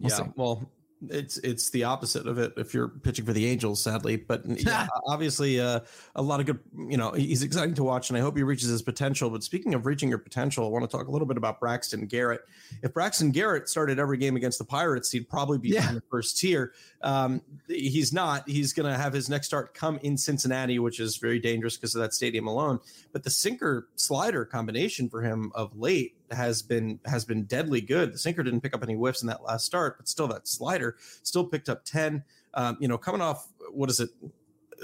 We'll 0.00 0.10
yeah. 0.10 0.16
See. 0.16 0.30
Well, 0.34 0.68
it's 1.10 1.36
it's 1.38 1.70
the 1.70 1.84
opposite 1.84 2.26
of 2.26 2.38
it 2.38 2.54
if 2.56 2.72
you're 2.72 2.88
pitching 2.88 3.24
for 3.24 3.32
the 3.32 3.46
Angels, 3.46 3.82
sadly. 3.82 4.16
But 4.16 4.42
yeah, 4.46 4.86
obviously, 5.06 5.60
uh, 5.60 5.80
a 6.14 6.22
lot 6.22 6.40
of 6.40 6.46
good. 6.46 6.58
You 6.74 6.96
know, 6.96 7.12
he's 7.12 7.42
exciting 7.42 7.74
to 7.74 7.84
watch, 7.84 8.08
and 8.08 8.16
I 8.16 8.20
hope 8.20 8.36
he 8.36 8.42
reaches 8.42 8.68
his 8.68 8.82
potential. 8.82 9.30
But 9.30 9.42
speaking 9.42 9.74
of 9.74 9.86
reaching 9.86 10.08
your 10.08 10.18
potential, 10.18 10.66
I 10.66 10.68
want 10.68 10.88
to 10.88 10.96
talk 10.96 11.06
a 11.06 11.10
little 11.10 11.26
bit 11.26 11.36
about 11.36 11.60
Braxton 11.60 12.06
Garrett. 12.06 12.42
If 12.82 12.94
Braxton 12.94 13.30
Garrett 13.30 13.68
started 13.68 13.98
every 13.98 14.18
game 14.18 14.36
against 14.36 14.58
the 14.58 14.64
Pirates, 14.64 15.10
he'd 15.10 15.28
probably 15.28 15.58
be 15.58 15.70
yeah. 15.70 15.88
in 15.88 15.96
the 15.96 16.02
first 16.10 16.38
tier. 16.38 16.72
Um, 17.02 17.42
he's 17.68 18.12
not. 18.12 18.48
He's 18.48 18.72
going 18.72 18.90
to 18.90 18.98
have 18.98 19.12
his 19.12 19.28
next 19.28 19.46
start 19.46 19.74
come 19.74 19.98
in 20.02 20.16
Cincinnati, 20.16 20.78
which 20.78 20.98
is 20.98 21.18
very 21.18 21.38
dangerous 21.38 21.76
because 21.76 21.94
of 21.94 22.00
that 22.00 22.14
stadium 22.14 22.46
alone. 22.46 22.80
But 23.12 23.22
the 23.22 23.30
sinker 23.30 23.88
slider 23.96 24.44
combination 24.44 25.08
for 25.08 25.22
him 25.22 25.52
of 25.54 25.76
late 25.78 26.15
has 26.30 26.62
been 26.62 26.98
has 27.04 27.24
been 27.24 27.44
deadly 27.44 27.80
good. 27.80 28.12
The 28.12 28.18
sinker 28.18 28.42
didn't 28.42 28.60
pick 28.60 28.74
up 28.74 28.82
any 28.82 28.94
whiffs 28.94 29.22
in 29.22 29.28
that 29.28 29.42
last 29.42 29.64
start, 29.64 29.98
but 29.98 30.08
still 30.08 30.28
that 30.28 30.48
slider 30.48 30.96
still 31.22 31.44
picked 31.44 31.68
up 31.68 31.84
ten. 31.84 32.24
Um, 32.54 32.76
you 32.80 32.88
know, 32.88 32.98
coming 32.98 33.20
off 33.20 33.48
what 33.70 33.90
is 33.90 34.00
it? 34.00 34.10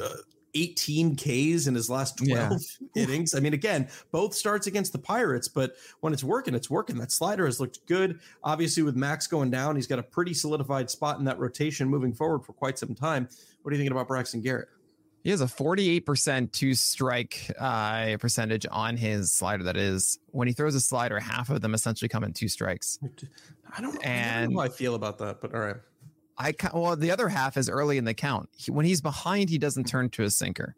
Uh, 0.00 0.16
18 0.54 1.16
Ks 1.16 1.66
in 1.66 1.74
his 1.74 1.88
last 1.88 2.18
12 2.18 2.28
yeah. 2.28 2.58
innings. 3.02 3.34
I 3.34 3.40
mean, 3.40 3.54
again, 3.54 3.88
both 4.10 4.34
starts 4.34 4.66
against 4.66 4.92
the 4.92 4.98
Pirates, 4.98 5.48
but 5.48 5.76
when 6.00 6.12
it's 6.12 6.22
working, 6.22 6.54
it's 6.54 6.68
working. 6.68 6.98
That 6.98 7.10
slider 7.10 7.46
has 7.46 7.60
looked 7.60 7.84
good. 7.86 8.20
Obviously, 8.44 8.82
with 8.82 8.96
Max 8.96 9.26
going 9.26 9.50
down, 9.50 9.76
he's 9.76 9.86
got 9.86 9.98
a 9.98 10.02
pretty 10.02 10.34
solidified 10.34 10.90
spot 10.90 11.18
in 11.18 11.24
that 11.24 11.38
rotation 11.38 11.88
moving 11.88 12.12
forward 12.12 12.44
for 12.44 12.52
quite 12.52 12.78
some 12.78 12.94
time. 12.94 13.28
What 13.62 13.70
are 13.70 13.74
you 13.74 13.78
thinking 13.78 13.92
about 13.92 14.08
Braxton 14.08 14.42
Garrett? 14.42 14.68
He 15.22 15.30
has 15.30 15.40
a 15.40 15.46
48% 15.46 16.52
two 16.52 16.74
strike 16.74 17.50
uh, 17.58 18.16
percentage 18.18 18.66
on 18.70 18.96
his 18.96 19.32
slider. 19.32 19.64
That 19.64 19.76
is, 19.76 20.18
when 20.28 20.48
he 20.48 20.54
throws 20.54 20.74
a 20.74 20.80
slider, 20.80 21.20
half 21.20 21.48
of 21.48 21.60
them 21.60 21.74
essentially 21.74 22.08
come 22.08 22.24
in 22.24 22.32
two 22.32 22.48
strikes. 22.48 22.98
I 23.76 23.80
don't, 23.80 24.04
and 24.04 24.36
I 24.36 24.40
don't 24.42 24.54
know 24.54 24.60
how 24.60 24.66
I 24.66 24.68
feel 24.68 24.94
about 24.94 25.18
that, 25.18 25.40
but 25.40 25.54
all 25.54 25.60
right. 25.60 25.76
I 26.38 26.54
well, 26.74 26.96
the 26.96 27.10
other 27.10 27.28
half 27.28 27.56
is 27.56 27.68
early 27.68 27.98
in 27.98 28.04
the 28.04 28.14
count. 28.14 28.48
He, 28.56 28.70
when 28.70 28.84
he's 28.84 29.00
behind, 29.00 29.48
he 29.48 29.58
doesn't 29.58 29.84
turn 29.84 30.10
to 30.10 30.24
a 30.24 30.30
sinker. 30.30 30.74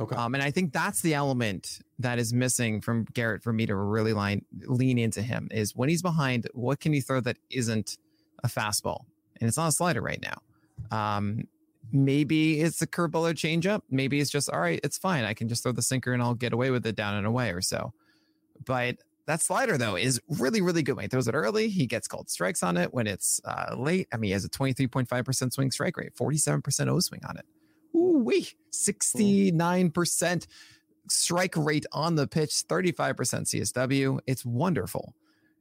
Okay. 0.00 0.16
Um, 0.16 0.34
and 0.34 0.42
I 0.42 0.50
think 0.50 0.72
that's 0.72 1.02
the 1.02 1.14
element 1.14 1.80
that 2.00 2.18
is 2.18 2.32
missing 2.32 2.80
from 2.80 3.04
Garrett 3.14 3.42
for 3.42 3.52
me 3.52 3.64
to 3.66 3.76
really 3.76 4.12
line 4.12 4.44
lean 4.66 4.98
into 4.98 5.22
him 5.22 5.48
is 5.52 5.76
when 5.76 5.88
he's 5.88 6.02
behind, 6.02 6.48
what 6.52 6.80
can 6.80 6.92
he 6.92 7.00
throw 7.00 7.20
that 7.20 7.36
isn't 7.50 7.98
a 8.42 8.48
fastball? 8.48 9.04
And 9.40 9.48
it's 9.48 9.56
not 9.56 9.68
a 9.68 9.72
slider 9.72 10.00
right 10.00 10.20
now. 10.20 10.38
Um, 10.90 11.46
maybe 11.94 12.60
it's 12.60 12.82
a 12.82 12.86
curveball 12.86 13.30
or 13.30 13.34
changeup. 13.34 13.82
Maybe 13.88 14.20
it's 14.20 14.30
just 14.30 14.50
all 14.50 14.60
right. 14.60 14.80
It's 14.82 14.98
fine. 14.98 15.24
I 15.24 15.32
can 15.32 15.48
just 15.48 15.62
throw 15.62 15.72
the 15.72 15.80
sinker 15.80 16.12
and 16.12 16.22
I'll 16.22 16.34
get 16.34 16.52
away 16.52 16.70
with 16.70 16.84
it 16.86 16.96
down 16.96 17.14
and 17.14 17.26
away 17.26 17.50
or 17.50 17.62
so. 17.62 17.94
But 18.66 18.96
that 19.26 19.40
slider 19.40 19.78
though 19.78 19.96
is 19.96 20.20
really 20.28 20.60
really 20.60 20.82
good. 20.82 20.96
When 20.96 21.04
he 21.04 21.08
throws 21.08 21.28
it 21.28 21.34
early, 21.34 21.68
he 21.68 21.86
gets 21.86 22.08
called 22.08 22.28
strikes 22.28 22.62
on 22.62 22.76
it. 22.76 22.92
When 22.92 23.06
it's 23.06 23.40
uh, 23.44 23.76
late, 23.78 24.08
I 24.12 24.16
mean, 24.16 24.28
he 24.28 24.32
has 24.32 24.44
a 24.44 24.48
twenty 24.48 24.72
three 24.72 24.88
point 24.88 25.08
five 25.08 25.24
percent 25.24 25.54
swing 25.54 25.70
strike 25.70 25.96
rate, 25.96 26.14
forty 26.14 26.36
seven 26.36 26.60
percent 26.60 26.90
O 26.90 26.98
swing 27.00 27.22
on 27.26 27.38
it. 27.38 27.46
Ooh 27.96 28.22
wee, 28.24 28.48
sixty 28.70 29.52
nine 29.52 29.90
percent 29.90 30.48
strike 31.08 31.56
rate 31.56 31.86
on 31.92 32.16
the 32.16 32.26
pitch, 32.26 32.64
thirty 32.68 32.92
five 32.92 33.16
percent 33.16 33.46
CSW. 33.46 34.18
It's 34.26 34.44
wonderful. 34.44 35.14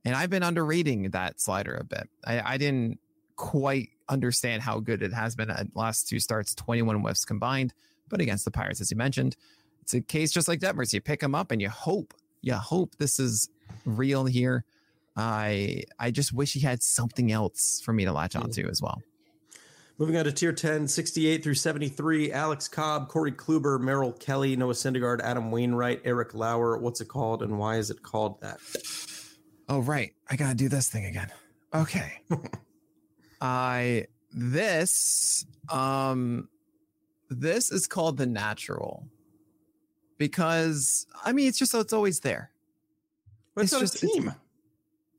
And 0.03 0.15
I've 0.15 0.29
been 0.29 0.43
underrating 0.43 1.11
that 1.11 1.39
slider 1.39 1.75
a 1.75 1.83
bit. 1.85 2.09
I, 2.25 2.53
I 2.53 2.57
didn't 2.57 2.99
quite 3.35 3.89
understand 4.09 4.61
how 4.61 4.79
good 4.79 5.01
it 5.01 5.13
has 5.13 5.35
been 5.35 5.49
at 5.49 5.67
last 5.75 6.07
two 6.07 6.19
starts, 6.19 6.53
21 6.55 6.99
whiffs 7.01 7.25
combined. 7.25 7.73
But 8.09 8.21
against 8.21 8.45
the 8.45 8.51
Pirates, 8.51 8.81
as 8.81 8.91
you 8.91 8.97
mentioned, 8.97 9.35
it's 9.81 9.93
a 9.93 10.01
case 10.01 10.31
just 10.31 10.47
like 10.47 10.59
Detmers. 10.59 10.93
You 10.93 11.01
pick 11.01 11.19
them 11.19 11.35
up 11.35 11.51
and 11.51 11.61
you 11.61 11.69
hope, 11.69 12.13
you 12.41 12.53
hope 12.53 12.95
this 12.97 13.19
is 13.19 13.49
real 13.85 14.25
here. 14.25 14.65
I 15.15 15.83
I 15.99 16.11
just 16.11 16.33
wish 16.33 16.53
he 16.53 16.59
had 16.59 16.81
something 16.81 17.31
else 17.31 17.81
for 17.83 17.93
me 17.93 18.05
to 18.05 18.11
latch 18.11 18.33
hmm. 18.33 18.43
onto 18.43 18.67
as 18.67 18.81
well. 18.81 19.01
Moving 19.99 20.17
on 20.17 20.25
to 20.25 20.31
tier 20.31 20.51
10, 20.51 20.87
68 20.87 21.43
through 21.43 21.53
73, 21.53 22.31
Alex 22.31 22.67
Cobb, 22.67 23.09
Corey 23.09 23.31
Kluber, 23.31 23.79
Merrill 23.79 24.11
Kelly, 24.11 24.55
Noah 24.55 24.73
Syndergaard, 24.73 25.21
Adam 25.21 25.51
Wainwright, 25.51 26.01
Eric 26.03 26.33
Lauer. 26.33 26.79
What's 26.79 26.99
it 26.99 27.07
called 27.07 27.43
and 27.43 27.59
why 27.59 27.77
is 27.77 27.91
it 27.91 28.01
called 28.01 28.41
that? 28.41 28.59
Oh, 29.69 29.79
right. 29.79 30.13
I 30.29 30.35
got 30.35 30.49
to 30.49 30.55
do 30.55 30.67
this 30.67 30.89
thing 30.89 31.05
again. 31.05 31.29
Okay. 31.75 32.21
I 33.43 34.07
this 34.31 35.45
um 35.69 36.47
this 37.29 37.71
is 37.71 37.87
called 37.87 38.17
the 38.17 38.25
natural 38.25 39.05
because 40.17 41.05
I 41.25 41.33
mean 41.33 41.49
it's 41.49 41.59
just 41.59 41.73
so 41.73 41.81
it's 41.81 41.91
always 41.91 42.21
there. 42.21 42.51
But 43.53 43.65
it's, 43.65 43.73
it's 43.73 43.81
just 43.81 44.03
a 44.03 44.07
team. 44.07 44.33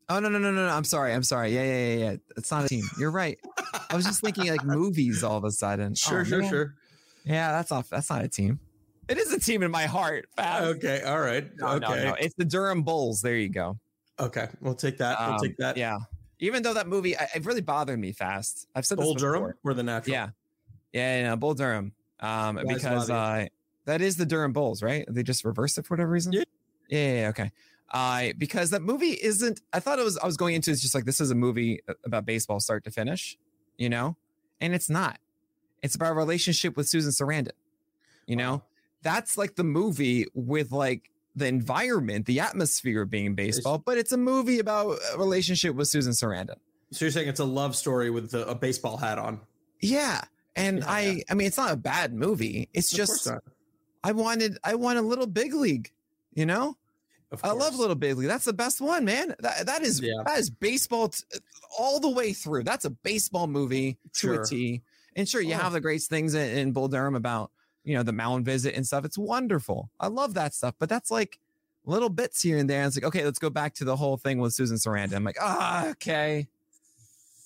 Oh 0.08 0.20
no 0.20 0.28
no 0.28 0.38
no 0.38 0.50
no 0.50 0.66
no! 0.66 0.72
I'm 0.72 0.84
sorry. 0.84 1.12
I'm 1.12 1.22
sorry. 1.22 1.54
Yeah 1.54 1.64
yeah 1.64 1.86
yeah 1.86 2.10
yeah. 2.10 2.16
It's 2.36 2.50
not 2.50 2.64
a 2.64 2.68
team. 2.68 2.84
You're 2.98 3.10
right. 3.10 3.38
I 3.90 3.94
was 3.94 4.06
just 4.06 4.22
thinking 4.22 4.48
like 4.48 4.64
movies 4.64 5.22
all 5.22 5.36
of 5.36 5.44
a 5.44 5.50
sudden. 5.50 5.94
Sure 5.94 6.20
oh, 6.20 6.24
sure 6.24 6.40
man. 6.40 6.50
sure. 6.50 6.74
Yeah, 7.24 7.52
that's 7.52 7.70
not 7.70 7.88
that's 7.90 8.08
not 8.08 8.24
a 8.24 8.28
team. 8.28 8.58
It 9.08 9.18
is 9.18 9.34
a 9.34 9.40
team 9.40 9.62
in 9.62 9.70
my 9.70 9.84
heart. 9.84 10.28
Okay, 10.38 11.02
all 11.02 11.20
right. 11.20 11.46
No, 11.58 11.66
okay, 11.68 11.78
no, 11.80 11.94
no. 12.10 12.14
it's 12.14 12.34
the 12.36 12.44
Durham 12.46 12.82
Bulls. 12.82 13.20
There 13.20 13.36
you 13.36 13.50
go. 13.50 13.78
Okay, 14.18 14.48
we'll 14.62 14.74
take 14.74 14.96
that. 14.98 15.18
We'll 15.20 15.34
um, 15.34 15.40
take 15.42 15.56
that. 15.58 15.76
Yeah, 15.76 15.98
even 16.44 16.62
though 16.62 16.74
that 16.74 16.86
movie, 16.86 17.16
I, 17.16 17.28
it 17.34 17.44
really 17.46 17.60
bothered 17.62 17.98
me 17.98 18.12
fast. 18.12 18.68
I've 18.74 18.84
said 18.84 18.98
Bull 18.98 19.14
Durham 19.14 19.54
or 19.64 19.74
the 19.74 19.82
natural. 19.82 20.12
Yeah, 20.12 20.28
yeah, 20.92 21.20
yeah, 21.20 21.36
Bull 21.36 21.54
Durham. 21.54 21.92
Um, 22.20 22.60
because 22.66 23.10
uh, 23.10 23.46
that 23.86 24.00
is 24.00 24.16
the 24.16 24.26
Durham 24.26 24.52
Bulls, 24.52 24.82
right? 24.82 25.04
They 25.08 25.22
just 25.22 25.44
reversed 25.44 25.78
it 25.78 25.86
for 25.86 25.94
whatever 25.94 26.10
reason. 26.10 26.32
Yeah, 26.32 26.44
yeah, 26.88 27.20
yeah 27.20 27.28
okay. 27.28 27.50
Uh, 27.92 28.32
because 28.38 28.70
that 28.70 28.82
movie 28.82 29.16
isn't. 29.22 29.60
I 29.72 29.80
thought 29.80 29.98
it 29.98 30.04
was. 30.04 30.18
I 30.18 30.26
was 30.26 30.36
going 30.36 30.54
into 30.54 30.70
it's 30.70 30.82
just 30.82 30.94
like 30.94 31.04
this 31.04 31.20
is 31.20 31.30
a 31.30 31.34
movie 31.34 31.80
about 32.04 32.26
baseball 32.26 32.60
start 32.60 32.84
to 32.84 32.90
finish, 32.90 33.38
you 33.78 33.88
know, 33.88 34.16
and 34.60 34.74
it's 34.74 34.90
not. 34.90 35.18
It's 35.82 35.94
about 35.94 36.12
a 36.12 36.14
relationship 36.14 36.76
with 36.76 36.88
Susan 36.88 37.12
Sarandon. 37.12 37.52
You 38.26 38.36
wow. 38.36 38.42
know, 38.42 38.62
that's 39.02 39.38
like 39.38 39.56
the 39.56 39.64
movie 39.64 40.26
with 40.34 40.72
like 40.72 41.10
the 41.36 41.46
environment, 41.46 42.26
the 42.26 42.40
atmosphere 42.40 43.04
being 43.04 43.34
baseball, 43.34 43.78
but 43.78 43.98
it's 43.98 44.12
a 44.12 44.16
movie 44.16 44.58
about 44.58 44.98
a 45.12 45.18
relationship 45.18 45.74
with 45.74 45.88
Susan 45.88 46.12
Sarandon. 46.12 46.56
So 46.92 47.04
you're 47.04 47.12
saying 47.12 47.28
it's 47.28 47.40
a 47.40 47.44
love 47.44 47.74
story 47.74 48.10
with 48.10 48.34
a, 48.34 48.46
a 48.46 48.54
baseball 48.54 48.96
hat 48.96 49.18
on? 49.18 49.40
Yeah, 49.80 50.22
and 50.54 50.78
yeah, 50.78 50.90
I, 50.90 51.00
yeah. 51.00 51.22
I 51.30 51.34
mean, 51.34 51.46
it's 51.46 51.56
not 51.56 51.72
a 51.72 51.76
bad 51.76 52.14
movie. 52.14 52.68
It's 52.72 52.92
of 52.92 52.98
just 52.98 53.28
I 54.04 54.12
wanted, 54.12 54.58
I 54.62 54.76
want 54.76 54.98
a 54.98 55.02
little 55.02 55.26
big 55.26 55.54
league. 55.54 55.90
You 56.34 56.46
know, 56.46 56.76
I 57.42 57.52
love 57.52 57.76
Little 57.76 57.96
Big 57.96 58.16
League. 58.16 58.28
That's 58.28 58.44
the 58.44 58.52
best 58.52 58.80
one, 58.80 59.04
man. 59.04 59.34
That 59.40 59.66
that 59.66 59.82
is 59.82 60.00
yeah. 60.00 60.22
that 60.26 60.38
is 60.38 60.50
baseball 60.50 61.08
t- 61.08 61.24
all 61.78 62.00
the 62.00 62.10
way 62.10 62.32
through. 62.32 62.64
That's 62.64 62.84
a 62.84 62.90
baseball 62.90 63.46
movie 63.46 63.98
to 64.14 64.40
a 64.40 64.44
T. 64.44 64.82
And 65.16 65.28
sure, 65.28 65.40
you 65.40 65.54
oh. 65.54 65.58
have 65.58 65.72
the 65.72 65.80
great 65.80 66.02
things 66.02 66.34
in, 66.34 66.58
in 66.58 66.72
Bull 66.72 66.88
Durham 66.88 67.14
about 67.14 67.50
you 67.84 67.94
know, 67.96 68.02
the 68.02 68.12
mound 68.12 68.44
visit 68.44 68.74
and 68.74 68.86
stuff. 68.86 69.04
It's 69.04 69.18
wonderful. 69.18 69.90
I 70.00 70.08
love 70.08 70.34
that 70.34 70.54
stuff. 70.54 70.74
But 70.78 70.88
that's 70.88 71.10
like 71.10 71.38
little 71.84 72.08
bits 72.08 72.42
here 72.42 72.58
and 72.58 72.68
there. 72.68 72.80
And 72.80 72.88
it's 72.88 72.96
like, 72.96 73.04
okay, 73.04 73.24
let's 73.24 73.38
go 73.38 73.50
back 73.50 73.74
to 73.74 73.84
the 73.84 73.96
whole 73.96 74.16
thing 74.16 74.38
with 74.38 74.54
Susan 74.54 74.76
Sarandon. 74.76 75.16
I'm 75.16 75.24
like, 75.24 75.38
ah, 75.40 75.88
okay. 75.90 76.48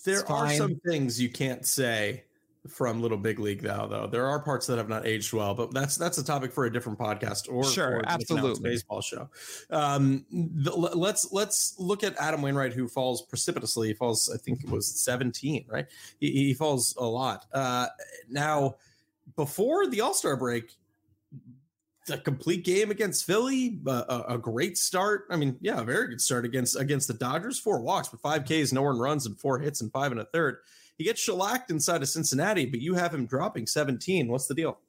There 0.04 0.30
are 0.30 0.50
some 0.54 0.76
things 0.86 1.20
you 1.20 1.28
can't 1.28 1.66
say 1.66 2.24
from 2.68 3.00
Little 3.00 3.18
Big 3.18 3.38
League, 3.38 3.62
though. 3.62 3.86
Though 3.90 4.06
there 4.06 4.26
are 4.26 4.40
parts 4.40 4.66
that 4.66 4.78
have 4.78 4.88
not 4.88 5.06
aged 5.06 5.32
well, 5.32 5.54
but 5.54 5.72
that's 5.74 5.96
that's 5.96 6.18
a 6.18 6.24
topic 6.24 6.52
for 6.52 6.66
a 6.66 6.72
different 6.72 6.98
podcast 6.98 7.52
or 7.52 7.64
sure, 7.64 8.02
absolutely 8.06 8.70
baseball 8.70 9.00
show. 9.00 9.28
Um, 9.70 10.24
the, 10.30 10.74
let's 10.74 11.32
let's 11.32 11.74
look 11.78 12.04
at 12.04 12.16
Adam 12.18 12.42
Wainwright, 12.42 12.72
who 12.72 12.88
falls 12.88 13.22
precipitously. 13.22 13.88
He 13.88 13.94
falls, 13.94 14.30
I 14.32 14.38
think 14.38 14.62
it 14.62 14.70
was 14.70 14.86
17, 14.86 15.66
right? 15.68 15.86
He, 16.20 16.30
he 16.30 16.54
falls 16.54 16.94
a 16.96 17.06
lot. 17.06 17.46
Uh, 17.52 17.88
now 18.28 18.76
before 19.38 19.86
the 19.86 20.00
All 20.00 20.14
Star 20.14 20.36
break, 20.36 20.76
a 22.10 22.18
complete 22.18 22.64
game 22.64 22.90
against 22.90 23.24
Philly, 23.24 23.78
a, 23.86 24.36
great 24.36 24.76
start. 24.76 25.26
I 25.30 25.36
mean, 25.36 25.56
yeah, 25.60 25.80
a 25.80 25.84
very 25.84 26.08
good 26.08 26.20
start 26.20 26.44
against 26.44 26.74
against 26.74 27.06
the 27.06 27.14
Dodgers. 27.14 27.56
Four 27.56 27.80
walks, 27.80 28.08
but 28.08 28.20
five 28.20 28.44
Ks, 28.44 28.72
no 28.72 28.82
one 28.82 28.98
runs, 28.98 29.26
and 29.26 29.38
four 29.38 29.60
hits 29.60 29.80
and 29.80 29.92
five 29.92 30.10
and 30.10 30.20
a 30.20 30.24
third. 30.24 30.56
He 30.96 31.04
gets 31.04 31.20
shellacked 31.20 31.70
inside 31.70 32.02
of 32.02 32.08
Cincinnati, 32.08 32.66
but 32.66 32.80
you 32.80 32.94
have 32.94 33.14
him 33.14 33.26
dropping 33.26 33.68
17. 33.68 34.26
What's 34.26 34.48
the 34.48 34.54
deal? 34.54 34.80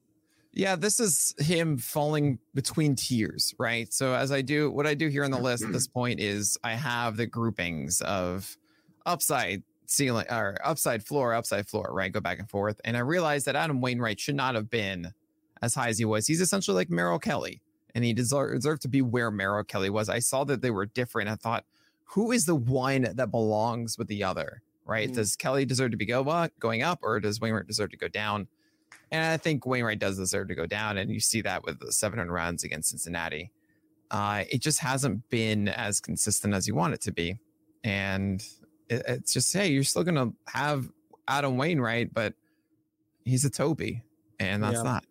Yeah, 0.52 0.76
this 0.76 1.00
is 1.00 1.36
him 1.38 1.78
falling 1.78 2.40
between 2.56 2.96
tiers, 2.96 3.54
right? 3.60 3.94
So 3.94 4.16
as 4.16 4.32
I 4.32 4.42
do, 4.42 4.72
what 4.72 4.88
I 4.88 4.96
do 4.96 5.10
here 5.10 5.24
on 5.24 5.30
the 5.30 5.38
list 5.38 5.64
at 5.64 5.72
this 5.72 5.86
point 5.86 6.20
is 6.20 6.58
I 6.64 6.74
have 6.74 7.18
the 7.18 7.28
groupings 7.28 8.02
of 8.02 8.58
upside 9.06 9.62
ceiling 9.90 10.26
or 10.30 10.58
upside 10.64 11.04
floor, 11.04 11.34
upside 11.34 11.68
floor, 11.68 11.90
right? 11.92 12.12
Go 12.12 12.20
back 12.20 12.40
and 12.40 12.50
forth. 12.50 12.80
And 12.86 12.96
I 12.96 13.02
realized 13.02 13.46
that 13.48 13.56
Adam 13.56 13.82
Wainwright 13.82 14.20
should 14.20 14.36
not 14.36 14.56
have 14.56 14.70
been 14.70 15.14
as 15.62 15.74
high 15.76 15.90
as 15.90 15.98
he 15.98 16.06
was. 16.06 16.28
He's 16.28 16.42
essentially 16.42 16.76
like 16.76 16.90
Merrill 16.90 17.20
Kelly, 17.20 17.62
and 17.96 18.04
he 18.04 18.14
deserved, 18.14 18.56
deserved 18.56 18.84
to 18.84 18.88
be 18.88 19.02
where 19.02 19.32
Merrill 19.32 19.64
Kelly 19.64 19.90
was. 19.90 20.08
I 20.08 20.20
saw 20.20 20.44
that 20.46 20.62
they 20.62 20.70
were 20.70 20.86
different. 20.86 21.30
I 21.30 21.36
thought, 21.36 21.66
who 22.06 22.32
is 22.32 22.46
the 22.46 22.56
one 22.56 23.08
that 23.14 23.32
belongs 23.32 23.98
with 23.98 24.08
the 24.08 24.24
other, 24.24 24.62
right? 24.86 25.10
Mm. 25.10 25.16
Does 25.16 25.36
Kelly 25.36 25.66
deserve 25.66 25.92
to 25.92 25.98
be 25.98 26.06
go 26.06 26.22
up, 26.30 26.52
going 26.60 26.84
up, 26.84 27.00
or 27.02 27.20
does 27.20 27.40
Wainwright 27.40 27.68
deserve 27.68 27.90
to 27.92 27.98
go 27.98 28.08
down? 28.08 28.48
And 29.12 29.26
I 29.26 29.38
think 29.38 29.66
Wainwright 29.66 30.00
does 30.00 30.18
deserve 30.18 30.48
to 30.50 30.56
go 30.56 30.68
down, 30.68 30.98
and 30.98 31.12
you 31.12 31.20
see 31.20 31.42
that 31.42 31.64
with 31.64 31.80
the 31.80 31.92
700 31.92 32.32
runs 32.32 32.64
against 32.64 32.90
Cincinnati. 32.90 33.52
Uh, 34.12 34.44
it 34.50 34.62
just 34.62 34.80
hasn't 34.80 35.28
been 35.30 35.68
as 35.68 36.00
consistent 36.00 36.54
as 36.54 36.68
you 36.68 36.76
want 36.76 36.94
it 36.94 37.02
to 37.02 37.12
be, 37.12 37.40
and 37.84 38.44
it, 38.90 39.04
it's 39.08 39.34
just 39.34 39.54
hey, 39.54 39.68
you're 39.70 39.84
still 39.84 40.04
gonna 40.04 40.32
have 40.48 40.90
Adam 41.28 41.58
Wainwright, 41.58 42.14
but 42.14 42.34
he's 43.24 43.46
a 43.46 43.50
Toby, 43.50 44.04
and 44.40 44.64
that's 44.64 44.78
yeah. 44.78 44.84
not. 44.84 45.06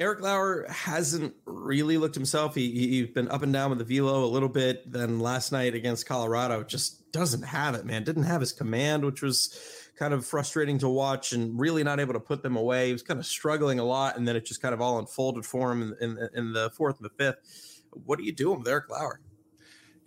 Eric 0.00 0.22
Lauer 0.22 0.66
hasn't 0.70 1.34
really 1.44 1.98
looked 1.98 2.14
himself. 2.14 2.54
He, 2.54 2.70
he, 2.70 3.00
has 3.00 3.10
been 3.10 3.28
up 3.28 3.42
and 3.42 3.52
down 3.52 3.68
with 3.68 3.78
the 3.78 3.84
velo 3.84 4.24
a 4.24 4.26
little 4.26 4.48
bit. 4.48 4.90
Then 4.90 5.20
last 5.20 5.52
night 5.52 5.74
against 5.74 6.06
Colorado, 6.06 6.64
just 6.64 7.12
doesn't 7.12 7.42
have 7.42 7.74
it, 7.74 7.84
man. 7.84 8.02
Didn't 8.02 8.22
have 8.22 8.40
his 8.40 8.52
command, 8.52 9.04
which 9.04 9.20
was 9.20 9.54
kind 9.98 10.14
of 10.14 10.24
frustrating 10.24 10.78
to 10.78 10.88
watch 10.88 11.34
and 11.34 11.60
really 11.60 11.84
not 11.84 12.00
able 12.00 12.14
to 12.14 12.20
put 12.20 12.42
them 12.42 12.56
away. 12.56 12.86
He 12.86 12.92
was 12.94 13.02
kind 13.02 13.20
of 13.20 13.26
struggling 13.26 13.78
a 13.78 13.84
lot, 13.84 14.16
and 14.16 14.26
then 14.26 14.36
it 14.36 14.46
just 14.46 14.62
kind 14.62 14.72
of 14.72 14.80
all 14.80 14.98
unfolded 14.98 15.44
for 15.44 15.70
him 15.70 15.94
in, 16.00 16.16
in, 16.16 16.28
in 16.34 16.52
the 16.54 16.70
fourth 16.70 16.96
and 16.96 17.04
the 17.04 17.22
fifth. 17.22 17.82
What 17.92 18.18
are 18.18 18.22
you 18.22 18.32
doing 18.32 18.60
with 18.60 18.68
Eric 18.68 18.88
Lauer? 18.88 19.20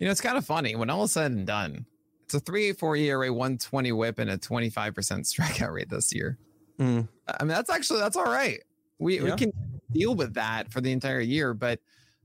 You 0.00 0.06
know, 0.06 0.10
it's 0.10 0.20
kind 0.20 0.36
of 0.36 0.44
funny 0.44 0.74
when 0.74 0.90
all 0.90 1.04
is 1.04 1.12
said 1.12 1.30
and 1.30 1.46
done. 1.46 1.86
It's 2.24 2.34
a 2.34 2.40
three 2.40 2.72
3.84 2.72 3.00
ERA, 3.00 3.32
120 3.32 3.92
whip, 3.92 4.18
and 4.18 4.30
a 4.30 4.38
25% 4.38 4.72
strikeout 4.92 5.72
rate 5.72 5.90
this 5.90 6.14
year. 6.14 6.38
Mm. 6.78 7.08
I 7.28 7.44
mean, 7.44 7.48
that's 7.48 7.70
actually 7.70 8.00
that's 8.00 8.16
all 8.16 8.24
right. 8.24 8.60
We 8.98 9.18
yeah. 9.18 9.24
we 9.24 9.32
can 9.32 9.52
deal 9.92 10.14
with 10.14 10.34
that 10.34 10.72
for 10.72 10.80
the 10.80 10.92
entire 10.92 11.20
year, 11.20 11.54
but 11.54 11.80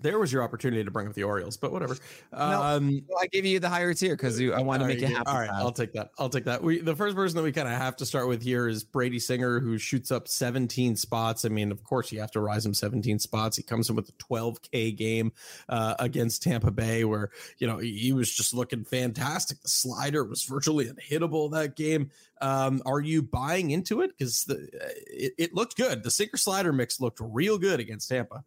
there 0.00 0.18
was 0.18 0.32
your 0.32 0.42
opportunity 0.42 0.82
to 0.84 0.90
bring 0.90 1.06
up 1.06 1.14
the 1.14 1.22
Orioles, 1.22 1.56
but 1.56 1.72
whatever. 1.72 1.96
Um, 2.32 3.02
no, 3.08 3.16
I 3.18 3.26
gave 3.26 3.46
you 3.46 3.60
the 3.60 3.68
higher 3.68 3.94
tier 3.94 4.16
because 4.16 4.40
I 4.40 4.60
want 4.60 4.82
to 4.82 4.88
make 4.88 5.00
it 5.00 5.08
happen. 5.08 5.32
All 5.32 5.38
right, 5.38 5.50
I'll 5.50 5.72
take 5.72 5.92
that. 5.92 6.10
I'll 6.18 6.28
take 6.28 6.44
that. 6.44 6.62
We 6.62 6.80
the 6.80 6.96
first 6.96 7.14
person 7.14 7.36
that 7.36 7.42
we 7.42 7.52
kind 7.52 7.68
of 7.68 7.74
have 7.74 7.96
to 7.96 8.06
start 8.06 8.28
with 8.28 8.42
here 8.42 8.68
is 8.68 8.84
Brady 8.84 9.18
Singer, 9.18 9.60
who 9.60 9.78
shoots 9.78 10.10
up 10.10 10.28
17 10.28 10.96
spots. 10.96 11.44
I 11.44 11.48
mean, 11.48 11.70
of 11.70 11.82
course, 11.84 12.10
you 12.10 12.20
have 12.20 12.32
to 12.32 12.40
rise 12.40 12.66
him 12.66 12.74
17 12.74 13.18
spots. 13.18 13.56
He 13.56 13.62
comes 13.62 13.88
in 13.88 13.96
with 13.96 14.08
a 14.08 14.12
12k 14.12 14.96
game 14.96 15.32
uh, 15.68 15.94
against 15.98 16.42
Tampa 16.42 16.70
Bay, 16.70 17.04
where 17.04 17.30
you 17.58 17.66
know 17.66 17.78
he, 17.78 17.96
he, 17.96 18.12
was 18.12 18.32
just 18.32 18.52
looking 18.52 18.84
fantastic. 18.84 19.62
The 19.62 19.68
slider 19.68 20.24
was 20.24 20.42
virtually 20.44 20.86
unhittable 20.86 21.50
that 21.52 21.76
game. 21.76 22.10
Um, 22.40 22.82
are 22.84 23.00
you 23.00 23.22
buying 23.22 23.70
into 23.70 24.00
it? 24.00 24.10
Because 24.18 24.44
it, 24.48 25.34
it 25.38 25.54
looked 25.54 25.76
good. 25.76 26.02
The 26.02 26.10
sinker 26.10 26.36
slider 26.36 26.72
mix 26.72 27.00
looked 27.00 27.20
real 27.22 27.58
good 27.58 27.80
against 27.80 28.08
Tampa. 28.08 28.44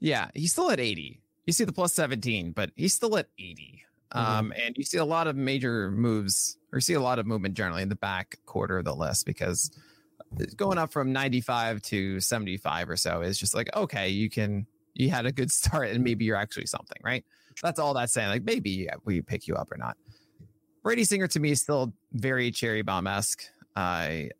Yeah, 0.00 0.28
he's 0.34 0.52
still 0.52 0.70
at 0.70 0.80
80. 0.80 1.20
You 1.46 1.52
see 1.52 1.64
the 1.64 1.72
plus 1.72 1.94
17, 1.94 2.52
but 2.52 2.70
he's 2.76 2.94
still 2.94 3.16
at 3.16 3.28
80. 3.38 3.84
Mm-hmm. 4.14 4.38
Um, 4.38 4.52
and 4.56 4.76
you 4.76 4.84
see 4.84 4.98
a 4.98 5.04
lot 5.04 5.26
of 5.26 5.36
major 5.36 5.90
moves, 5.90 6.58
or 6.72 6.80
see 6.80 6.94
a 6.94 7.00
lot 7.00 7.18
of 7.18 7.26
movement 7.26 7.54
generally 7.54 7.82
in 7.82 7.88
the 7.88 7.96
back 7.96 8.38
quarter 8.46 8.78
of 8.78 8.84
the 8.84 8.94
list 8.94 9.26
because 9.26 9.70
going 10.56 10.78
up 10.78 10.92
from 10.92 11.12
95 11.12 11.82
to 11.82 12.20
75 12.20 12.90
or 12.90 12.96
so 12.96 13.22
is 13.22 13.38
just 13.38 13.54
like, 13.54 13.74
okay, 13.76 14.08
you 14.08 14.28
can, 14.28 14.66
you 14.94 15.10
had 15.10 15.26
a 15.26 15.32
good 15.32 15.50
start 15.52 15.88
and 15.90 16.02
maybe 16.02 16.24
you're 16.24 16.36
actually 16.36 16.66
something, 16.66 16.98
right? 17.02 17.24
That's 17.62 17.78
all 17.78 17.94
that's 17.94 18.12
saying. 18.12 18.28
Like 18.28 18.44
maybe 18.44 18.88
we 19.04 19.22
pick 19.22 19.46
you 19.46 19.54
up 19.54 19.72
or 19.72 19.78
not. 19.78 19.96
Brady 20.82 21.04
Singer 21.04 21.26
to 21.28 21.40
me 21.40 21.50
is 21.50 21.60
still 21.60 21.92
very 22.12 22.50
cherry 22.50 22.82
bomb 22.82 23.06
esque. 23.06 23.44
Uh, 23.74 24.28
I, 24.28 24.30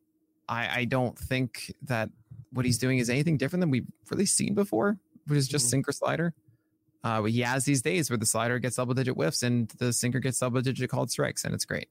I 0.48 0.84
don't 0.84 1.18
think 1.18 1.74
that 1.82 2.10
what 2.52 2.64
he's 2.64 2.78
doing 2.78 2.98
is 2.98 3.10
anything 3.10 3.36
different 3.36 3.62
than 3.62 3.70
we've 3.70 3.86
really 4.10 4.26
seen 4.26 4.54
before 4.54 4.98
which 5.26 5.38
is 5.38 5.48
just 5.48 5.66
mm-hmm. 5.66 5.70
sinker 5.70 5.92
slider. 5.92 6.34
Uh, 7.04 7.22
he 7.22 7.40
has 7.40 7.64
these 7.64 7.82
days 7.82 8.10
where 8.10 8.16
the 8.16 8.26
slider 8.26 8.58
gets 8.58 8.76
double 8.76 8.94
digit 8.94 9.14
whiffs 9.14 9.42
and 9.42 9.68
the 9.78 9.92
sinker 9.92 10.18
gets 10.18 10.40
double 10.40 10.60
digit 10.60 10.90
called 10.90 11.10
strikes, 11.10 11.44
and 11.44 11.54
it's 11.54 11.64
great. 11.64 11.88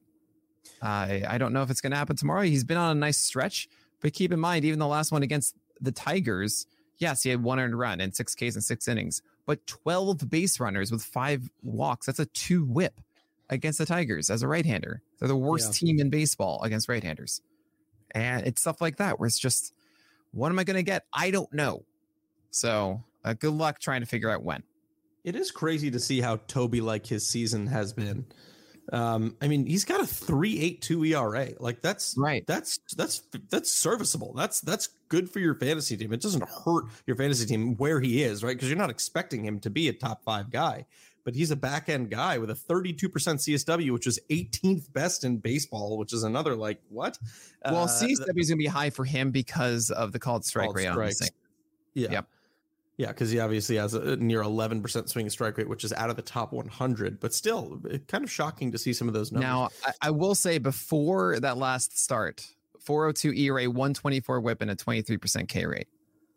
Uh, 0.82 1.20
I 1.26 1.38
don't 1.38 1.52
know 1.52 1.62
if 1.62 1.70
it's 1.70 1.80
going 1.80 1.92
to 1.92 1.96
happen 1.96 2.16
tomorrow. 2.16 2.42
He's 2.42 2.64
been 2.64 2.76
on 2.76 2.96
a 2.96 3.00
nice 3.00 3.18
stretch, 3.18 3.68
but 4.00 4.12
keep 4.12 4.32
in 4.32 4.40
mind, 4.40 4.64
even 4.64 4.78
the 4.78 4.86
last 4.86 5.12
one 5.12 5.22
against 5.22 5.54
the 5.80 5.92
Tigers, 5.92 6.66
yes, 6.98 7.22
he 7.22 7.30
had 7.30 7.42
one 7.42 7.58
earned 7.58 7.78
run 7.78 8.00
and 8.00 8.14
six 8.14 8.34
Ks 8.34 8.54
and 8.54 8.64
six 8.64 8.88
innings, 8.88 9.22
but 9.46 9.66
12 9.66 10.28
base 10.28 10.60
runners 10.60 10.90
with 10.90 11.02
five 11.02 11.48
walks. 11.62 12.06
That's 12.06 12.18
a 12.18 12.26
two 12.26 12.64
whip 12.64 13.00
against 13.48 13.78
the 13.78 13.86
Tigers 13.86 14.28
as 14.28 14.42
a 14.42 14.48
right 14.48 14.66
hander. 14.66 15.02
They're 15.18 15.28
the 15.28 15.36
worst 15.36 15.80
yeah. 15.80 15.88
team 15.88 16.00
in 16.00 16.10
baseball 16.10 16.62
against 16.62 16.88
right 16.88 17.02
handers. 17.02 17.40
And 18.10 18.46
it's 18.46 18.60
stuff 18.60 18.80
like 18.80 18.96
that 18.96 19.18
where 19.18 19.26
it's 19.26 19.38
just, 19.38 19.72
what 20.32 20.50
am 20.50 20.58
I 20.58 20.64
going 20.64 20.76
to 20.76 20.82
get? 20.82 21.04
I 21.12 21.30
don't 21.30 21.52
know. 21.52 21.84
So 22.50 23.02
uh, 23.26 23.34
good 23.34 23.52
luck 23.52 23.80
trying 23.80 24.00
to 24.00 24.06
figure 24.06 24.30
out 24.30 24.42
when. 24.42 24.62
It 25.24 25.34
is 25.34 25.50
crazy 25.50 25.90
to 25.90 25.98
see 25.98 26.20
how 26.20 26.36
Toby 26.46 26.80
like 26.80 27.04
his 27.04 27.26
season 27.26 27.66
has 27.66 27.92
been. 27.92 28.24
Um, 28.92 29.36
I 29.42 29.48
mean, 29.48 29.66
he's 29.66 29.84
got 29.84 30.00
a 30.00 30.06
three 30.06 30.60
eight 30.60 30.80
two 30.80 31.04
ERA. 31.04 31.48
Like 31.58 31.82
that's 31.82 32.14
right. 32.16 32.46
That's 32.46 32.78
that's 32.96 33.22
that's 33.50 33.72
serviceable. 33.72 34.32
That's 34.34 34.60
that's 34.60 34.90
good 35.08 35.28
for 35.28 35.40
your 35.40 35.56
fantasy 35.56 35.96
team. 35.96 36.12
It 36.12 36.20
doesn't 36.20 36.48
hurt 36.64 36.84
your 37.06 37.16
fantasy 37.16 37.46
team 37.46 37.76
where 37.76 38.00
he 38.00 38.22
is, 38.22 38.44
right? 38.44 38.56
Because 38.56 38.68
you're 38.68 38.78
not 38.78 38.90
expecting 38.90 39.44
him 39.44 39.58
to 39.60 39.70
be 39.70 39.88
a 39.88 39.92
top 39.92 40.22
five 40.22 40.50
guy, 40.50 40.86
but 41.24 41.34
he's 41.34 41.50
a 41.50 41.56
back 41.56 41.88
end 41.88 42.10
guy 42.10 42.38
with 42.38 42.50
a 42.50 42.54
32% 42.54 43.10
CSW, 43.10 43.90
which 43.90 44.06
is 44.06 44.20
18th 44.30 44.92
best 44.92 45.24
in 45.24 45.38
baseball, 45.38 45.98
which 45.98 46.12
is 46.12 46.22
another 46.22 46.54
like 46.54 46.80
what? 46.88 47.18
Well, 47.64 47.84
uh, 47.84 47.88
CSW 47.88 48.38
is 48.38 48.48
gonna 48.48 48.58
be 48.58 48.66
high 48.66 48.90
for 48.90 49.04
him 49.04 49.32
because 49.32 49.90
of 49.90 50.12
the 50.12 50.20
called 50.20 50.44
strike 50.44 50.72
rate. 50.72 51.16
Yeah. 51.94 52.12
Yep. 52.12 52.28
Yeah, 52.98 53.08
because 53.08 53.30
he 53.30 53.40
obviously 53.40 53.76
has 53.76 53.92
a 53.92 54.16
near 54.16 54.42
11% 54.42 55.08
swing 55.08 55.28
strike 55.28 55.58
rate, 55.58 55.68
which 55.68 55.84
is 55.84 55.92
out 55.92 56.08
of 56.08 56.16
the 56.16 56.22
top 56.22 56.52
100, 56.52 57.20
but 57.20 57.34
still 57.34 57.78
kind 58.08 58.24
of 58.24 58.30
shocking 58.30 58.72
to 58.72 58.78
see 58.78 58.94
some 58.94 59.06
of 59.06 59.12
those 59.12 59.32
numbers. 59.32 59.46
Now, 59.46 59.68
I, 59.84 59.92
I 60.08 60.10
will 60.10 60.34
say 60.34 60.56
before 60.56 61.38
that 61.40 61.58
last 61.58 61.98
start, 61.98 62.46
402 62.80 63.32
ERA, 63.34 63.64
124 63.66 64.40
whip, 64.40 64.62
and 64.62 64.70
a 64.70 64.76
23% 64.76 65.46
K 65.46 65.66
rate. 65.66 65.88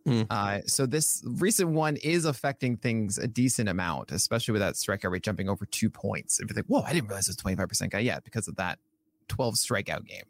Mm. 0.06 0.28
Uh, 0.30 0.62
so 0.66 0.86
this 0.86 1.22
recent 1.26 1.70
one 1.70 1.96
is 1.98 2.26
affecting 2.26 2.76
things 2.78 3.18
a 3.18 3.28
decent 3.28 3.70
amount, 3.70 4.12
especially 4.12 4.54
with 4.54 4.62
that 4.62 4.74
strikeout 4.74 5.12
rate 5.12 5.24
jumping 5.24 5.48
over 5.48 5.66
two 5.66 5.90
points. 5.90 6.40
If 6.40 6.50
you 6.50 6.56
think, 6.56 6.68
whoa, 6.68 6.82
I 6.82 6.94
didn't 6.94 7.08
realize 7.08 7.30
it 7.30 7.42
was 7.44 7.56
25% 7.58 7.92
guy. 7.92 8.00
yet 8.00 8.24
because 8.24 8.48
of 8.48 8.56
that 8.58 8.80
12 9.28 9.56
strikeout 9.56 10.06
game. 10.06 10.24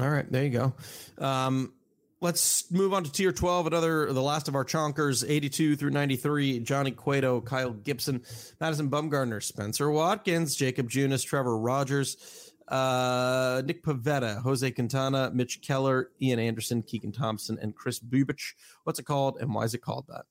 All 0.00 0.08
right, 0.08 0.30
there 0.30 0.44
you 0.44 0.50
go. 0.50 0.72
Um, 1.18 1.74
let's 2.22 2.70
move 2.70 2.94
on 2.94 3.04
to 3.04 3.12
tier 3.12 3.32
12. 3.32 3.66
Another, 3.66 4.12
the 4.12 4.22
last 4.22 4.48
of 4.48 4.54
our 4.54 4.64
chonkers, 4.64 5.28
82 5.28 5.76
through 5.76 5.90
93. 5.90 6.60
Johnny 6.60 6.92
Cueto, 6.92 7.40
Kyle 7.40 7.72
Gibson, 7.72 8.22
Madison 8.60 8.88
Bumgarner, 8.88 9.42
Spencer 9.42 9.90
Watkins, 9.90 10.54
Jakob 10.56 10.88
Junis, 10.88 11.24
Trevor 11.24 11.58
Rogers, 11.58 12.52
uh, 12.68 13.62
Nick 13.66 13.84
Pivetta, 13.84 14.40
Jose 14.42 14.70
Quintana, 14.70 15.30
Mitch 15.34 15.60
Keller, 15.60 16.10
Ian 16.22 16.38
Anderson, 16.38 16.82
Keegan 16.82 17.12
Thompson, 17.12 17.58
and 17.60 17.74
Kris 17.74 17.98
Bubic. 17.98 18.40
What's 18.84 18.98
it 18.98 19.04
called, 19.04 19.38
and 19.40 19.52
why 19.52 19.64
is 19.64 19.74
it 19.74 19.82
called 19.82 20.06
that? 20.08 20.24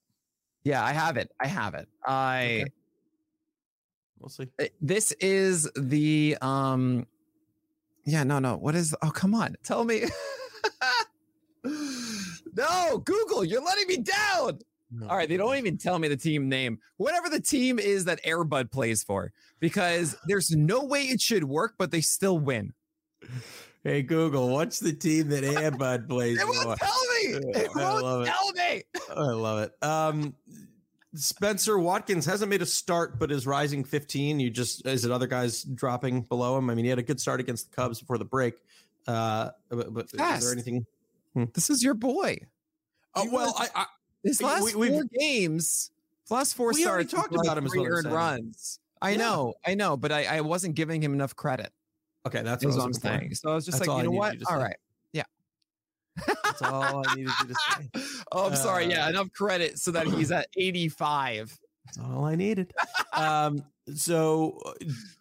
Yeah, 0.64 0.84
I 0.84 0.94
have 0.94 1.18
it. 1.18 1.32
I 1.40 1.48
have 1.48 1.74
it. 1.76 1.88
I. 2.06 2.44
Okay. 2.62 2.72
We'll 4.20 4.30
see. 4.30 4.48
Uh, 4.60 4.66
This 4.82 5.12
is 5.14 5.70
the 5.76 6.38
um. 6.42 7.06
Yeah, 8.06 8.24
no, 8.24 8.40
no. 8.40 8.58
What 8.58 8.76
is? 8.76 8.96
Oh, 9.02 9.12
come 9.12 9.36
on, 9.36 9.56
tell 9.64 9.84
me. 9.84 10.04
no, 12.56 12.98
Google, 13.00 13.44
you're 13.44 13.64
letting 13.64 13.88
me 13.88 13.98
down. 13.98 14.60
All 15.10 15.16
right, 15.16 15.30
they 15.30 15.38
don't 15.38 15.56
even 15.56 15.78
tell 15.78 15.98
me 16.00 16.10
the 16.10 16.18
team 16.18 16.50
name. 16.50 16.80
Whatever 16.98 17.30
the 17.30 17.40
team 17.40 17.80
is 17.80 18.06
that 18.06 18.22
Airbud 18.26 18.72
plays 18.72 19.04
for, 19.04 19.32
because 19.60 20.18
there's 20.28 20.52
no 20.52 20.84
way 20.84 21.04
it 21.04 21.22
should 21.22 21.46
work, 21.46 21.76
but 21.78 21.92
they 21.92 22.02
still 22.02 22.38
win. 22.40 22.74
Hey 23.84 24.02
Google, 24.04 24.50
what's 24.50 24.80
the 24.80 24.94
team 24.94 25.30
that 25.30 25.44
Airbud 25.44 26.10
plays 26.10 26.42
for? 26.42 26.50
It 26.50 26.56
for? 26.56 26.68
won't 26.68 26.80
tell 26.80 26.90
me. 26.92 27.12
It 27.62 27.70
I 27.76 28.02
won't 28.02 28.28
it. 28.28 28.32
tell 28.32 28.52
me. 28.52 28.84
I 29.16 29.32
love 29.34 29.60
it. 29.60 29.84
Um, 29.84 30.36
Spencer 31.16 31.78
Watkins 31.78 32.26
hasn't 32.26 32.50
made 32.50 32.62
a 32.62 32.66
start, 32.66 33.20
but 33.20 33.32
is 33.32 33.46
rising 33.46 33.84
15. 33.84 34.40
You 34.40 34.50
just 34.50 34.86
is 34.86 35.06
it 35.06 35.12
other 35.12 35.28
guys 35.28 35.64
dropping 35.64 36.22
below 36.22 36.58
him? 36.58 36.70
I 36.70 36.76
mean, 36.76 36.86
he 36.86 36.90
had 36.90 37.00
a 37.00 37.04
good 37.04 37.20
start 37.20 37.40
against 37.40 37.70
the 37.70 37.76
Cubs 37.76 38.00
before 38.00 38.18
the 38.18 38.26
break. 38.26 38.56
Uh, 39.08 39.50
but, 39.70 39.94
but 39.94 40.06
is 40.06 40.44
there 40.44 40.52
anything? 40.52 40.86
This 41.54 41.70
is 41.70 41.84
your 41.84 41.94
boy. 41.94 42.38
Oh 43.16 43.24
He 43.24 43.30
well, 43.30 43.48
was- 43.58 43.70
I, 43.76 43.82
I 43.82 43.86
His 44.24 44.42
last 44.42 44.76
we- 44.76 44.90
four 44.90 45.04
games, 45.20 45.92
last 46.30 46.56
four 46.56 46.70
We 46.74 46.82
starts, 46.82 47.12
talked 47.12 47.34
about 47.36 47.58
him 47.58 47.68
three 47.68 47.80
what 47.80 47.90
earned 47.90 48.12
runs. 48.12 48.80
I 49.02 49.12
Yeah. 49.12 49.18
know, 49.18 49.54
I 49.66 49.74
know, 49.76 49.98
but 49.98 50.12
I, 50.12 50.26
I 50.38 50.42
wasn't 50.42 50.76
giving 50.76 51.02
him 51.04 51.14
enough 51.14 51.36
credit. 51.36 51.72
okay, 52.28 52.42
that's 52.44 52.64
what, 52.64 52.76
what 52.76 52.84
I'm 52.86 52.94
for. 52.94 53.00
saying. 53.00 53.36
So 53.36 53.50
I 53.52 53.56
was 53.56 53.66
just 53.66 53.80
That's 53.80 53.88
like, 53.90 53.98
you 53.98 54.04
know 54.12 54.12
what? 54.18 54.34
you 54.34 54.40
to 54.42 54.46
All 54.50 54.58
say. 54.60 54.64
right. 54.64 54.76
That's 56.44 56.62
all 56.62 57.04
I 57.08 57.16
needed 57.16 57.32
you 57.42 57.48
to 57.48 57.56
say. 57.56 57.90
Oh, 58.34 58.48
I'm 58.48 58.56
sorry. 58.56 58.86
Yeah, 58.88 59.06
Uh, 59.06 59.10
enough 59.10 59.32
credit 59.32 59.80
so 59.80 59.92
that 59.92 60.08
he's 60.08 60.32
at 60.32 60.48
85. 60.58 61.58
That's 61.86 61.98
all 62.00 62.26
I 62.26 62.36
needed. 62.36 62.74
um, 63.14 63.64
so 63.96 64.60
uh, 64.66 64.74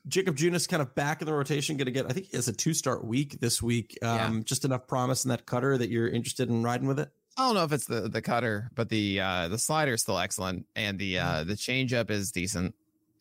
Jakob 0.08 0.36
Junis 0.36 0.68
kind 0.68 0.82
of 0.82 0.94
back 0.94 1.20
in 1.22 1.26
the 1.26 1.32
rotation, 1.32 1.76
going 1.76 1.86
to 1.86 1.92
get. 1.92 2.06
I 2.06 2.10
think 2.12 2.26
he 2.26 2.36
has 2.36 2.48
a 2.48 2.52
two 2.52 2.74
start 2.74 3.04
week 3.04 3.40
this 3.40 3.62
week. 3.62 3.98
Um, 4.02 4.36
Yeah. 4.36 4.40
just 4.44 4.64
enough 4.64 4.86
promise 4.86 5.24
in 5.24 5.28
that 5.30 5.46
cutter 5.46 5.76
that 5.78 5.90
you're 5.90 6.08
interested 6.08 6.48
in 6.48 6.62
riding 6.62 6.86
with 6.88 6.98
it. 7.00 7.10
I 7.36 7.46
don't 7.46 7.54
know 7.54 7.64
if 7.64 7.72
it's 7.72 7.86
the 7.86 8.02
the 8.08 8.20
cutter, 8.20 8.70
but 8.74 8.88
the 8.88 9.20
uh 9.20 9.48
the 9.48 9.58
slider 9.58 9.94
is 9.94 10.02
still 10.02 10.18
excellent, 10.18 10.66
and 10.76 10.98
the 10.98 11.18
uh 11.18 11.44
the 11.44 11.54
changeup 11.54 12.10
is 12.10 12.32
decent. 12.32 12.74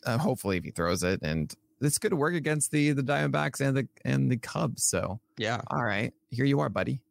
Uh, 0.06 0.18
hopefully, 0.18 0.58
if 0.58 0.64
he 0.64 0.72
throws 0.72 1.04
it, 1.04 1.20
and 1.22 1.54
it's 1.82 1.98
good 1.98 2.10
to 2.10 2.16
work 2.16 2.34
against 2.34 2.72
the 2.72 2.92
the 2.92 3.04
Diamondbacks 3.04 3.62
and 3.62 3.78
the 3.78 3.88
and 4.04 4.30
the 4.32 4.38
Cubs. 4.38 4.84
So, 4.84 5.20
Yeah, 5.38 5.62
all 5.68 5.84
right, 5.84 6.14
here 6.32 6.46
you 6.46 6.60
are, 6.60 6.70
buddy. 6.70 7.02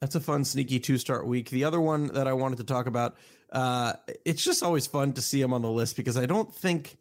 That's 0.00 0.14
a 0.14 0.20
fun, 0.20 0.44
sneaky 0.44 0.80
two 0.80 0.98
start 0.98 1.26
week. 1.26 1.50
The 1.50 1.64
other 1.64 1.80
one 1.80 2.08
that 2.08 2.26
I 2.26 2.32
wanted 2.32 2.58
to 2.58 2.64
talk 2.64 2.86
about, 2.86 3.16
uh, 3.52 3.94
it's 4.24 4.42
just 4.42 4.62
always 4.62 4.86
fun 4.86 5.12
to 5.14 5.22
see 5.22 5.40
him 5.40 5.52
on 5.52 5.62
the 5.62 5.70
list 5.70 5.96
because 5.96 6.16
I 6.16 6.26
don't 6.26 6.52
think 6.54 6.96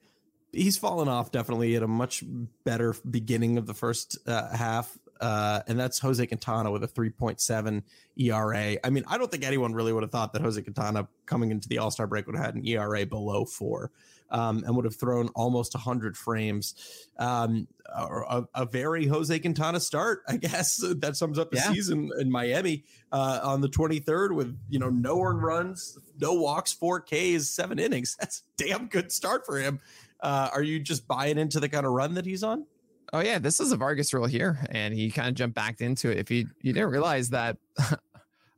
he's 0.56 0.78
fallen 0.78 1.08
off 1.08 1.32
definitely 1.32 1.76
at 1.76 1.84
a 1.84 1.88
much 1.88 2.24
better 2.64 2.96
beginning 3.10 3.58
of 3.58 3.66
the 3.68 3.74
first 3.74 4.18
uh, 4.28 4.56
half. 4.56 4.98
Uh, 5.22 5.62
and 5.68 5.80
that's 5.80 6.00
Jose 6.00 6.26
Quintana 6.28 6.72
with 6.72 6.84
a 6.84 6.88
3.7 6.88 7.84
ERA. 8.18 8.78
I 8.84 8.90
mean, 8.90 9.04
I 9.08 9.18
don't 9.18 9.32
think 9.32 9.46
anyone 9.46 9.74
really 9.74 9.94
would 9.94 10.04
have 10.04 10.12
thought 10.12 10.34
that 10.34 10.42
Jose 10.42 10.62
Quintana 10.62 11.08
coming 11.26 11.52
into 11.52 11.70
the 11.70 11.78
All 11.78 11.90
Star 11.92 12.06
break 12.06 12.28
would 12.28 12.36
have 12.36 12.46
had 12.46 12.56
an 12.56 12.68
ERA 12.68 13.06
below 13.06 13.46
four 13.46 13.92
um, 14.30 14.64
and 14.66 14.76
would 14.76 14.84
have 14.84 14.96
thrown 14.98 15.30
almost 15.30 15.74
100 15.74 16.18
frames. 16.18 17.08
Um, 17.18 17.68
a, 17.88 18.44
a 18.54 18.66
very 18.66 19.06
Jose 19.06 19.40
Quintana 19.40 19.80
start, 19.80 20.24
I 20.28 20.36
guess. 20.38 20.84
That 21.00 21.16
sums 21.16 21.40
up 21.40 21.50
the 21.52 21.58
Yeah. 21.58 21.72
season 21.72 22.10
in 22.20 22.30
Miami 22.30 22.84
uh, 23.12 23.40
on 23.42 23.62
the 23.62 23.70
23rd 23.70 24.36
with, 24.36 24.58
you 24.70 24.80
know, 24.80 24.90
no 24.90 25.22
earned 25.22 25.44
runs, 25.44 25.98
no 26.20 26.34
walks, 26.34 26.74
four 26.74 27.00
Ks, 27.00 27.48
seven 27.50 27.80
innings. 27.80 28.18
That's 28.20 28.44
a 28.60 28.64
damn 28.68 28.88
good 28.88 29.14
start 29.14 29.46
for 29.46 29.60
him. 29.60 29.80
Uh, 30.26 30.50
are 30.54 30.64
you 30.64 30.80
just 30.80 31.08
buying 31.08 31.38
into 31.38 31.60
the 31.60 31.70
kind 31.70 31.86
of 31.86 31.92
run 31.92 32.16
that 32.16 32.26
he's 32.26 32.44
on? 32.44 32.66
Oh 33.14 33.20
yeah, 33.22 33.38
this 33.38 33.60
is 33.60 33.72
a 33.72 33.78
Vargas 33.78 34.14
rule 34.14 34.26
here, 34.26 34.58
and 34.72 34.94
he 34.94 35.12
kind 35.12 35.30
of 35.30 35.36
jumped 35.36 35.56
back 35.56 35.80
into 35.82 36.10
it. 36.10 36.18
If 36.18 36.32
you 36.32 36.48
you 36.62 36.74
didn't 36.74 36.90
realize 36.90 37.30
that, 37.30 37.58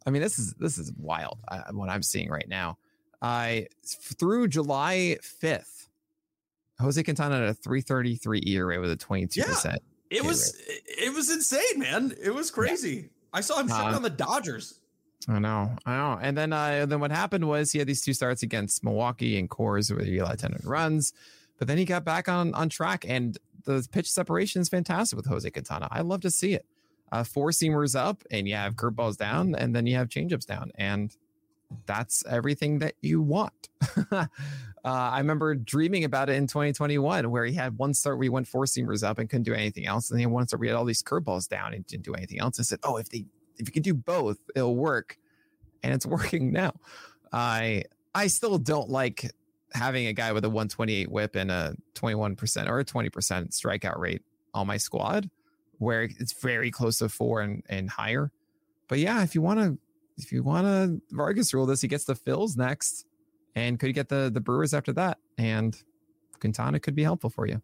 I 0.06 0.10
mean, 0.10 0.22
this 0.22 0.40
is 0.40 0.54
this 0.54 0.78
is 0.78 0.92
wild. 0.98 1.40
uh, 1.50 1.64
what 1.72 1.90
I'm 1.90 2.02
seeing 2.04 2.30
right 2.30 2.48
now. 2.48 2.78
I 3.22 3.68
through 3.86 4.48
July 4.48 5.18
5th, 5.42 5.88
Jose 6.80 7.02
Quintana 7.04 7.36
had 7.40 7.50
a 7.50 7.54
333 7.54 8.44
ERA 8.46 8.80
with 8.80 8.92
a 8.92 8.96
22 8.96 9.44
percent. 9.44 9.82
It 10.10 10.24
was 10.24 10.56
it 10.68 11.14
was 11.14 11.30
insane, 11.30 11.80
man. 11.80 12.14
It 12.24 12.34
was 12.34 12.50
crazy. 12.52 13.10
I 13.34 13.42
saw 13.42 13.60
him 13.60 13.70
Uh, 13.72 13.92
down 13.92 14.02
the 14.04 14.10
Dodgers. 14.10 14.80
I 15.28 15.40
know, 15.40 15.76
I 15.86 15.98
know. 15.98 16.20
And 16.22 16.38
then 16.38 16.54
uh, 16.54 16.86
then 16.86 17.02
what 17.02 17.12
happened 17.12 17.46
was 17.46 17.72
he 17.74 17.80
had 17.80 17.88
these 17.88 18.02
two 18.02 18.14
starts 18.14 18.44
against 18.44 18.84
Milwaukee 18.86 19.38
and 19.38 19.50
Coors 19.50 19.94
where 19.94 20.06
he 20.06 20.20
allowed 20.20 20.40
10 20.40 20.62
runs, 20.64 21.12
but 21.58 21.68
then 21.68 21.78
he 21.78 21.86
got 21.86 22.04
back 22.04 22.30
on 22.30 22.54
on 22.54 22.70
track 22.70 23.06
and 23.08 23.38
the 23.66 23.88
pitch 23.92 24.10
separation 24.10 24.62
is 24.62 24.70
fantastic 24.70 25.18
with 25.18 25.26
Jose 25.26 25.50
Quintana. 25.50 25.88
I 25.92 26.02
love 26.02 26.22
to 26.22 26.32
see 26.32 26.54
it. 26.54 26.66
Uh, 27.12 27.24
four 27.24 27.52
seamers 27.52 27.98
up 27.98 28.24
and 28.32 28.48
you 28.48 28.56
have 28.56 28.76
curveballs 28.76 29.18
down 29.18 29.56
and 29.56 29.76
then 29.76 29.86
you 29.86 29.96
have 29.96 30.10
changeups 30.10 30.46
down 30.46 30.72
and 30.76 31.16
that's 31.86 32.24
everything 32.30 32.80
that 32.80 32.94
you 33.02 33.22
want. 33.22 33.70
uh, 34.12 34.26
I 34.84 35.18
remember 35.18 35.56
dreaming 35.56 36.04
about 36.04 36.30
it 36.30 36.36
in 36.36 36.48
2021 36.48 37.30
where 37.30 37.46
he 37.46 37.54
had 37.54 37.78
one 37.78 37.94
start 37.94 38.18
where 38.18 38.24
he 38.24 38.30
went 38.30 38.48
four 38.48 38.66
seamers 38.66 39.04
up 39.04 39.20
and 39.20 39.30
couldn't 39.30 39.44
do 39.44 39.54
anything 39.54 39.86
else. 39.86 40.12
And 40.12 40.20
then 40.20 40.32
one 40.32 40.48
start 40.48 40.60
where 40.60 40.68
he 40.68 40.70
had 40.70 40.78
all 40.78 40.86
these 40.86 41.04
curveballs 41.04 41.48
down 41.48 41.74
and 41.74 41.86
didn't 41.88 42.04
do 42.04 42.14
anything 42.14 42.40
else. 42.40 42.60
I 42.60 42.64
said, 42.64 42.80
oh, 42.84 42.98
if 42.98 43.10
they 43.10 43.26
if 43.58 43.68
you 43.68 43.72
can 43.72 43.84
do 43.84 43.94
both, 43.94 44.38
it'll 44.56 44.76
work. 44.76 45.18
And 45.84 45.94
it's 45.94 46.06
working 46.06 46.52
now. 46.52 46.74
I 47.32 47.84
I 48.16 48.28
still 48.28 48.58
don't 48.58 48.90
like 48.90 49.32
having 49.74 50.08
a 50.08 50.14
guy 50.14 50.32
with 50.32 50.46
a 50.46 50.50
128 50.50 51.12
whip 51.12 51.36
and 51.36 51.52
a 51.52 51.76
21% 51.96 52.68
or 52.68 52.80
a 52.80 52.86
20% 52.86 53.12
strikeout 53.50 53.98
rate 53.98 54.22
on 54.54 54.68
my 54.68 54.78
squad 54.78 55.30
where 55.80 56.04
it's 56.04 56.34
very 56.34 56.72
close 56.72 56.98
to 57.00 57.10
four 57.10 57.42
and, 57.42 57.64
and 57.70 57.90
higher. 57.90 58.32
But 58.88 59.00
yeah, 59.00 59.24
if 59.24 59.36
you 59.36 59.42
want 59.42 59.60
to 59.60 59.78
if 60.18 60.32
you 60.32 60.42
want 60.42 60.66
to 60.66 61.00
Vargas 61.16 61.54
rule 61.54 61.68
this, 61.68 61.82
he 61.82 61.88
gets 61.88 62.06
the 62.06 62.16
Phils 62.16 62.58
next 62.58 63.06
and 63.56 63.80
could 63.80 63.94
get 63.94 64.10
the 64.10 64.32
the 64.34 64.42
Brewers 64.42 64.74
after 64.74 64.94
that. 64.94 65.20
And 65.38 65.78
Quintana 66.40 66.80
could 66.80 66.96
be 66.96 67.04
helpful 67.04 67.30
for 67.30 67.46
you. 67.46 67.62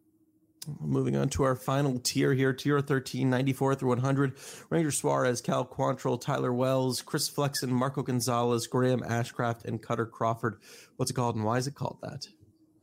Moving 0.79 1.15
on 1.15 1.29
to 1.29 1.43
our 1.43 1.55
final 1.55 1.99
tier 1.99 2.33
here, 2.33 2.53
tier 2.53 2.79
13, 2.79 3.29
94 3.29 3.75
through 3.75 3.89
100. 3.89 4.33
Ranger 4.69 4.91
Suarez, 4.91 5.41
Cal 5.41 5.65
Quantrill, 5.65 6.19
Tyler 6.19 6.53
Wells, 6.53 7.01
Chris 7.01 7.27
Flexen, 7.27 7.71
Marco 7.71 8.01
Gonzalez, 8.01 8.67
Graham 8.67 9.01
Ashcraft, 9.01 9.65
and 9.65 9.81
Kutter 9.81 10.09
Crawford. 10.09 10.57
What's 10.97 11.11
it 11.11 11.15
called 11.15 11.35
and 11.35 11.43
why 11.43 11.57
is 11.57 11.67
it 11.67 11.75
called 11.75 11.97
that? 12.01 12.27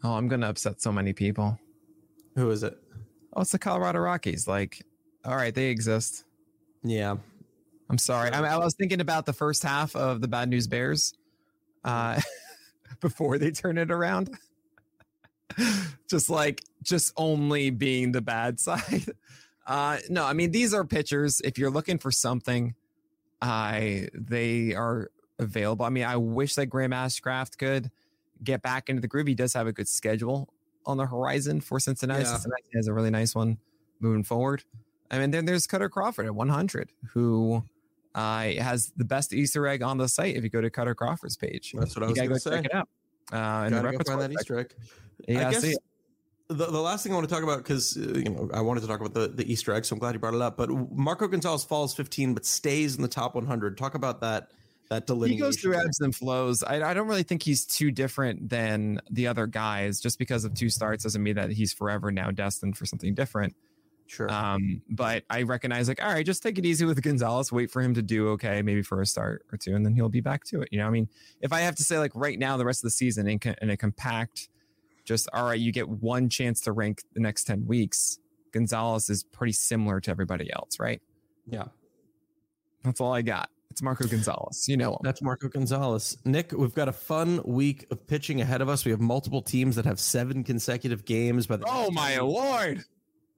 Oh, 0.02 0.12
I'm 0.12 0.28
gonna 0.28 0.48
upset 0.48 0.80
so 0.80 0.92
many 0.92 1.12
people. 1.12 1.58
Who 2.36 2.50
is 2.50 2.62
it? 2.62 2.78
Oh, 3.34 3.42
it's 3.42 3.52
the 3.52 3.58
Colorado 3.58 4.00
Rockies. 4.00 4.46
Like, 4.48 4.84
all 5.24 5.36
right, 5.36 5.54
they 5.54 5.66
exist. 5.66 6.24
Yeah. 6.82 7.16
I'm 7.88 7.98
sorry. 7.98 8.30
I, 8.30 8.54
I 8.54 8.56
was 8.56 8.74
thinking 8.74 9.00
about 9.00 9.26
the 9.26 9.32
first 9.32 9.62
half 9.62 9.96
of 9.96 10.20
the 10.20 10.28
Bad 10.28 10.48
News 10.48 10.66
Bears 10.66 11.12
uh, 11.84 12.20
before 13.00 13.36
they 13.38 13.50
turn 13.50 13.78
it 13.78 13.90
around. 13.90 14.30
just 16.10 16.30
like, 16.30 16.62
just 16.82 17.12
only 17.16 17.70
being 17.70 18.12
the 18.12 18.20
bad 18.20 18.60
side. 18.60 19.06
Uh, 19.66 19.98
no, 20.08 20.24
I 20.24 20.32
mean, 20.32 20.50
these 20.50 20.74
are 20.74 20.84
pitchers. 20.84 21.40
If 21.42 21.58
you're 21.58 21.70
looking 21.70 21.98
for 21.98 22.10
something, 22.10 22.74
I 23.42 24.08
they 24.14 24.74
are 24.74 25.10
available. 25.38 25.84
I 25.84 25.90
mean, 25.90 26.04
I 26.04 26.16
wish 26.16 26.54
that 26.56 26.66
Graham 26.66 26.90
Ashcraft 26.90 27.58
could 27.58 27.90
get 28.42 28.62
back 28.62 28.88
into 28.88 29.00
the 29.00 29.08
groove. 29.08 29.26
He 29.26 29.34
does 29.34 29.52
have 29.54 29.66
a 29.66 29.72
good 29.72 29.88
schedule 29.88 30.52
on 30.86 30.96
the 30.96 31.06
horizon 31.06 31.60
for 31.60 31.78
Cincinnati. 31.78 32.22
Yeah. 32.22 32.32
Cincinnati 32.32 32.62
has 32.74 32.88
a 32.88 32.92
really 32.92 33.10
nice 33.10 33.34
one 33.34 33.58
moving 34.00 34.24
forward. 34.24 34.64
I 35.10 35.18
mean, 35.18 35.30
then 35.30 35.44
there's 35.44 35.66
Kutter 35.66 35.90
Crawford 35.90 36.26
at 36.26 36.34
100, 36.34 36.90
who 37.12 37.62
uh, 38.14 38.42
has 38.42 38.92
the 38.96 39.04
best 39.04 39.32
Easter 39.32 39.66
egg 39.66 39.82
on 39.82 39.98
the 39.98 40.08
site. 40.08 40.36
If 40.36 40.44
you 40.44 40.50
go 40.50 40.60
to 40.60 40.70
Kutter 40.70 40.94
Crawford's 40.94 41.36
page, 41.36 41.74
That's 41.76 41.96
what 41.96 42.04
I 42.04 42.06
was 42.06 42.16
going 42.16 42.28
go 42.28 42.34
to 42.34 42.40
say. 42.40 42.50
check 42.50 42.64
it 42.66 42.74
out. 42.74 42.88
Uh, 43.32 43.64
in 43.66 43.72
the 43.72 43.76
Gotta 43.76 43.82
go 43.82 43.90
repertoire 43.92 44.18
find 44.18 44.32
that. 44.32 44.40
Easter 44.40 44.58
egg. 44.58 44.74
Yeah, 45.28 45.48
I 45.48 45.52
guess 45.52 45.64
it. 45.64 45.78
the, 46.48 46.66
the 46.66 46.80
last 46.80 47.02
thing 47.02 47.12
I 47.12 47.16
want 47.16 47.28
to 47.28 47.34
talk 47.34 47.44
about, 47.44 47.58
because 47.58 47.96
uh, 47.96 48.18
you 48.18 48.30
know 48.30 48.50
I 48.52 48.60
wanted 48.60 48.80
to 48.80 48.86
talk 48.86 49.00
about 49.00 49.14
the, 49.14 49.28
the 49.28 49.50
Easter 49.50 49.72
egg, 49.72 49.84
so 49.84 49.94
I'm 49.94 50.00
glad 50.00 50.14
you 50.14 50.20
brought 50.20 50.34
it 50.34 50.42
up. 50.42 50.56
But 50.56 50.70
Marco 50.70 51.28
Gonzalez 51.28 51.64
falls 51.64 51.94
15, 51.94 52.34
but 52.34 52.44
stays 52.44 52.96
in 52.96 53.02
the 53.02 53.08
top 53.08 53.34
100. 53.34 53.78
Talk 53.78 53.94
about 53.94 54.20
that 54.20 54.50
that 54.90 55.08
he 55.08 55.36
goes 55.36 55.56
through 55.56 55.76
ebbs 55.76 56.00
and 56.00 56.14
flows. 56.14 56.64
I, 56.64 56.82
I 56.82 56.94
don't 56.94 57.06
really 57.06 57.22
think 57.22 57.44
he's 57.44 57.64
too 57.64 57.92
different 57.92 58.48
than 58.48 59.00
the 59.08 59.28
other 59.28 59.46
guys. 59.46 60.00
Just 60.00 60.18
because 60.18 60.44
of 60.44 60.54
two 60.54 60.68
starts 60.68 61.04
doesn't 61.04 61.22
mean 61.22 61.36
that 61.36 61.52
he's 61.52 61.72
forever 61.72 62.10
now 62.10 62.32
destined 62.32 62.76
for 62.76 62.86
something 62.86 63.14
different. 63.14 63.54
Sure. 64.10 64.28
Um, 64.28 64.82
but 64.90 65.22
I 65.30 65.42
recognize 65.42 65.86
like, 65.86 66.02
all 66.04 66.12
right, 66.12 66.26
just 66.26 66.42
take 66.42 66.58
it 66.58 66.66
easy 66.66 66.84
with 66.84 67.00
Gonzalez. 67.00 67.52
Wait 67.52 67.70
for 67.70 67.80
him 67.80 67.94
to 67.94 68.02
do 68.02 68.30
okay, 68.30 68.60
maybe 68.60 68.82
for 68.82 69.00
a 69.00 69.06
start 69.06 69.46
or 69.52 69.56
two, 69.56 69.76
and 69.76 69.86
then 69.86 69.94
he'll 69.94 70.08
be 70.08 70.20
back 70.20 70.42
to 70.46 70.62
it. 70.62 70.68
You 70.72 70.80
know, 70.80 70.88
I 70.88 70.90
mean, 70.90 71.08
if 71.40 71.52
I 71.52 71.60
have 71.60 71.76
to 71.76 71.84
say 71.84 71.96
like 71.96 72.10
right 72.16 72.36
now, 72.36 72.56
the 72.56 72.64
rest 72.64 72.80
of 72.80 72.88
the 72.88 72.90
season 72.90 73.28
in, 73.28 73.38
in 73.62 73.70
a 73.70 73.76
compact, 73.76 74.48
just 75.04 75.28
all 75.32 75.44
right, 75.44 75.60
you 75.60 75.70
get 75.70 75.88
one 75.88 76.28
chance 76.28 76.60
to 76.62 76.72
rank 76.72 77.04
the 77.14 77.20
next 77.20 77.44
ten 77.44 77.64
weeks. 77.66 78.18
Gonzalez 78.50 79.08
is 79.10 79.22
pretty 79.22 79.52
similar 79.52 80.00
to 80.00 80.10
everybody 80.10 80.52
else, 80.52 80.80
right? 80.80 81.00
Yeah. 81.46 81.66
That's 82.82 83.00
all 83.00 83.12
I 83.12 83.22
got. 83.22 83.48
It's 83.70 83.80
Marco 83.80 84.08
Gonzalez. 84.08 84.68
You 84.68 84.76
know 84.76 84.94
him. 84.94 84.98
That's 85.04 85.22
Marco 85.22 85.46
Gonzalez. 85.46 86.18
Nick, 86.24 86.50
we've 86.50 86.74
got 86.74 86.88
a 86.88 86.92
fun 86.92 87.40
week 87.44 87.86
of 87.92 88.04
pitching 88.08 88.40
ahead 88.40 88.60
of 88.60 88.68
us. 88.68 88.84
We 88.84 88.90
have 88.90 89.00
multiple 89.00 89.40
teams 89.40 89.76
that 89.76 89.84
have 89.84 90.00
seven 90.00 90.42
consecutive 90.42 91.04
games. 91.04 91.46
By 91.46 91.58
the 91.58 91.66
oh 91.68 91.92
my 91.92 92.18
lord! 92.18 92.82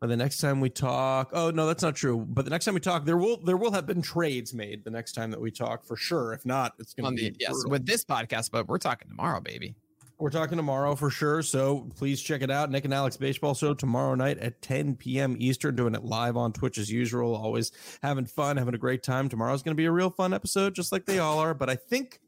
By 0.03 0.09
the 0.09 0.17
next 0.17 0.39
time 0.39 0.61
we 0.61 0.69
talk, 0.69 1.31
oh 1.33 1.53
no, 1.53 1.65
that's 1.65 1.85
not 1.85 1.95
true. 1.95 2.27
But 2.29 2.45
the 2.45 2.51
next 2.51 2.65
time 2.65 2.75
we 2.75 2.81
talk, 2.81 3.05
there 3.05 3.17
will 3.17 3.37
there 3.37 3.57
will 3.57 3.71
have 3.71 3.87
been 3.87 4.03
trades 4.03 4.53
made. 4.53 4.83
The 4.83 4.91
next 4.91 5.13
time 5.13 5.31
that 5.31 5.41
we 5.41 5.53
talk, 5.53 5.85
for 5.85 5.95
sure. 5.95 6.33
If 6.33 6.45
not, 6.45 6.73
it's 6.81 6.93
going 6.93 7.15
to 7.15 7.23
be 7.23 7.37
yes 7.39 7.55
with 7.69 7.87
this 7.87 8.05
podcast. 8.05 8.51
But 8.51 8.67
we're 8.67 8.79
talking 8.79 9.07
tomorrow, 9.09 9.39
baby. 9.39 9.77
We're 10.19 10.31
talking 10.31 10.57
tomorrow 10.57 10.97
for 10.97 11.09
sure. 11.09 11.41
So 11.43 11.89
please 11.97 12.21
check 12.21 12.43
it 12.43 12.51
out. 12.51 12.69
Nick 12.69 12.85
and 12.85 12.93
Alex 12.93 13.17
Baseball 13.17 13.55
Show 13.55 13.75
tomorrow 13.75 14.17
night 14.17 14.39
at 14.39 14.61
10 14.61 14.97
p.m. 14.97 15.37
Eastern, 15.39 15.77
doing 15.77 15.95
it 15.95 16.03
live 16.03 16.37
on 16.37 16.53
Twitch 16.53 16.79
as 16.79 16.91
usual. 16.91 17.37
Always 17.37 17.71
having 18.03 18.27
fun, 18.27 18.57
having 18.57 18.75
a 18.75 18.79
great 18.79 19.05
time. 19.05 19.29
Tomorrow's 19.29 19.63
going 19.63 19.77
to 19.77 19.81
be 19.81 19.87
a 19.87 19.93
real 19.93 20.11
fun 20.11 20.35
episode, 20.35 20.75
just 20.75 20.91
like 20.91 21.07
they 21.07 21.21
all 21.21 21.39
are. 21.39 21.55
But 21.55 21.71
I 21.71 21.77
think 21.77 22.19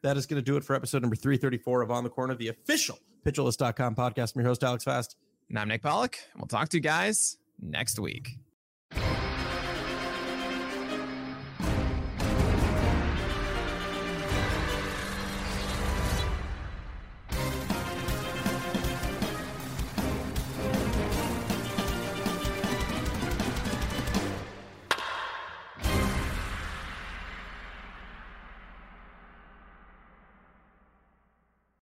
that 0.00 0.16
is 0.16 0.24
going 0.24 0.42
to 0.42 0.42
do 0.42 0.56
it 0.56 0.64
for 0.64 0.74
episode 0.74 1.02
number 1.02 1.16
334 1.16 1.82
of 1.82 1.90
On 1.90 2.02
the 2.02 2.08
Corner, 2.08 2.34
the 2.34 2.48
official 2.48 2.98
pitcherlist.com 3.26 3.94
podcast. 3.94 4.34
I'm 4.34 4.40
your 4.40 4.48
host, 4.48 4.64
Alex 4.64 4.84
Fast. 4.84 5.16
And 5.48 5.58
I'm 5.58 5.68
Nick 5.68 5.82
Pollack. 5.82 6.18
We'll 6.36 6.46
talk 6.46 6.68
to 6.70 6.76
you 6.76 6.82
guys 6.82 7.36
next 7.60 7.98
week. 7.98 8.38